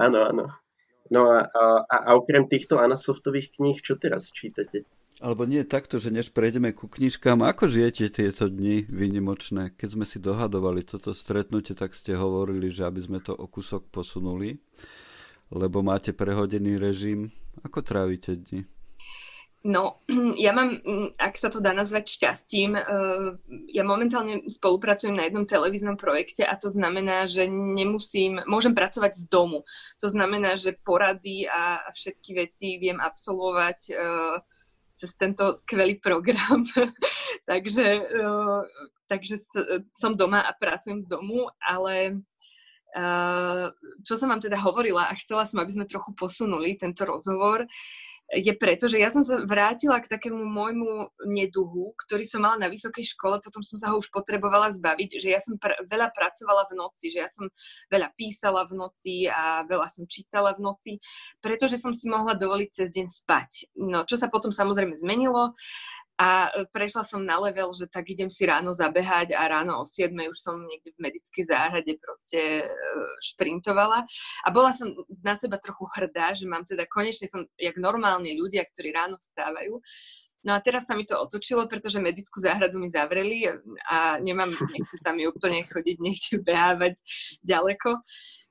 Áno, 0.00 0.18
áno. 0.24 0.44
No 1.12 1.28
a, 1.28 1.48
a, 1.48 1.64
a 1.88 2.10
okrem 2.16 2.48
týchto 2.48 2.80
Anasoftových 2.80 3.56
kníh, 3.56 3.80
čo 3.80 4.00
teraz 4.00 4.32
čítate? 4.32 4.88
Alebo 5.18 5.50
nie 5.50 5.66
takto, 5.66 5.98
že 5.98 6.14
než 6.14 6.30
prejdeme 6.30 6.70
ku 6.70 6.86
knižkám, 6.86 7.42
ako 7.42 7.66
žijete 7.66 8.06
tieto 8.06 8.46
dni 8.46 8.86
vynimočné? 8.86 9.74
Keď 9.74 9.88
sme 9.98 10.06
si 10.06 10.22
dohadovali 10.22 10.86
toto 10.86 11.10
stretnutie, 11.10 11.74
tak 11.74 11.98
ste 11.98 12.14
hovorili, 12.14 12.70
že 12.70 12.86
aby 12.86 13.02
sme 13.02 13.18
to 13.18 13.34
o 13.34 13.50
kúsok 13.50 13.90
posunuli, 13.90 14.62
lebo 15.50 15.82
máte 15.82 16.14
prehodený 16.14 16.78
režim. 16.78 17.34
Ako 17.66 17.82
trávite 17.82 18.38
dni? 18.38 18.62
No, 19.66 20.06
ja 20.38 20.54
mám, 20.54 20.78
ak 21.18 21.34
sa 21.34 21.50
to 21.50 21.58
dá 21.58 21.74
nazvať 21.74 22.14
šťastím, 22.14 22.78
eh, 22.78 22.84
ja 23.74 23.82
momentálne 23.82 24.46
spolupracujem 24.46 25.18
na 25.18 25.26
jednom 25.26 25.50
televíznom 25.50 25.98
projekte 25.98 26.46
a 26.46 26.54
to 26.54 26.70
znamená, 26.70 27.26
že 27.26 27.50
nemusím, 27.50 28.38
môžem 28.46 28.70
pracovať 28.70 29.18
z 29.18 29.24
domu. 29.26 29.66
To 29.98 30.06
znamená, 30.06 30.54
že 30.54 30.78
porady 30.78 31.50
a 31.50 31.90
všetky 31.90 32.38
veci 32.38 32.78
viem 32.78 33.02
absolvovať 33.02 33.78
uh, 33.90 34.38
cez 34.98 35.14
tento 35.14 35.54
skvelý 35.54 36.02
program. 36.02 36.66
takže, 37.50 38.02
uh, 38.02 38.66
takže 39.06 39.38
som 39.94 40.18
doma 40.18 40.42
a 40.42 40.50
pracujem 40.50 41.06
z 41.06 41.08
domu, 41.08 41.46
ale 41.62 42.18
uh, 42.98 43.70
čo 44.02 44.18
som 44.18 44.34
vám 44.34 44.42
teda 44.42 44.58
hovorila 44.58 45.06
a 45.06 45.14
chcela 45.14 45.46
som, 45.46 45.62
aby 45.62 45.78
sme 45.78 45.86
trochu 45.86 46.10
posunuli 46.18 46.74
tento 46.74 47.06
rozhovor, 47.06 47.62
je 48.28 48.52
preto, 48.52 48.92
že 48.92 49.00
ja 49.00 49.08
som 49.08 49.24
sa 49.24 49.40
vrátila 49.40 49.96
k 50.04 50.12
takému 50.12 50.36
môjmu 50.36 51.16
neduhu, 51.24 51.96
ktorý 52.04 52.28
som 52.28 52.44
mala 52.44 52.60
na 52.60 52.68
vysokej 52.68 53.16
škole, 53.16 53.40
potom 53.40 53.64
som 53.64 53.80
sa 53.80 53.88
ho 53.88 53.96
už 53.96 54.12
potrebovala 54.12 54.68
zbaviť, 54.76 55.16
že 55.16 55.28
ja 55.32 55.40
som 55.40 55.56
pr- 55.56 55.80
veľa 55.88 56.12
pracovala 56.12 56.68
v 56.68 56.76
noci, 56.76 57.08
že 57.08 57.24
ja 57.24 57.30
som 57.32 57.48
veľa 57.88 58.12
písala 58.20 58.68
v 58.68 58.76
noci 58.76 59.14
a 59.32 59.64
veľa 59.64 59.88
som 59.88 60.04
čítala 60.04 60.52
v 60.52 60.60
noci, 60.60 60.92
pretože 61.40 61.80
som 61.80 61.96
si 61.96 62.04
mohla 62.04 62.36
dovoliť 62.36 62.68
cez 62.68 62.88
deň 62.92 63.06
spať. 63.08 63.72
No, 63.80 64.04
čo 64.04 64.20
sa 64.20 64.28
potom 64.28 64.52
samozrejme 64.52 64.92
zmenilo, 65.00 65.56
a 66.18 66.50
e, 66.50 66.66
prešla 66.74 67.06
som 67.06 67.22
na 67.22 67.38
level, 67.38 67.70
že 67.70 67.86
tak 67.86 68.10
idem 68.10 68.26
si 68.26 68.42
ráno 68.42 68.74
zabehať 68.74 69.38
a 69.38 69.46
ráno 69.46 69.78
o 69.78 69.86
7 69.86 70.10
už 70.10 70.34
som 70.34 70.58
niekde 70.66 70.90
v 70.98 71.06
medickej 71.06 71.46
záhrade 71.46 71.94
proste 72.02 72.66
e, 72.66 72.70
šprintovala. 73.22 74.02
A 74.42 74.48
bola 74.50 74.74
som 74.74 74.90
na 75.22 75.38
seba 75.38 75.62
trochu 75.62 75.86
hrdá, 75.94 76.34
že 76.34 76.50
mám 76.50 76.66
teda, 76.66 76.90
konečne 76.90 77.30
som, 77.30 77.46
jak 77.54 77.78
normálne 77.78 78.34
ľudia, 78.34 78.66
ktorí 78.66 78.90
ráno 78.90 79.14
vstávajú. 79.22 79.78
No 80.42 80.54
a 80.54 80.62
teraz 80.62 80.90
sa 80.90 80.98
mi 80.98 81.06
to 81.06 81.14
otočilo, 81.18 81.70
pretože 81.70 82.02
medickú 82.02 82.42
záhradu 82.42 82.82
mi 82.82 82.90
zavreli 82.90 83.46
a 83.86 84.18
nemám, 84.18 84.50
nechce 84.74 84.98
sa 84.98 85.14
mi 85.14 85.22
úplne 85.26 85.62
chodiť, 85.66 85.96
nechce 86.02 86.34
behávať 86.42 86.98
ďaleko 87.46 87.94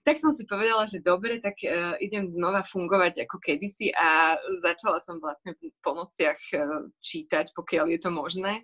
tak 0.07 0.23
som 0.23 0.31
si 0.31 0.47
povedala, 0.47 0.87
že 0.87 1.03
dobre, 1.03 1.43
tak 1.43 1.59
uh, 1.67 1.99
idem 1.99 2.31
znova 2.31 2.63
fungovať 2.63 3.27
ako 3.27 3.43
kedysi 3.43 3.91
a 3.91 4.39
začala 4.63 5.03
som 5.03 5.19
vlastne 5.19 5.51
po 5.83 5.91
nociach 5.91 6.39
uh, 6.55 6.87
čítať, 7.03 7.51
pokiaľ 7.51 7.91
je 7.91 7.99
to 7.99 8.07
možné 8.15 8.63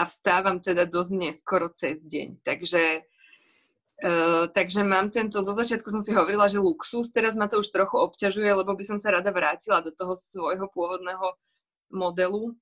a 0.00 0.08
vstávam 0.08 0.64
teda 0.64 0.88
dosť 0.88 1.12
neskoro 1.12 1.68
cez 1.76 2.00
deň. 2.00 2.40
Takže 2.40 3.04
Uh, 4.00 4.48
takže 4.56 4.80
mám 4.80 5.12
tento, 5.12 5.44
zo 5.44 5.52
začiatku 5.52 5.92
som 5.92 6.00
si 6.00 6.16
hovorila, 6.16 6.48
že 6.48 6.56
luxus, 6.56 7.12
teraz 7.12 7.36
ma 7.36 7.52
to 7.52 7.60
už 7.60 7.68
trochu 7.68 8.00
obťažuje, 8.00 8.48
lebo 8.48 8.72
by 8.72 8.80
som 8.80 8.96
sa 8.96 9.12
rada 9.12 9.28
vrátila 9.28 9.84
do 9.84 9.92
toho 9.92 10.16
svojho 10.16 10.72
pôvodného 10.72 11.36
modelu, 11.92 12.56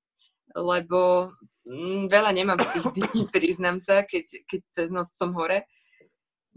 lebo 0.58 1.30
mm, 1.62 2.10
veľa 2.10 2.34
nemám 2.34 2.58
tých 2.74 2.90
dní, 2.90 3.30
priznám 3.30 3.78
sa, 3.78 4.02
keď, 4.02 4.26
keď 4.50 4.60
cez 4.66 4.88
noc 4.90 5.14
som 5.14 5.30
hore. 5.30 5.62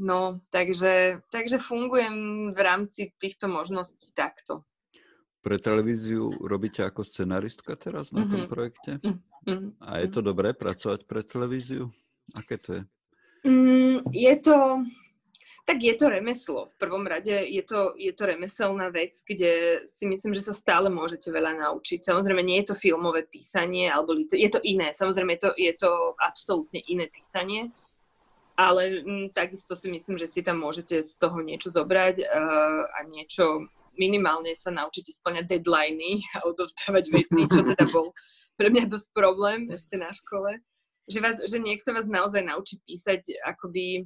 No, 0.01 0.41
takže, 0.49 1.21
takže 1.29 1.61
fungujem 1.61 2.49
v 2.57 2.59
rámci 2.59 3.13
týchto 3.21 3.45
možností 3.45 4.09
takto. 4.17 4.65
Pre 5.45 5.57
televíziu 5.61 6.33
robíte 6.41 6.81
ako 6.81 7.05
scenaristka 7.05 7.77
teraz 7.77 8.09
na 8.09 8.25
mm-hmm. 8.25 8.31
tom 8.33 8.41
mhm. 8.41 8.49
projekte? 8.49 8.91
Mm-hmm. 9.01 9.69
A 9.77 10.01
je 10.01 10.09
to 10.09 10.21
dobré 10.25 10.57
pracovať 10.57 11.05
pre 11.05 11.21
televíziu? 11.21 11.93
Aké 12.33 12.57
to 12.57 12.81
je? 12.81 12.83
Mm, 13.45 14.01
je 14.09 14.33
to 14.41 14.85
tak 15.65 15.83
je 15.83 15.95
to 15.95 16.09
remeslo. 16.09 16.65
V 16.67 16.75
prvom 16.77 17.07
rade 17.07 17.31
je 17.31 17.61
to, 17.61 17.93
je 17.95 18.11
to 18.11 18.25
remeselná 18.25 18.89
vec, 18.89 19.13
kde 19.23 19.85
si 19.85 20.03
myslím, 20.09 20.33
že 20.33 20.41
sa 20.41 20.57
stále 20.57 20.89
môžete 20.89 21.29
veľa 21.31 21.53
naučiť. 21.63 22.01
Samozrejme, 22.01 22.41
nie 22.41 22.59
je 22.59 22.73
to 22.73 22.81
filmové 22.81 23.23
písanie, 23.29 23.87
alebo 23.87 24.17
je 24.17 24.49
to 24.51 24.59
iné. 24.65 24.91
Samozrejme, 24.91 25.37
je 25.37 25.41
to, 25.47 25.49
je 25.55 25.73
to 25.77 25.91
absolútne 26.17 26.81
iné 26.89 27.07
písanie, 27.13 27.69
ale 28.69 29.01
m, 29.01 29.05
mm, 29.05 29.27
takisto 29.33 29.73
si 29.73 29.89
myslím, 29.89 30.21
že 30.21 30.29
si 30.29 30.45
tam 30.45 30.61
môžete 30.61 31.01
z 31.01 31.13
toho 31.17 31.41
niečo 31.41 31.73
zobrať 31.73 32.21
uh, 32.21 32.81
a 32.85 32.99
niečo 33.09 33.65
minimálne 33.97 34.55
sa 34.55 34.71
naučiť 34.71 35.19
splňať 35.19 35.45
deadliny 35.49 36.21
a 36.37 36.47
odovzdávať 36.47 37.05
veci, 37.11 37.41
čo 37.49 37.61
teda 37.65 37.85
bol 37.91 38.13
pre 38.55 38.71
mňa 38.71 38.87
dosť 38.87 39.09
problém 39.11 39.67
ešte 39.73 39.99
na 39.99 40.13
škole. 40.13 40.61
Že, 41.11 41.19
vás, 41.19 41.37
že 41.43 41.57
niekto 41.59 41.91
vás 41.91 42.07
naozaj 42.07 42.45
naučí 42.45 42.79
písať 42.87 43.43
akoby 43.43 44.05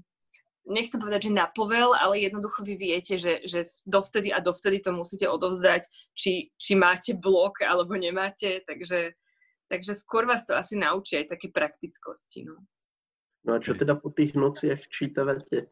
nechcem 0.65 0.97
povedať, 0.97 1.29
že 1.29 1.37
na 1.37 1.45
povel, 1.45 1.93
ale 1.93 2.25
jednoducho 2.25 2.65
vy 2.65 2.75
viete, 2.75 3.21
že, 3.21 3.45
že 3.45 3.69
dovtedy 3.85 4.33
a 4.33 4.41
dovtedy 4.41 4.81
to 4.81 4.89
musíte 4.91 5.29
odovzdať, 5.29 5.85
či, 6.17 6.49
či 6.57 6.73
máte 6.73 7.13
blok 7.13 7.61
alebo 7.61 7.93
nemáte, 7.93 8.65
takže, 8.65 9.13
takže 9.69 9.93
skôr 9.93 10.25
vás 10.25 10.41
to 10.41 10.57
asi 10.57 10.73
naučí 10.73 11.21
aj 11.21 11.37
také 11.37 11.53
praktickosti. 11.53 12.49
No, 12.49 12.65
no 13.45 13.55
a 13.55 13.63
čo 13.63 13.77
teda 13.77 13.95
po 13.95 14.09
tých 14.09 14.33
nociach 14.33 14.89
čítavate? 14.89 15.69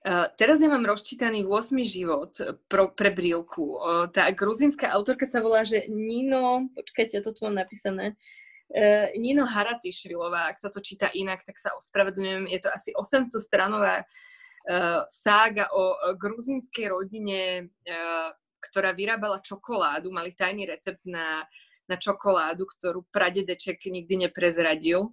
Uh, 0.00 0.32
teraz 0.40 0.64
ja 0.64 0.72
mám 0.72 0.88
rozčítaný 0.88 1.44
8. 1.44 1.76
život 1.84 2.32
pro, 2.72 2.88
pre 2.90 3.12
brílku. 3.12 3.76
Uh, 3.76 4.08
tá 4.08 4.32
gruzinská 4.32 4.88
autorka 4.96 5.28
sa 5.28 5.44
volá, 5.44 5.60
že 5.62 5.84
Nino, 5.92 6.72
počkajte, 6.72 7.20
to 7.20 7.30
tu 7.32 7.46
mám 7.46 7.56
napísané, 7.56 8.16
Uh, 8.70 9.10
Nino 9.18 9.50
Haratišvilová, 9.50 10.46
ak 10.46 10.62
sa 10.62 10.70
to 10.70 10.78
číta 10.78 11.10
inak, 11.10 11.42
tak 11.42 11.58
sa 11.58 11.74
ospravedlňujem. 11.74 12.46
Je 12.54 12.60
to 12.62 12.70
asi 12.70 12.94
800 12.94 13.42
stranová 13.42 14.06
sága 15.08 15.72
o 15.72 16.14
gruzinskej 16.14 16.92
rodine, 16.92 17.72
ktorá 18.60 18.92
vyrábala 18.92 19.40
čokoládu, 19.40 20.12
mali 20.12 20.36
tajný 20.36 20.68
recept 20.68 21.00
na, 21.08 21.48
na 21.88 21.96
čokoládu, 21.96 22.68
ktorú 22.68 23.08
pradedeček 23.08 23.80
nikdy 23.88 24.28
neprezradil. 24.28 25.10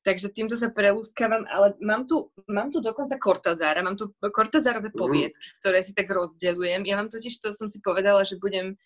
Takže 0.00 0.32
týmto 0.32 0.56
sa 0.56 0.72
prelúskavam, 0.72 1.44
ale 1.44 1.76
mám 1.84 2.08
tu, 2.08 2.32
mám 2.48 2.72
tu 2.72 2.80
dokonca 2.80 3.20
Kortazára, 3.20 3.84
mám 3.84 4.00
tu 4.00 4.08
Kortazárové 4.16 4.88
mhm. 4.88 4.98
poviedky, 4.98 5.46
ktoré 5.60 5.84
si 5.84 5.92
tak 5.92 6.08
rozdeľujem. 6.08 6.88
Ja 6.88 6.96
mám 6.96 7.12
totiž, 7.12 7.36
to 7.40 7.52
som 7.52 7.68
si 7.68 7.84
povedala, 7.84 8.24
že 8.24 8.40
budem 8.40 8.80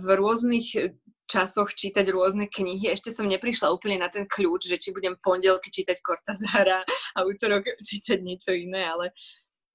v 0.00 0.08
rôznych 0.16 0.96
časoch 1.28 1.76
čítať 1.76 2.08
rôzne 2.08 2.48
knihy. 2.48 2.88
Ešte 2.88 3.12
som 3.12 3.28
neprišla 3.28 3.68
úplne 3.68 4.00
na 4.00 4.08
ten 4.08 4.24
kľúč, 4.24 4.64
že 4.64 4.80
či 4.80 4.96
budem 4.96 5.20
pondelky 5.20 5.68
čítať 5.68 6.00
Kortazára 6.00 6.82
a 7.14 7.18
útorok 7.28 7.68
čítať 7.84 8.18
niečo 8.24 8.56
iné, 8.56 8.88
ale 8.88 9.12
e, 9.12 9.14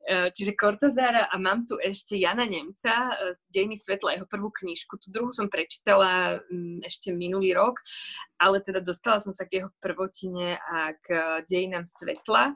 Čiže 0.08 0.60
Kortazára 0.60 1.32
a 1.32 1.36
mám 1.40 1.64
tu 1.64 1.80
ešte 1.80 2.20
Jana 2.20 2.44
Nemca, 2.44 3.16
e, 3.16 3.40
Dejný 3.48 3.80
svetla, 3.80 4.20
jeho 4.20 4.28
prvú 4.28 4.52
knižku. 4.52 5.00
Tu 5.00 5.08
druhú 5.08 5.32
som 5.32 5.48
prečítala 5.48 6.44
mm, 6.52 6.84
ešte 6.84 7.16
minulý 7.16 7.56
rok, 7.56 7.80
ale 8.36 8.60
teda 8.60 8.84
dostala 8.84 9.24
som 9.24 9.32
sa 9.32 9.48
k 9.48 9.64
jeho 9.64 9.70
prvotine 9.80 10.60
a 10.60 10.92
k 11.00 11.40
Dejinám 11.48 11.88
svetla. 11.88 12.52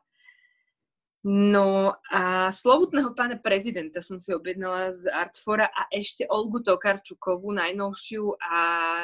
No 1.27 1.95
a 2.07 2.51
slovutného 2.51 3.11
pána 3.11 3.35
prezidenta 3.35 3.99
som 3.99 4.15
si 4.15 4.31
objednala 4.31 4.95
z 4.95 5.11
Artfora 5.11 5.67
a 5.67 5.87
ešte 5.91 6.23
Olgu 6.27 6.63
Tokarčukovú, 6.63 7.51
najnovšiu 7.51 8.37
a 8.39 8.59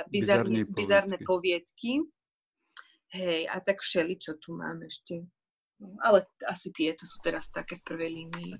bizarne, 0.08 0.64
bizarné 0.68 1.20
poviedky. 1.24 2.00
Hej, 3.12 3.48
a 3.52 3.60
tak 3.60 3.84
všeli, 3.84 4.16
čo 4.20 4.39
tu 4.39 4.56
mám 4.56 4.84
ešte. 4.88 5.28
No, 5.82 5.97
ale 6.03 6.30
asi 6.45 6.69
tieto 6.69 7.07
sú 7.07 7.17
teraz 7.24 7.49
také 7.49 7.82
v 7.82 7.86
prvej 7.88 8.11
línii. 8.11 8.53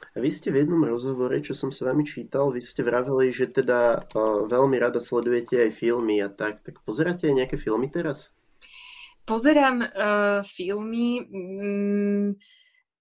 A 0.00 0.16
vy 0.16 0.30
ste 0.32 0.48
v 0.48 0.64
jednom 0.64 0.80
rozhovore, 0.80 1.36
čo 1.44 1.52
som 1.52 1.68
s 1.68 1.84
vami 1.84 2.08
čítal, 2.08 2.48
vy 2.48 2.64
ste 2.64 2.80
vraveli, 2.80 3.28
že 3.30 3.52
teda 3.52 4.08
uh, 4.08 4.48
veľmi 4.48 4.80
rada 4.80 4.96
sledujete 4.96 5.68
aj 5.68 5.76
filmy 5.76 6.24
a 6.24 6.32
tak. 6.32 6.64
Tak 6.64 6.80
pozeráte 6.88 7.28
aj 7.28 7.44
nejaké 7.44 7.56
filmy 7.60 7.92
teraz? 7.92 8.32
Pozerám 9.28 9.84
uh, 9.84 10.40
filmy... 10.42 11.20
Mm, 11.28 12.40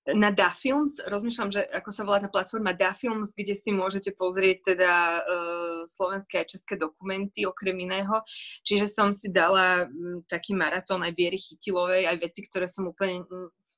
na 0.08 0.32
DaFilms, 0.32 1.04
rozmýšľam, 1.06 1.50
že 1.52 1.62
ako 1.70 1.90
sa 1.92 2.08
volá 2.08 2.24
tá 2.24 2.32
platforma 2.32 2.72
DaFilms, 2.72 3.36
kde 3.36 3.54
si 3.54 3.70
môžete 3.76 4.16
pozrieť 4.16 4.74
teda 4.74 4.94
uh, 5.22 5.80
slovenské 5.86 6.42
a 6.42 6.50
české 6.50 6.80
dokumenty 6.80 7.44
okrem 7.44 7.76
iného. 7.78 8.24
Čiže 8.64 8.88
som 8.88 9.12
si 9.12 9.30
dala 9.30 9.86
um, 9.86 10.24
taký 10.26 10.56
maratón 10.56 11.04
aj 11.04 11.14
Viery 11.14 11.38
Chytilovej, 11.38 12.08
aj 12.08 12.18
veci, 12.24 12.48
ktoré 12.48 12.72
som 12.72 12.90
úplne 12.90 13.28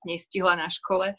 nestihla 0.06 0.56
na 0.56 0.70
škole. 0.70 1.18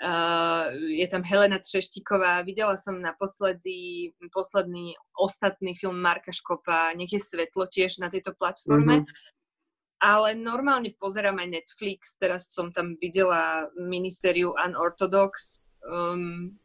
Uh, 0.00 0.72
je 0.96 1.04
tam 1.12 1.20
Helena 1.20 1.60
Třeštíková, 1.60 2.40
videla 2.40 2.72
som 2.80 2.96
naposledy 2.96 4.08
posledný 4.32 4.96
ostatný 5.12 5.76
film 5.76 6.00
Marka 6.00 6.32
Škopa, 6.32 6.96
Nech 6.96 7.12
je 7.12 7.20
svetlo 7.20 7.68
tiež 7.68 8.00
na 8.00 8.08
tejto 8.08 8.32
platforme. 8.32 9.04
Mm-hmm 9.04 9.38
ale 10.00 10.32
normálne 10.32 10.96
pozerám 10.96 11.38
aj 11.38 11.48
Netflix, 11.60 12.16
teraz 12.16 12.48
som 12.50 12.72
tam 12.72 12.96
videla 12.96 13.68
minisériu 13.76 14.56
Unorthodox. 14.56 15.62
Um, 15.84 16.56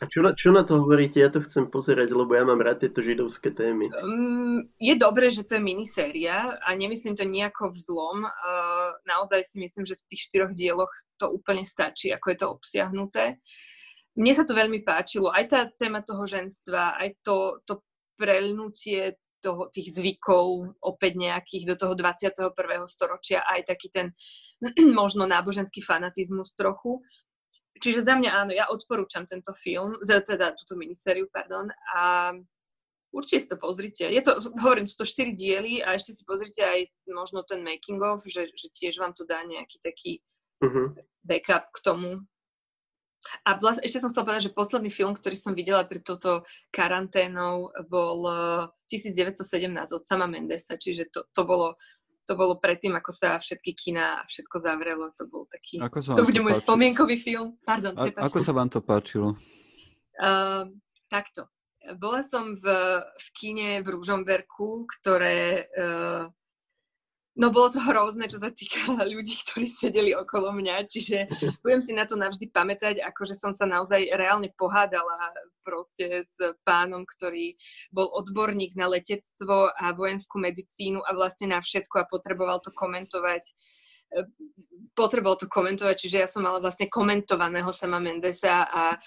a 0.00 0.08
čo 0.08 0.24
na, 0.24 0.32
čo 0.32 0.48
na 0.48 0.64
to 0.64 0.80
hovoríte? 0.80 1.20
Ja 1.20 1.28
to 1.28 1.44
chcem 1.44 1.68
pozerať, 1.68 2.08
lebo 2.16 2.32
ja 2.32 2.40
mám 2.40 2.64
rád 2.64 2.80
tieto 2.80 3.04
židovské 3.04 3.52
témy. 3.52 3.92
Um, 4.00 4.64
je 4.80 4.96
dobré, 4.96 5.28
že 5.28 5.44
to 5.44 5.60
je 5.60 5.62
miniséria 5.62 6.56
a 6.64 6.72
nemyslím 6.72 7.20
to 7.20 7.28
nejako 7.28 7.68
vzlom. 7.68 8.24
Uh, 8.24 8.96
naozaj 9.04 9.44
si 9.44 9.60
myslím, 9.60 9.84
že 9.84 10.00
v 10.00 10.06
tých 10.08 10.32
štyroch 10.32 10.56
dieloch 10.56 10.88
to 11.20 11.28
úplne 11.28 11.68
stačí, 11.68 12.08
ako 12.16 12.26
je 12.32 12.38
to 12.40 12.46
obsiahnuté. 12.48 13.24
Mne 14.16 14.32
sa 14.32 14.48
to 14.48 14.56
veľmi 14.56 14.80
páčilo. 14.80 15.28
Aj 15.28 15.44
tá 15.44 15.68
téma 15.68 16.00
toho 16.00 16.24
ženstva, 16.24 16.96
aj 16.96 17.20
to, 17.20 17.60
to 17.68 17.84
prelnutie 18.16 19.20
toho, 19.40 19.72
tých 19.72 19.96
zvykov 19.96 20.76
opäť 20.80 21.12
nejakých 21.16 21.64
do 21.72 21.76
toho 21.76 21.92
21. 21.96 22.52
storočia, 22.86 23.42
aj 23.44 23.68
taký 23.68 23.88
ten 23.90 24.06
možno 25.00 25.24
náboženský 25.26 25.80
fanatizmus 25.80 26.52
trochu. 26.54 27.00
Čiže 27.80 28.04
za 28.04 28.12
mňa 28.12 28.30
áno, 28.30 28.52
ja 28.52 28.68
odporúčam 28.68 29.24
tento 29.24 29.56
film, 29.56 29.96
teda 30.04 30.52
túto 30.52 30.76
minisériu, 30.76 31.32
pardon, 31.32 31.72
a 31.96 32.36
určite 33.12 33.40
si 33.40 33.48
to 33.48 33.56
pozrite. 33.56 34.04
Je 34.04 34.22
to, 34.22 34.36
hovorím, 34.60 34.86
sú 34.86 35.00
to 35.00 35.06
4 35.08 35.32
diely 35.32 35.80
a 35.80 35.96
ešte 35.96 36.12
si 36.12 36.22
pozrite 36.22 36.60
aj 36.60 36.92
možno 37.10 37.42
ten 37.42 37.64
making 37.64 37.98
of, 38.04 38.22
že, 38.28 38.52
že 38.52 38.68
tiež 38.76 39.00
vám 39.00 39.16
to 39.16 39.24
dá 39.24 39.42
nejaký 39.48 39.80
taký 39.80 40.12
uh-huh. 40.60 40.94
backup 41.24 41.72
k 41.72 41.78
tomu, 41.80 42.20
a 43.44 43.56
vlastne 43.60 43.84
ešte 43.84 44.00
som 44.00 44.10
chcela 44.10 44.26
povedať, 44.32 44.48
že 44.48 44.56
posledný 44.56 44.90
film, 44.92 45.12
ktorý 45.12 45.36
som 45.36 45.52
videla 45.52 45.84
pred 45.84 46.00
touto 46.00 46.44
karanténou, 46.72 47.68
bol 47.88 48.24
1917 48.88 49.44
eh, 49.44 49.84
od 49.92 50.02
sama 50.04 50.24
Mendesa, 50.24 50.80
čiže 50.80 51.12
to, 51.12 51.28
to 51.30 51.42
bolo 51.44 51.76
to 52.28 52.38
bolo 52.38 52.62
predtým, 52.62 52.94
ako 52.94 53.10
sa 53.10 53.42
všetky 53.42 53.74
kina 53.74 54.22
a 54.22 54.26
všetko 54.30 54.62
zavrelo. 54.62 55.10
To 55.18 55.26
bol 55.26 55.50
taký... 55.50 55.82
Ako 55.82 55.98
to 56.14 56.22
bude 56.22 56.38
to 56.38 56.46
môj 56.46 56.62
spomienkový 56.62 57.18
film. 57.18 57.58
Pardon, 57.66 57.90
a, 57.98 58.06
ako 58.06 58.38
sa 58.38 58.54
vám 58.54 58.70
to 58.70 58.78
páčilo? 58.78 59.34
Uh, 60.14 60.70
takto. 61.10 61.50
Bola 61.98 62.22
som 62.22 62.54
v, 62.54 62.66
v 63.02 63.26
kine 63.34 63.82
v 63.82 63.98
Ružomberku, 63.98 64.86
ktoré 64.86 65.66
uh, 65.74 66.30
No 67.38 67.54
bolo 67.54 67.70
to 67.70 67.78
hrozné, 67.78 68.26
čo 68.26 68.42
sa 68.42 68.50
týka 68.50 68.90
ľudí, 69.06 69.38
ktorí 69.46 69.70
sedeli 69.70 70.10
okolo 70.18 70.50
mňa, 70.50 70.90
čiže 70.90 71.30
budem 71.62 71.80
si 71.86 71.94
na 71.94 72.02
to 72.02 72.18
navždy 72.18 72.50
pamätať, 72.50 72.98
akože 73.06 73.38
som 73.38 73.54
sa 73.54 73.70
naozaj 73.70 74.10
reálne 74.18 74.50
pohádala 74.58 75.30
proste 75.62 76.26
s 76.26 76.34
pánom, 76.66 77.06
ktorý 77.06 77.54
bol 77.94 78.10
odborník 78.10 78.74
na 78.74 78.90
letectvo 78.90 79.70
a 79.70 79.94
vojenskú 79.94 80.42
medicínu 80.42 81.06
a 81.06 81.14
vlastne 81.14 81.54
na 81.54 81.62
všetko 81.62 82.02
a 82.02 82.08
potreboval 82.10 82.58
to 82.58 82.74
komentovať 82.74 83.46
potreboval 84.98 85.38
to 85.38 85.46
komentovať, 85.46 85.94
čiže 85.94 86.16
ja 86.18 86.26
som 86.26 86.42
mala 86.42 86.58
vlastne 86.58 86.90
komentovaného 86.90 87.70
sama 87.70 88.02
Mendesa 88.02 88.66
a 88.66 88.98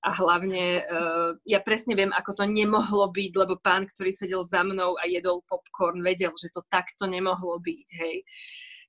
a 0.00 0.10
hlavne 0.16 0.84
uh, 0.88 1.30
ja 1.44 1.60
presne 1.60 1.92
viem, 1.92 2.08
ako 2.16 2.40
to 2.40 2.44
nemohlo 2.48 3.12
byť, 3.12 3.32
lebo 3.36 3.60
pán, 3.60 3.84
ktorý 3.84 4.16
sedel 4.16 4.40
za 4.40 4.64
mnou 4.64 4.96
a 4.96 5.04
jedol 5.04 5.44
popcorn, 5.44 6.00
vedel, 6.00 6.32
že 6.40 6.48
to 6.52 6.64
takto 6.72 7.04
nemohlo 7.04 7.60
byť, 7.60 7.88
hej 8.00 8.24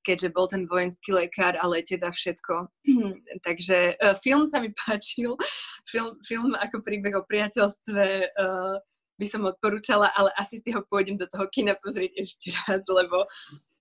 keďže 0.02 0.34
bol 0.34 0.50
ten 0.50 0.66
vojenský 0.66 1.14
lekár 1.14 1.54
a 1.62 1.66
letec 1.70 2.02
a 2.02 2.10
všetko. 2.10 2.74
Takže 3.46 4.02
uh, 4.02 4.18
film 4.20 4.50
sa 4.50 4.58
mi 4.58 4.74
páčil, 4.82 5.38
film, 5.86 6.18
film 6.26 6.58
ako 6.58 6.82
príbeh 6.82 7.14
o 7.14 7.26
priateľstve 7.26 8.06
uh, 8.34 8.82
by 9.22 9.28
som 9.30 9.46
odporúčala, 9.46 10.10
ale 10.18 10.34
asi 10.34 10.58
si 10.66 10.74
ho 10.74 10.82
pôjdem 10.90 11.14
do 11.14 11.30
toho 11.30 11.46
kina 11.54 11.78
pozrieť 11.78 12.18
ešte 12.18 12.50
raz, 12.66 12.82
lebo, 12.90 13.30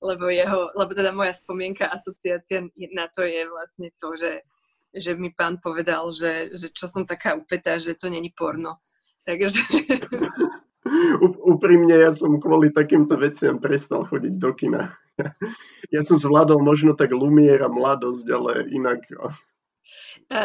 lebo, 0.04 0.28
jeho, 0.28 0.68
lebo 0.76 0.92
teda 0.92 1.16
moja 1.16 1.32
spomienka, 1.32 1.88
asociácia 1.88 2.68
na 2.92 3.08
to 3.08 3.24
je 3.24 3.48
vlastne 3.48 3.88
to, 3.96 4.12
že, 4.20 4.44
že 4.90 5.14
mi 5.14 5.30
pán 5.30 5.62
povedal, 5.62 6.10
že, 6.10 6.54
že 6.54 6.70
čo 6.70 6.90
som 6.90 7.06
taká 7.06 7.38
upetá, 7.38 7.78
že 7.78 7.94
to 7.94 8.10
není 8.10 8.30
porno. 8.34 8.82
Takže... 9.24 9.62
Úprimne, 11.46 11.92
ja 11.92 12.10
som 12.10 12.42
kvôli 12.42 12.74
takýmto 12.74 13.14
veciam 13.14 13.62
prestal 13.62 14.02
chodiť 14.08 14.34
do 14.40 14.50
kina. 14.56 14.96
Ja 15.92 16.00
som 16.02 16.18
zvládol 16.18 16.58
možno 16.64 16.96
tak 16.96 17.14
Lumiera 17.14 17.68
mladosť, 17.68 18.26
ale 18.32 18.52
inak 18.72 19.04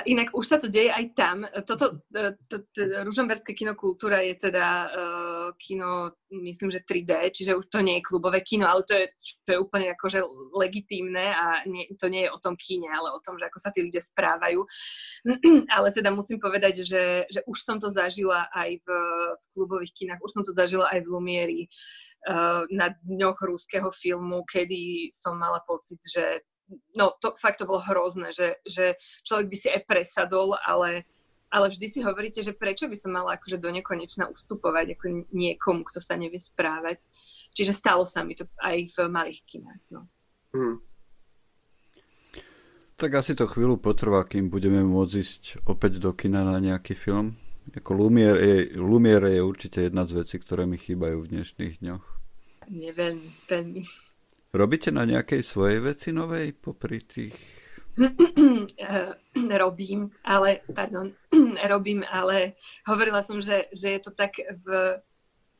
inak 0.05 0.33
už 0.33 0.45
sa 0.45 0.57
to 0.57 0.67
deje 0.67 0.89
aj 0.89 1.05
tam. 1.13 1.45
Toto, 1.65 2.01
uh, 2.01 2.33
to, 2.49 2.65
to, 2.73 2.81
Ružomberské 3.05 3.53
kinokultúra 3.53 4.21
je 4.25 4.49
teda 4.49 4.67
uh, 4.89 5.47
kino, 5.61 6.11
myslím, 6.29 6.73
že 6.73 6.81
3D, 6.81 7.29
čiže 7.31 7.53
už 7.55 7.65
to 7.69 7.79
nie 7.85 8.01
je 8.01 8.07
klubové 8.07 8.41
kino, 8.41 8.65
ale 8.65 8.81
to 8.83 8.97
je, 8.97 9.05
to 9.45 9.49
je 9.53 9.59
úplne 9.61 9.93
akože 9.93 10.25
legitímne 10.57 11.25
a 11.33 11.61
nie, 11.69 11.85
to 11.95 12.09
nie 12.09 12.25
je 12.25 12.33
o 12.33 12.41
tom 12.41 12.57
kine, 12.57 12.89
ale 12.89 13.13
o 13.13 13.21
tom, 13.21 13.37
že 13.37 13.45
ako 13.45 13.59
sa 13.61 13.69
tí 13.69 13.85
ľudia 13.85 14.01
správajú. 14.01 14.65
ale 15.75 15.87
teda 15.93 16.09
musím 16.09 16.41
povedať, 16.41 16.81
že, 16.81 17.29
že 17.29 17.39
už 17.45 17.57
som 17.61 17.77
to 17.77 17.93
zažila 17.93 18.49
aj 18.51 18.81
v, 18.81 18.87
v 19.37 19.45
klubových 19.53 19.93
kinách, 19.93 20.21
už 20.25 20.31
som 20.33 20.43
to 20.43 20.51
zažila 20.51 20.89
aj 20.89 21.05
v 21.05 21.11
Lumieri 21.11 21.61
na 22.73 22.89
dňoch 23.05 23.37
rúského 23.37 23.93
filmu, 23.93 24.41
kedy 24.49 25.13
som 25.13 25.37
mala 25.37 25.61
pocit, 25.61 26.01
že 26.01 26.41
no 26.95 27.13
to 27.21 27.35
fakt 27.37 27.61
to 27.61 27.69
bolo 27.69 27.81
hrozné, 27.83 28.33
že, 28.33 28.57
že 28.65 28.97
človek 29.25 29.47
by 29.51 29.57
si 29.57 29.67
aj 29.69 29.81
presadol, 29.85 30.57
ale, 30.65 31.05
ale 31.53 31.69
vždy 31.69 31.87
si 31.89 31.99
hovoríte, 32.01 32.41
že 32.41 32.57
prečo 32.57 32.89
by 32.89 32.97
som 32.97 33.13
mala 33.13 33.37
akože 33.37 33.61
do 33.61 33.69
nekonečna 33.69 34.29
ustupovať 34.29 34.97
ako 34.97 35.05
niekomu, 35.29 35.85
kto 35.85 35.99
sa 36.01 36.17
nevie 36.17 36.41
správať. 36.41 37.05
Čiže 37.53 37.77
stalo 37.77 38.03
sa 38.03 38.25
mi 38.25 38.33
to 38.33 38.49
aj 38.61 38.91
v 38.91 38.97
malých 39.07 39.41
kinách. 39.45 39.83
No. 39.93 40.09
Hmm. 40.55 40.77
Tak 42.95 43.11
asi 43.11 43.35
to 43.35 43.43
chvíľu 43.43 43.75
potrvá, 43.75 44.23
kým 44.23 44.47
budeme 44.47 44.79
môcť 44.79 45.13
ísť 45.19 45.43
opäť 45.67 45.99
do 45.99 46.15
kina 46.15 46.47
na 46.47 46.63
nejaký 46.63 46.95
film. 46.95 47.35
Ako 47.75 47.91
Lumiere 47.91 48.39
je, 48.39 48.57
Lumiere 48.79 49.35
je 49.35 49.41
určite 49.43 49.83
jedna 49.83 50.07
z 50.07 50.23
vecí, 50.23 50.39
ktoré 50.39 50.63
mi 50.63 50.79
chýbajú 50.79 51.25
v 51.25 51.29
dnešných 51.35 51.83
dňoch. 51.83 52.05
Nie 52.71 52.95
veľmi, 52.95 53.29
veľmi. 53.51 53.83
Robíte 54.55 54.87
na 54.87 55.03
nejakej 55.03 55.43
svojej 55.43 55.83
veci 55.83 56.15
novej 56.15 56.55
popri 56.55 57.03
tých... 57.03 57.35
robím, 59.63 60.07
ale, 60.23 60.63
pardon, 60.71 61.11
robím, 61.71 62.07
ale 62.07 62.55
hovorila 62.87 63.19
som, 63.19 63.43
že, 63.43 63.67
že 63.75 63.99
je 63.99 63.99
to 63.99 64.11
tak 64.15 64.39
v 64.39 64.99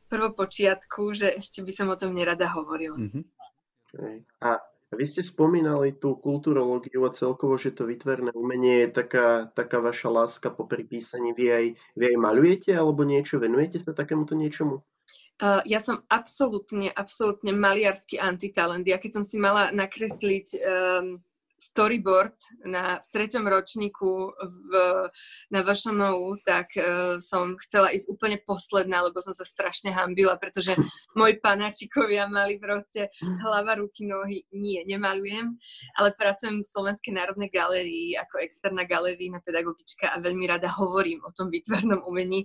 prvopočiatku, 0.08 1.12
že 1.12 1.28
ešte 1.28 1.60
by 1.60 1.72
som 1.76 1.92
o 1.92 1.96
tom 2.00 2.16
nerada 2.16 2.48
hovorila. 2.48 2.96
Mm-hmm. 2.96 3.24
A 4.40 4.64
vy 4.96 5.04
ste 5.04 5.20
spomínali 5.20 5.92
tú 5.92 6.16
kulturológiu 6.16 7.04
a 7.04 7.12
celkovo, 7.12 7.60
že 7.60 7.76
to 7.76 7.84
vytverné 7.84 8.32
umenie 8.32 8.88
je 8.88 9.04
taká, 9.04 9.52
taká 9.52 9.84
vaša 9.84 10.08
láska 10.08 10.48
po 10.48 10.64
písaní. 10.64 11.36
Vy 11.36 11.46
aj, 11.52 11.66
vy 12.00 12.04
aj 12.14 12.16
malujete 12.16 12.72
alebo 12.72 13.04
niečo? 13.04 13.36
Venujete 13.36 13.76
sa 13.76 13.92
takémuto 13.92 14.32
niečomu? 14.32 14.86
Uh, 15.36 15.60
ja 15.68 15.84
som 15.84 16.00
absolútne, 16.08 16.88
absolútne 16.96 17.52
maliarsky 17.52 18.16
antitalent. 18.16 18.88
Ja 18.88 18.96
keď 18.96 19.20
som 19.20 19.24
si 19.24 19.36
mala 19.36 19.68
nakresliť 19.68 20.46
um, 20.56 21.20
storyboard 21.56 22.36
na, 22.68 23.00
v 23.00 23.06
treťom 23.12 23.48
ročníku 23.48 24.32
v, 24.32 24.72
na 25.52 25.60
VŠMU, 25.64 26.40
tak 26.44 26.72
uh, 26.76 27.16
som 27.20 27.56
chcela 27.64 27.92
ísť 27.92 28.12
úplne 28.12 28.40
posledná, 28.44 29.04
lebo 29.04 29.20
som 29.24 29.32
sa 29.32 29.44
strašne 29.44 29.92
hambila, 29.92 30.36
pretože 30.36 30.76
moji 31.20 31.40
panáčikovia 31.40 32.28
mali 32.28 32.60
proste 32.60 33.12
hlava, 33.20 33.80
ruky, 33.80 34.04
nohy. 34.08 34.44
Nie, 34.56 34.84
nemalujem, 34.84 35.56
ale 36.00 36.16
pracujem 36.16 36.60
v 36.60 36.70
Slovenskej 36.70 37.12
národnej 37.12 37.52
galérii 37.52 38.16
ako 38.16 38.40
externá 38.40 38.84
galerijná 38.84 39.40
pedagogička 39.40 40.12
a 40.12 40.20
veľmi 40.20 40.44
rada 40.48 40.72
hovorím 40.76 41.24
o 41.24 41.32
tom 41.32 41.48
výtvarnom 41.48 42.04
umení. 42.04 42.44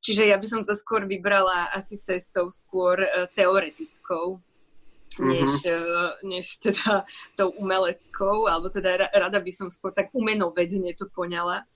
Čiže 0.00 0.32
ja 0.32 0.40
by 0.40 0.46
som 0.48 0.62
sa 0.64 0.72
skôr 0.72 1.04
vybrala 1.04 1.68
asi 1.76 2.00
cestou 2.00 2.48
skôr 2.48 3.04
uh, 3.04 3.28
teoretickou, 3.36 4.40
mm-hmm. 4.40 5.28
než, 5.28 5.50
uh, 5.68 6.10
než 6.24 6.46
teda 6.64 7.04
tou 7.36 7.52
umeleckou, 7.60 8.48
alebo 8.48 8.72
teda 8.72 9.12
rada 9.12 9.38
by 9.38 9.52
som 9.52 9.68
skôr 9.68 9.92
tak 9.92 10.08
umenovedne 10.16 10.96
to 10.96 11.04
poňala. 11.12 11.68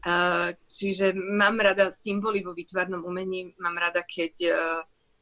Uh, 0.00 0.56
čiže 0.64 1.12
mám 1.12 1.60
rada 1.60 1.92
symboly 1.92 2.40
vo 2.40 2.56
výtvarnom 2.56 3.04
umení, 3.04 3.52
mám 3.60 3.76
rada, 3.76 4.00
keď, 4.06 4.32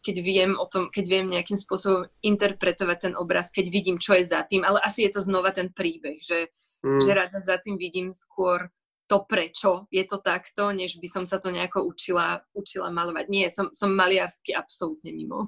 keď 0.05 0.16
viem 0.22 0.53
o 0.55 0.68
tom, 0.70 0.86
keď 0.92 1.05
viem 1.09 1.26
nejakým 1.32 1.59
spôsobom 1.59 2.07
interpretovať 2.22 3.11
ten 3.11 3.14
obraz, 3.18 3.51
keď 3.51 3.66
vidím, 3.74 3.97
čo 3.99 4.14
je 4.14 4.28
za 4.30 4.47
tým, 4.47 4.62
ale 4.62 4.78
asi 4.86 5.03
je 5.03 5.18
to 5.18 5.24
znova 5.24 5.51
ten 5.51 5.72
príbeh, 5.74 6.22
že, 6.22 6.55
mm. 6.86 7.03
že 7.03 7.11
rada 7.11 7.42
za 7.42 7.59
tým 7.59 7.74
vidím 7.74 8.14
skôr 8.14 8.70
to, 9.07 9.23
prečo 9.27 9.87
je 9.91 10.03
to 10.07 10.19
takto, 10.19 10.75
než 10.75 10.99
by 10.99 11.09
som 11.11 11.25
sa 11.25 11.39
to 11.39 11.55
nejako 11.55 11.87
učila, 11.87 12.43
učila 12.55 12.91
malovať. 12.91 13.27
Nie, 13.31 13.47
som, 13.51 13.71
som 13.71 13.95
maliarsky 13.95 14.53
absolútne 14.53 15.15
mimo. 15.15 15.47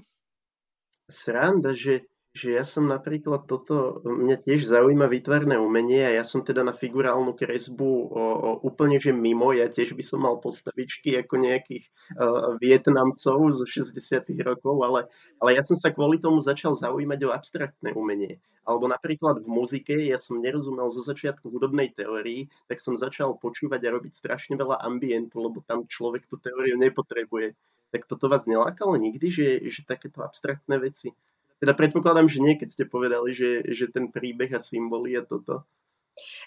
Sranda, 1.11 1.75
že 1.75 2.07
že 2.39 2.55
ja 2.55 2.63
som 2.63 2.87
napríklad 2.87 3.51
toto, 3.51 3.99
mňa 4.07 4.39
tiež 4.39 4.63
zaujíma 4.63 5.11
výtvarné 5.11 5.59
umenie 5.59 6.07
a 6.07 6.23
ja 6.23 6.25
som 6.25 6.47
teda 6.47 6.63
na 6.63 6.71
figurálnu 6.71 7.35
kresbu 7.35 7.91
o, 7.91 8.07
o, 8.15 8.51
úplne 8.63 9.03
že 9.03 9.11
mimo, 9.11 9.51
ja 9.51 9.67
tiež 9.67 9.99
by 9.99 10.05
som 10.07 10.23
mal 10.23 10.39
postavičky 10.39 11.19
ako 11.19 11.43
nejakých 11.43 11.91
uh, 12.15 12.55
Vietnamcov 12.63 13.51
zo 13.51 13.67
60 13.67 13.99
rokov, 14.47 14.79
ale, 14.87 15.11
ale 15.43 15.59
ja 15.59 15.67
som 15.67 15.75
sa 15.75 15.91
kvôli 15.91 16.23
tomu 16.23 16.39
začal 16.39 16.79
zaujímať 16.79 17.21
o 17.27 17.35
abstraktné 17.35 17.91
umenie. 17.99 18.39
Alebo 18.63 18.87
napríklad 18.87 19.43
v 19.43 19.49
muzike, 19.49 19.97
ja 20.07 20.21
som 20.21 20.39
nerozumel 20.39 20.93
zo 20.95 21.03
začiatku 21.03 21.51
hudobnej 21.51 21.91
teórii, 21.91 22.53
tak 22.71 22.79
som 22.79 22.95
začal 22.95 23.35
počúvať 23.35 23.81
a 23.83 23.93
robiť 23.97 24.13
strašne 24.13 24.55
veľa 24.55 24.85
ambientu, 24.85 25.41
lebo 25.41 25.65
tam 25.65 25.89
človek 25.89 26.29
tú 26.31 26.39
teóriu 26.39 26.79
nepotrebuje. 26.79 27.57
Tak 27.89 28.05
toto 28.05 28.29
vás 28.29 28.45
nelákalo 28.45 29.01
nikdy, 29.01 29.27
že, 29.33 29.47
že 29.73 29.89
takéto 29.89 30.21
abstraktné 30.21 30.77
veci? 30.77 31.17
Teda 31.59 31.75
predpokladám, 31.75 32.31
že 32.31 32.39
nie, 32.39 32.55
keď 32.55 32.69
ste 32.71 32.85
povedali, 32.87 33.35
že, 33.35 33.67
že 33.67 33.91
ten 33.91 34.15
príbeh 34.15 34.55
a 34.55 34.63
symboly 34.63 35.19
je 35.19 35.23
toto. 35.27 35.67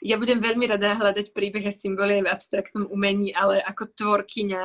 Ja 0.04 0.20
budem 0.20 0.44
veľmi 0.44 0.68
rada 0.68 1.00
hľadať 1.00 1.32
príbeh 1.32 1.64
a 1.64 1.72
symboly 1.72 2.20
v 2.20 2.32
abstraktnom 2.32 2.92
umení, 2.92 3.32
ale 3.32 3.64
ako 3.64 3.92
tvorkyňa 3.96 4.64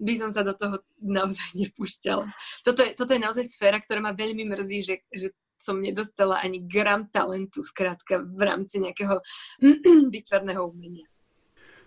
by 0.00 0.14
som 0.16 0.32
sa 0.32 0.40
do 0.40 0.56
toho 0.56 0.80
naozaj 1.00 1.44
nepúšťala. 1.56 2.24
Toto 2.64 2.80
je, 2.84 2.96
toto 2.96 3.12
je 3.12 3.20
naozaj 3.20 3.44
sféra, 3.52 3.76
ktorá 3.76 4.00
ma 4.00 4.16
veľmi 4.16 4.48
mrzí, 4.48 4.78
že, 4.80 4.96
že 5.12 5.28
som 5.60 5.80
nedostala 5.80 6.40
ani 6.40 6.64
gram 6.64 7.08
talentu, 7.08 7.64
skrátka, 7.64 8.20
v 8.20 8.40
rámci 8.40 8.80
nejakého 8.80 9.20
výtvarného 10.14 10.62
umenia. 10.68 11.08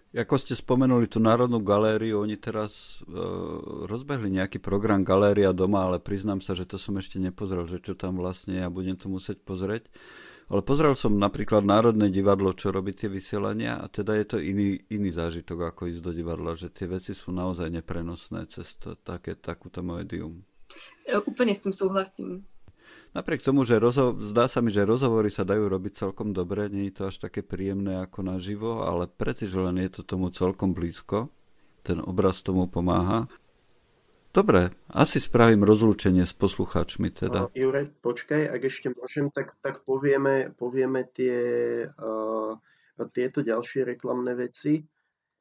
Ako 0.09 0.41
ste 0.41 0.57
spomenuli 0.57 1.05
tú 1.05 1.21
Národnú 1.21 1.61
galériu, 1.61 2.25
oni 2.25 2.33
teraz 2.33 3.05
uh, 3.05 3.85
rozbehli 3.85 4.41
nejaký 4.41 4.57
program 4.57 5.05
Galéria 5.05 5.53
doma, 5.53 5.85
ale 5.85 6.01
priznám 6.01 6.41
sa, 6.41 6.57
že 6.57 6.65
to 6.65 6.81
som 6.81 6.97
ešte 6.97 7.21
nepozrel, 7.21 7.69
že 7.69 7.77
čo 7.77 7.93
tam 7.93 8.17
vlastne 8.17 8.57
ja 8.57 8.73
budem 8.73 8.97
to 8.97 9.05
musieť 9.05 9.37
pozrieť. 9.45 9.85
Ale 10.49 10.65
pozrel 10.65 10.97
som 10.97 11.13
napríklad 11.13 11.61
Národné 11.61 12.09
divadlo, 12.09 12.57
čo 12.57 12.73
robí 12.73 12.89
tie 12.89 13.05
vysielania 13.05 13.77
a 13.77 13.85
teda 13.85 14.17
je 14.17 14.25
to 14.25 14.37
iný, 14.41 14.81
iný 14.89 15.13
zážitok, 15.13 15.69
ako 15.69 15.93
ísť 15.93 16.01
do 16.01 16.09
divadla, 16.09 16.57
že 16.57 16.73
tie 16.73 16.89
veci 16.89 17.13
sú 17.13 17.29
naozaj 17.29 17.69
neprenosné 17.69 18.49
cez 18.49 18.81
to, 18.81 18.97
také, 18.97 19.37
takúto 19.37 19.85
médium. 19.85 20.41
Ja 21.05 21.21
úplne 21.21 21.53
s 21.53 21.61
tým 21.61 21.73
súhlasím. 21.77 22.49
Napriek 23.09 23.41
tomu, 23.41 23.65
že 23.65 23.81
rozho- 23.81 24.13
zdá 24.21 24.45
sa 24.45 24.61
mi, 24.61 24.69
že 24.69 24.85
rozhovory 24.85 25.33
sa 25.33 25.41
dajú 25.41 25.65
robiť 25.65 26.05
celkom 26.05 26.29
dobre, 26.29 26.69
nie 26.69 26.93
je 26.93 27.01
to 27.01 27.03
až 27.09 27.17
také 27.17 27.41
príjemné 27.41 28.05
ako 28.05 28.21
naživo, 28.21 28.85
ale 28.85 29.09
preci, 29.09 29.49
že 29.49 29.57
len 29.57 29.81
je 29.81 29.89
to 29.89 30.01
tomu 30.05 30.29
celkom 30.29 30.77
blízko. 30.77 31.33
Ten 31.81 32.05
obraz 32.05 32.45
tomu 32.45 32.69
pomáha. 32.69 33.25
Dobre, 34.29 34.69
asi 34.93 35.17
spravím 35.17 35.65
rozlúčenie 35.65 36.21
s 36.21 36.37
poslucháčmi 36.37 37.09
teda. 37.09 37.49
Uh, 37.49 37.57
Jure, 37.57 37.89
počkaj, 37.89 38.45
ak 38.45 38.61
ešte 38.61 38.93
môžem, 38.93 39.33
tak, 39.33 39.57
tak 39.57 39.81
povieme, 39.89 40.53
povieme 40.53 41.01
tie, 41.09 41.37
uh, 41.89 42.53
tieto 43.09 43.41
ďalšie 43.41 43.89
reklamné 43.89 44.37
veci. 44.37 44.85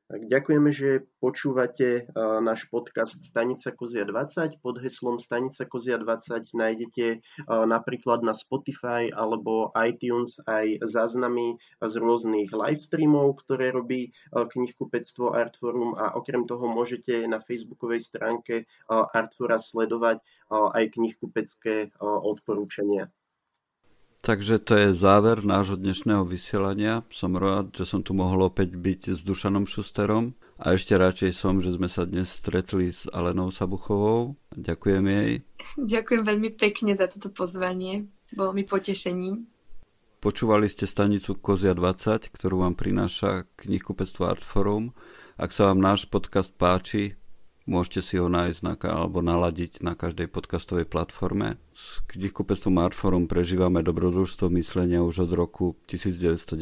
Tak 0.08 0.24
ďakujeme, 0.24 0.72
že 0.72 1.04
počúvate 1.20 2.08
náš 2.16 2.64
podcast 2.72 3.20
Stanica 3.20 3.76
Kozia 3.76 4.08
20. 4.08 4.56
Pod 4.64 4.80
heslom 4.80 5.20
Stanica 5.20 5.68
Kozia 5.68 6.00
20 6.00 6.48
nájdete 6.56 7.20
napríklad 7.44 8.24
na 8.24 8.32
Spotify 8.32 9.12
alebo 9.12 9.68
iTunes 9.76 10.40
aj 10.48 10.80
záznamy 10.80 11.60
z 11.84 11.94
rôznych 12.00 12.48
live 12.56 12.80
streamov, 12.80 13.44
ktoré 13.44 13.68
robí 13.68 14.16
knihkupectvo 14.32 15.36
Artforum 15.36 15.92
a 15.92 16.16
okrem 16.16 16.48
toho 16.48 16.72
môžete 16.72 17.28
na 17.28 17.44
facebookovej 17.44 18.00
stránke 18.00 18.64
Artfora 18.88 19.60
sledovať 19.60 20.24
aj 20.48 20.84
knihkupecké 20.88 22.00
odporúčania. 22.00 23.12
Takže 24.18 24.58
to 24.58 24.74
je 24.74 24.98
záver 24.98 25.46
nášho 25.46 25.78
dnešného 25.78 26.26
vysielania. 26.26 27.06
Som 27.14 27.38
rád, 27.38 27.70
že 27.70 27.86
som 27.86 28.02
tu 28.02 28.18
mohol 28.18 28.50
opäť 28.50 28.74
byť 28.74 29.14
s 29.14 29.20
Dušanom 29.22 29.70
Šusterom 29.70 30.34
a 30.58 30.74
ešte 30.74 30.98
radšej 30.98 31.30
som, 31.38 31.62
že 31.62 31.78
sme 31.78 31.86
sa 31.86 32.02
dnes 32.02 32.26
stretli 32.26 32.90
s 32.90 33.06
Alenou 33.14 33.54
Sabuchovou. 33.54 34.34
Ďakujem 34.58 35.04
jej. 35.06 35.30
Ďakujem 35.78 36.22
veľmi 36.26 36.50
pekne 36.58 36.98
za 36.98 37.06
toto 37.06 37.30
pozvanie. 37.30 38.10
Bolo 38.34 38.50
mi 38.50 38.66
potešením. 38.66 39.46
Počúvali 40.18 40.66
ste 40.66 40.82
stanicu 40.82 41.38
Kozia 41.38 41.78
20, 41.78 42.34
ktorú 42.34 42.66
vám 42.66 42.74
prináša 42.74 43.46
knihkupectvo 43.54 44.26
Artforum. 44.26 44.90
Ak 45.38 45.54
sa 45.54 45.70
vám 45.70 45.78
náš 45.78 46.10
podcast 46.10 46.50
páči, 46.58 47.14
Môžete 47.68 48.00
si 48.00 48.16
ho 48.16 48.32
nájsť 48.32 48.64
na, 48.64 48.80
alebo 48.88 49.20
naladiť 49.20 49.84
na 49.84 49.92
každej 49.92 50.32
podcastovej 50.32 50.88
platforme. 50.88 51.60
S 51.76 52.00
knihkupectvom 52.08 52.80
Artforum 52.80 53.28
prežívame 53.28 53.84
dobrodružstvo 53.84 54.48
myslenia 54.56 55.04
už 55.04 55.28
od 55.28 55.36
roku 55.36 55.76
1990. 55.84 56.56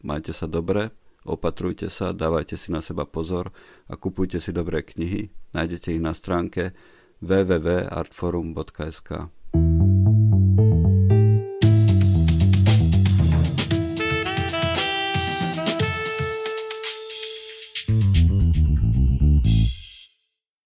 Majte 0.00 0.32
sa 0.32 0.48
dobre, 0.48 0.88
opatrujte 1.28 1.92
sa, 1.92 2.16
dávajte 2.16 2.56
si 2.56 2.72
na 2.72 2.80
seba 2.80 3.04
pozor 3.04 3.52
a 3.92 4.00
kupujte 4.00 4.40
si 4.40 4.56
dobré 4.56 4.80
knihy. 4.80 5.36
Nájdete 5.52 5.92
ich 5.92 6.00
na 6.00 6.16
stránke 6.16 6.72
www.artforum.sk. 7.20 9.28